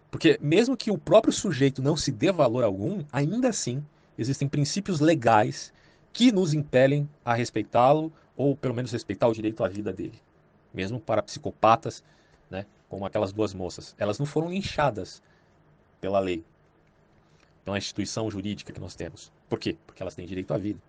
Porque 0.09 0.39
mesmo 0.41 0.75
que 0.75 0.89
o 0.89 0.97
próprio 0.97 1.31
sujeito 1.31 1.83
não 1.83 1.95
se 1.95 2.11
dê 2.11 2.31
valor 2.31 2.63
algum, 2.63 3.03
ainda 3.11 3.49
assim 3.49 3.85
existem 4.17 4.47
princípios 4.47 4.99
legais 4.99 5.71
que 6.11 6.31
nos 6.31 6.55
impelem 6.55 7.07
a 7.23 7.35
respeitá-lo 7.35 8.11
ou 8.35 8.57
pelo 8.57 8.73
menos 8.73 8.91
respeitar 8.91 9.27
o 9.27 9.33
direito 9.35 9.63
à 9.63 9.67
vida 9.67 9.93
dele. 9.93 10.19
Mesmo 10.73 10.99
para 10.99 11.21
psicopatas, 11.21 12.03
né, 12.49 12.65
como 12.89 13.05
aquelas 13.05 13.31
duas 13.31 13.53
moças, 13.53 13.93
elas 13.99 14.17
não 14.17 14.25
foram 14.25 14.49
linchadas 14.49 15.21
pela 16.05 16.19
lei, 16.19 16.43
pela 17.63 17.79
instituição 17.79 18.29
jurídica 18.29 18.71
que 18.71 18.79
nós 18.79 18.93
temos. 18.93 19.31
Por 19.49 19.57
quê? 19.57 19.75
Porque 19.87 20.03
elas 20.03 20.13
têm 20.13 20.27
direito 20.27 20.53
à 20.53 20.57
vida. 20.59 20.79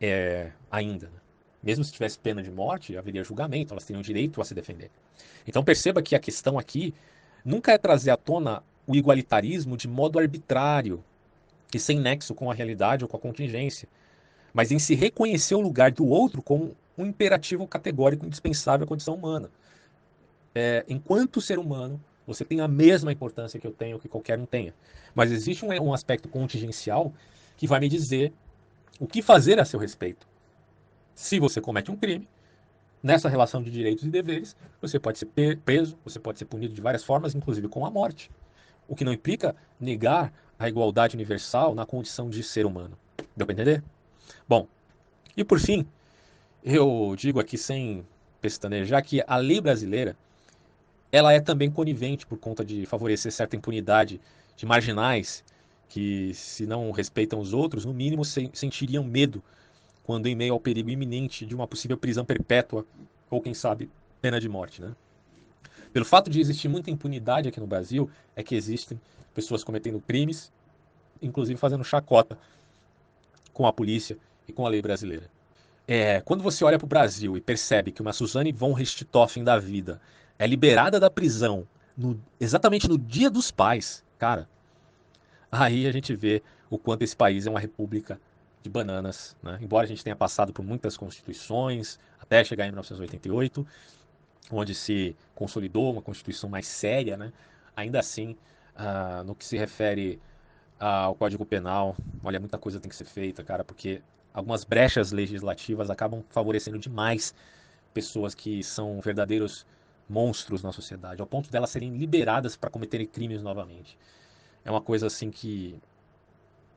É, 0.00 0.50
ainda. 0.68 1.06
Né? 1.06 1.20
Mesmo 1.62 1.84
se 1.84 1.92
tivesse 1.92 2.18
pena 2.18 2.42
de 2.42 2.50
morte, 2.50 2.96
haveria 2.96 3.22
julgamento, 3.22 3.72
elas 3.72 3.84
teriam 3.84 4.02
direito 4.02 4.40
a 4.40 4.44
se 4.44 4.52
defender. 4.52 4.90
Então 5.46 5.62
perceba 5.62 6.02
que 6.02 6.16
a 6.16 6.18
questão 6.18 6.58
aqui 6.58 6.92
nunca 7.44 7.70
é 7.70 7.78
trazer 7.78 8.10
à 8.10 8.16
tona 8.16 8.60
o 8.88 8.96
igualitarismo 8.96 9.76
de 9.76 9.86
modo 9.86 10.18
arbitrário 10.18 11.04
e 11.72 11.78
sem 11.78 12.00
nexo 12.00 12.34
com 12.34 12.50
a 12.50 12.54
realidade 12.54 13.04
ou 13.04 13.08
com 13.08 13.18
a 13.18 13.20
contingência, 13.20 13.88
mas 14.52 14.72
em 14.72 14.80
se 14.80 14.96
reconhecer 14.96 15.54
o 15.54 15.60
lugar 15.60 15.92
do 15.92 16.08
outro 16.08 16.42
como 16.42 16.76
um 16.98 17.06
imperativo 17.06 17.68
categórico 17.68 18.26
indispensável 18.26 18.84
à 18.84 18.88
condição 18.88 19.14
humana. 19.14 19.48
É, 20.52 20.84
enquanto 20.88 21.40
ser 21.40 21.60
humano, 21.60 22.02
você 22.26 22.44
tem 22.44 22.60
a 22.60 22.68
mesma 22.68 23.12
importância 23.12 23.58
que 23.58 23.66
eu 23.66 23.72
tenho, 23.72 23.98
que 23.98 24.08
qualquer 24.08 24.38
um 24.38 24.46
tenha. 24.46 24.74
Mas 25.14 25.32
existe 25.32 25.64
um, 25.64 25.68
um 25.82 25.94
aspecto 25.94 26.28
contingencial 26.28 27.12
que 27.56 27.66
vai 27.66 27.80
me 27.80 27.88
dizer 27.88 28.32
o 28.98 29.06
que 29.06 29.22
fazer 29.22 29.58
a 29.58 29.64
seu 29.64 29.78
respeito. 29.78 30.26
Se 31.14 31.38
você 31.38 31.60
comete 31.60 31.90
um 31.90 31.96
crime, 31.96 32.28
nessa 33.02 33.28
relação 33.28 33.62
de 33.62 33.70
direitos 33.70 34.04
e 34.04 34.10
deveres, 34.10 34.56
você 34.80 34.98
pode 34.98 35.18
ser 35.18 35.28
preso, 35.64 35.98
você 36.04 36.18
pode 36.18 36.38
ser 36.38 36.44
punido 36.44 36.74
de 36.74 36.80
várias 36.80 37.02
formas, 37.02 37.34
inclusive 37.34 37.68
com 37.68 37.84
a 37.84 37.90
morte. 37.90 38.30
O 38.86 38.94
que 38.94 39.04
não 39.04 39.12
implica 39.12 39.54
negar 39.78 40.32
a 40.58 40.68
igualdade 40.68 41.16
universal 41.16 41.74
na 41.74 41.86
condição 41.86 42.28
de 42.28 42.42
ser 42.42 42.66
humano. 42.66 42.96
Deu 43.36 43.46
para 43.46 43.54
entender? 43.54 43.82
Bom, 44.48 44.66
e 45.36 45.42
por 45.42 45.58
fim, 45.58 45.86
eu 46.62 47.14
digo 47.16 47.40
aqui 47.40 47.56
sem 47.56 48.06
pestanejar 48.40 49.02
que 49.02 49.22
a 49.26 49.36
lei 49.36 49.60
brasileira 49.60 50.16
ela 51.12 51.32
é 51.32 51.40
também 51.40 51.70
conivente 51.70 52.26
por 52.26 52.38
conta 52.38 52.64
de 52.64 52.86
favorecer 52.86 53.32
certa 53.32 53.56
impunidade 53.56 54.20
de 54.56 54.66
marginais 54.66 55.44
que, 55.88 56.32
se 56.34 56.66
não 56.66 56.90
respeitam 56.92 57.40
os 57.40 57.52
outros, 57.52 57.84
no 57.84 57.92
mínimo 57.92 58.24
sentiriam 58.24 59.02
medo 59.02 59.42
quando 60.04 60.26
em 60.26 60.34
meio 60.34 60.52
ao 60.52 60.60
perigo 60.60 60.90
iminente 60.90 61.44
de 61.44 61.54
uma 61.54 61.66
possível 61.66 61.96
prisão 61.96 62.24
perpétua 62.24 62.86
ou, 63.28 63.40
quem 63.40 63.54
sabe, 63.54 63.90
pena 64.20 64.40
de 64.40 64.48
morte. 64.48 64.80
Né? 64.80 64.94
Pelo 65.92 66.04
fato 66.04 66.30
de 66.30 66.40
existir 66.40 66.68
muita 66.68 66.90
impunidade 66.90 67.48
aqui 67.48 67.60
no 67.60 67.66
Brasil, 67.66 68.08
é 68.36 68.42
que 68.42 68.54
existem 68.54 69.00
pessoas 69.34 69.64
cometendo 69.64 70.00
crimes, 70.00 70.52
inclusive 71.20 71.58
fazendo 71.58 71.84
chacota 71.84 72.38
com 73.52 73.66
a 73.66 73.72
polícia 73.72 74.16
e 74.46 74.52
com 74.52 74.64
a 74.64 74.68
lei 74.68 74.80
brasileira. 74.80 75.30
É, 75.86 76.20
quando 76.20 76.42
você 76.42 76.64
olha 76.64 76.78
para 76.78 76.86
o 76.86 76.88
Brasil 76.88 77.36
e 77.36 77.40
percebe 77.40 77.90
que 77.90 78.00
uma 78.00 78.12
Suzane 78.12 78.52
von 78.52 78.72
Richthofen 78.72 79.42
da 79.42 79.58
vida 79.58 80.00
é 80.40 80.46
liberada 80.46 80.98
da 80.98 81.10
prisão 81.10 81.68
no, 81.94 82.18
exatamente 82.40 82.88
no 82.88 82.96
dia 82.96 83.28
dos 83.28 83.50
pais, 83.50 84.02
cara, 84.18 84.48
aí 85.52 85.86
a 85.86 85.92
gente 85.92 86.16
vê 86.16 86.42
o 86.70 86.78
quanto 86.78 87.02
esse 87.02 87.14
país 87.14 87.46
é 87.46 87.50
uma 87.50 87.60
república 87.60 88.18
de 88.62 88.70
bananas, 88.70 89.36
né? 89.42 89.58
embora 89.60 89.84
a 89.84 89.86
gente 89.86 90.02
tenha 90.02 90.16
passado 90.16 90.50
por 90.50 90.64
muitas 90.64 90.96
constituições, 90.96 91.98
até 92.18 92.42
chegar 92.42 92.64
em 92.64 92.70
1988, 92.70 93.66
onde 94.50 94.74
se 94.74 95.14
consolidou 95.34 95.92
uma 95.92 96.00
constituição 96.00 96.48
mais 96.48 96.66
séria, 96.66 97.18
né? 97.18 97.34
ainda 97.76 98.00
assim, 98.00 98.34
uh, 98.76 99.22
no 99.24 99.34
que 99.34 99.44
se 99.44 99.58
refere 99.58 100.18
ao 100.78 101.14
Código 101.14 101.44
Penal, 101.44 101.94
olha, 102.24 102.40
muita 102.40 102.56
coisa 102.56 102.80
tem 102.80 102.88
que 102.88 102.96
ser 102.96 103.04
feita, 103.04 103.44
cara, 103.44 103.62
porque 103.62 104.00
algumas 104.32 104.64
brechas 104.64 105.12
legislativas 105.12 105.90
acabam 105.90 106.24
favorecendo 106.30 106.78
demais 106.78 107.34
pessoas 107.92 108.34
que 108.34 108.62
são 108.62 109.02
verdadeiros 109.02 109.66
monstros 110.10 110.62
na 110.62 110.72
sociedade, 110.72 111.20
ao 111.20 111.26
ponto 111.26 111.50
delas 111.50 111.70
serem 111.70 111.96
liberadas 111.96 112.56
para 112.56 112.68
cometerem 112.68 113.06
crimes 113.06 113.42
novamente 113.42 113.96
é 114.64 114.70
uma 114.70 114.80
coisa 114.80 115.06
assim 115.06 115.30
que, 115.30 115.78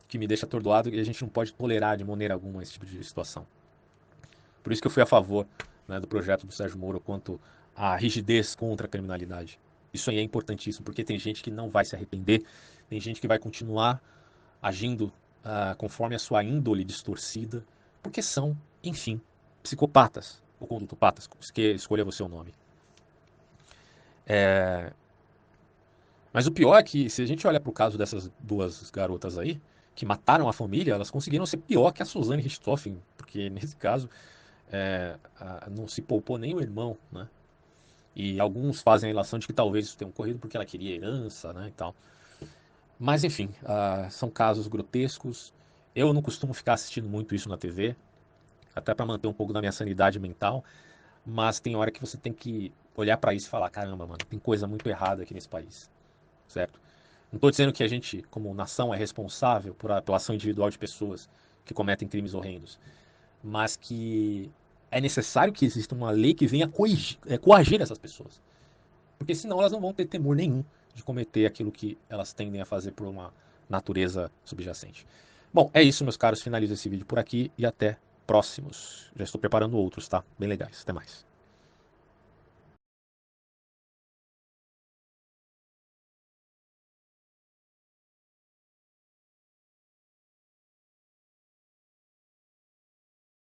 que 0.08 0.18
me 0.18 0.28
deixa 0.28 0.46
atordoado 0.46 0.90
e 0.90 1.00
a 1.00 1.04
gente 1.04 1.22
não 1.22 1.30
pode 1.30 1.54
tolerar 1.54 1.98
de 1.98 2.04
maneira 2.04 2.34
alguma 2.34 2.62
esse 2.62 2.74
tipo 2.74 2.86
de 2.86 3.04
situação. 3.04 3.46
Por 4.62 4.72
isso 4.72 4.82
que 4.82 4.88
eu 4.88 4.92
fui 4.92 5.04
a 5.04 5.06
favor 5.06 5.46
né, 5.88 6.00
do 6.00 6.08
projeto 6.08 6.46
do 6.46 6.54
Sérgio 6.54 6.78
Moro 6.78 7.00
quanto 7.00 7.40
à 7.76 7.96
rigidez 7.96 8.56
contra 8.56 8.88
a 8.88 8.90
criminalidade. 8.90 9.60
Isso 9.94 10.10
aí 10.10 10.18
é 10.18 10.22
importantíssimo, 10.22 10.86
porque 10.86 11.04
tem 11.04 11.20
gente 11.20 11.44
que 11.44 11.52
não 11.52 11.70
vai 11.70 11.86
se 11.86 11.96
arrepender, 11.96 12.44
tem 12.90 13.00
gente 13.00 13.20
que 13.20 13.28
vai 13.28 13.38
continuar 13.38 14.02
agindo 14.62 15.12
uh, 15.44 15.76
conforme 15.78 16.16
a 16.16 16.20
sua 16.20 16.44
índole 16.44 16.84
distorcida, 16.84 17.64
porque 18.02 18.22
são, 18.22 18.58
enfim, 18.84 19.22
psicopatas 19.62 20.42
ou 20.60 20.68
condutopatas, 20.68 21.30
escolha 21.76 22.04
você 22.04 22.24
o 22.24 22.28
nome. 22.28 22.54
É, 24.26 24.92
mas 26.34 26.48
o 26.48 26.52
pior 26.52 26.76
é 26.76 26.84
que, 26.84 27.10
se 27.10 27.22
a 27.22 27.26
gente 27.26 27.46
olha 27.46 27.60
para 27.60 27.70
o 27.70 27.74
caso 27.74 27.98
dessas 27.98 28.32
duas 28.40 28.90
garotas 28.90 29.38
aí, 29.38 29.62
que 29.94 30.06
mataram 30.06 30.50
a 30.50 30.54
família, 30.54 30.94
elas 30.94 31.12
conseguiram 31.12 31.46
ser 31.46 31.58
pior 31.58 31.92
que 31.92 32.02
a 32.02 32.06
Suzane 32.06 32.42
Richthofen, 32.42 33.00
porque 33.16 33.50
nesse 33.52 33.76
caso 33.76 34.10
é, 34.72 35.16
não 35.70 35.88
se 35.88 36.02
poupou 36.02 36.40
nem 36.40 36.56
o 36.56 36.60
irmão, 36.60 36.98
né? 37.12 37.28
E 38.16 38.40
alguns 38.40 38.82
fazem 38.82 39.10
a 39.10 39.12
relação 39.12 39.40
de 39.40 39.48
que 39.48 39.54
talvez 39.54 39.86
isso 39.86 39.98
tenha 39.98 40.10
ocorrido 40.10 40.40
porque 40.40 40.56
ela 40.58 40.66
queria 40.66 40.96
herança, 40.96 41.52
né, 41.52 41.68
e 41.68 41.72
tal. 41.72 41.96
Mas 43.00 43.24
enfim, 43.24 43.50
uh, 43.64 44.10
são 44.12 44.30
casos 44.30 44.68
grotescos. 44.68 45.52
Eu 45.96 46.14
não 46.14 46.22
costumo 46.22 46.54
ficar 46.54 46.74
assistindo 46.74 47.10
muito 47.10 47.34
isso 47.34 47.50
na 47.50 47.58
TV, 47.58 47.96
até 48.76 48.94
para 48.94 49.06
manter 49.06 49.28
um 49.28 49.34
pouco 49.34 49.52
da 49.52 49.60
minha 49.60 49.72
sanidade 49.72 50.20
mental. 50.20 50.64
Mas 51.26 51.60
tem 51.60 51.76
hora 51.76 51.92
que 51.92 52.02
você 52.02 52.18
tem 52.18 52.34
que 52.34 52.74
olhar 52.96 53.18
para 53.18 53.34
isso 53.34 53.48
e 53.48 53.50
falar: 53.50 53.70
caramba, 53.70 54.06
mano, 54.06 54.20
tem 54.30 54.40
coisa 54.40 54.68
muito 54.68 54.88
errada 54.88 55.24
aqui 55.24 55.34
nesse 55.34 55.48
país, 55.48 55.90
certo? 56.48 56.80
Não 57.32 57.38
estou 57.38 57.50
dizendo 57.50 57.74
que 57.74 57.84
a 57.84 57.88
gente, 57.88 58.22
como 58.30 58.54
nação, 58.54 58.94
é 58.94 58.98
responsável 58.98 59.74
por 59.74 59.92
a, 59.92 60.02
pela 60.02 60.18
ação 60.18 60.36
individual 60.36 60.70
de 60.70 60.78
pessoas 60.78 61.28
que 61.66 61.74
cometem 61.74 62.08
crimes 62.08 62.34
horrendos, 62.34 62.80
mas 63.44 63.76
que 63.76 64.52
é 64.92 65.02
necessário 65.02 65.52
que 65.52 65.66
exista 65.66 65.96
uma 65.96 66.12
lei 66.12 66.34
que 66.34 66.46
venha 66.46 66.72
é, 67.26 67.38
coagir 67.38 67.82
essas 67.82 67.98
pessoas, 67.98 68.40
porque 69.18 69.34
senão 69.34 69.60
elas 69.60 69.72
não 69.72 69.82
vão 69.82 69.94
ter 69.94 70.06
temor 70.06 70.36
nenhum 70.36 70.64
de 70.94 71.04
cometer 71.04 71.46
aquilo 71.46 71.72
que 71.72 71.98
elas 72.08 72.34
tendem 72.34 72.62
a 72.62 72.66
fazer 72.66 72.92
por 72.92 73.08
uma 73.08 73.34
natureza 73.68 74.32
subjacente. 74.46 75.08
Bom, 75.52 75.72
é 75.74 75.82
isso, 75.82 76.04
meus 76.04 76.18
caros. 76.18 76.42
Finalizo 76.42 76.74
esse 76.74 76.90
vídeo 76.90 77.06
por 77.06 77.18
aqui 77.18 77.52
e 77.58 77.66
até 77.66 77.98
próximos. 78.26 79.12
Já 79.16 79.24
estou 79.24 79.40
preparando 79.40 79.78
outros, 79.78 80.08
tá? 80.08 80.24
Bem 80.38 80.50
legais. 80.50 80.82
Até 80.82 80.94
mais. 80.94 81.26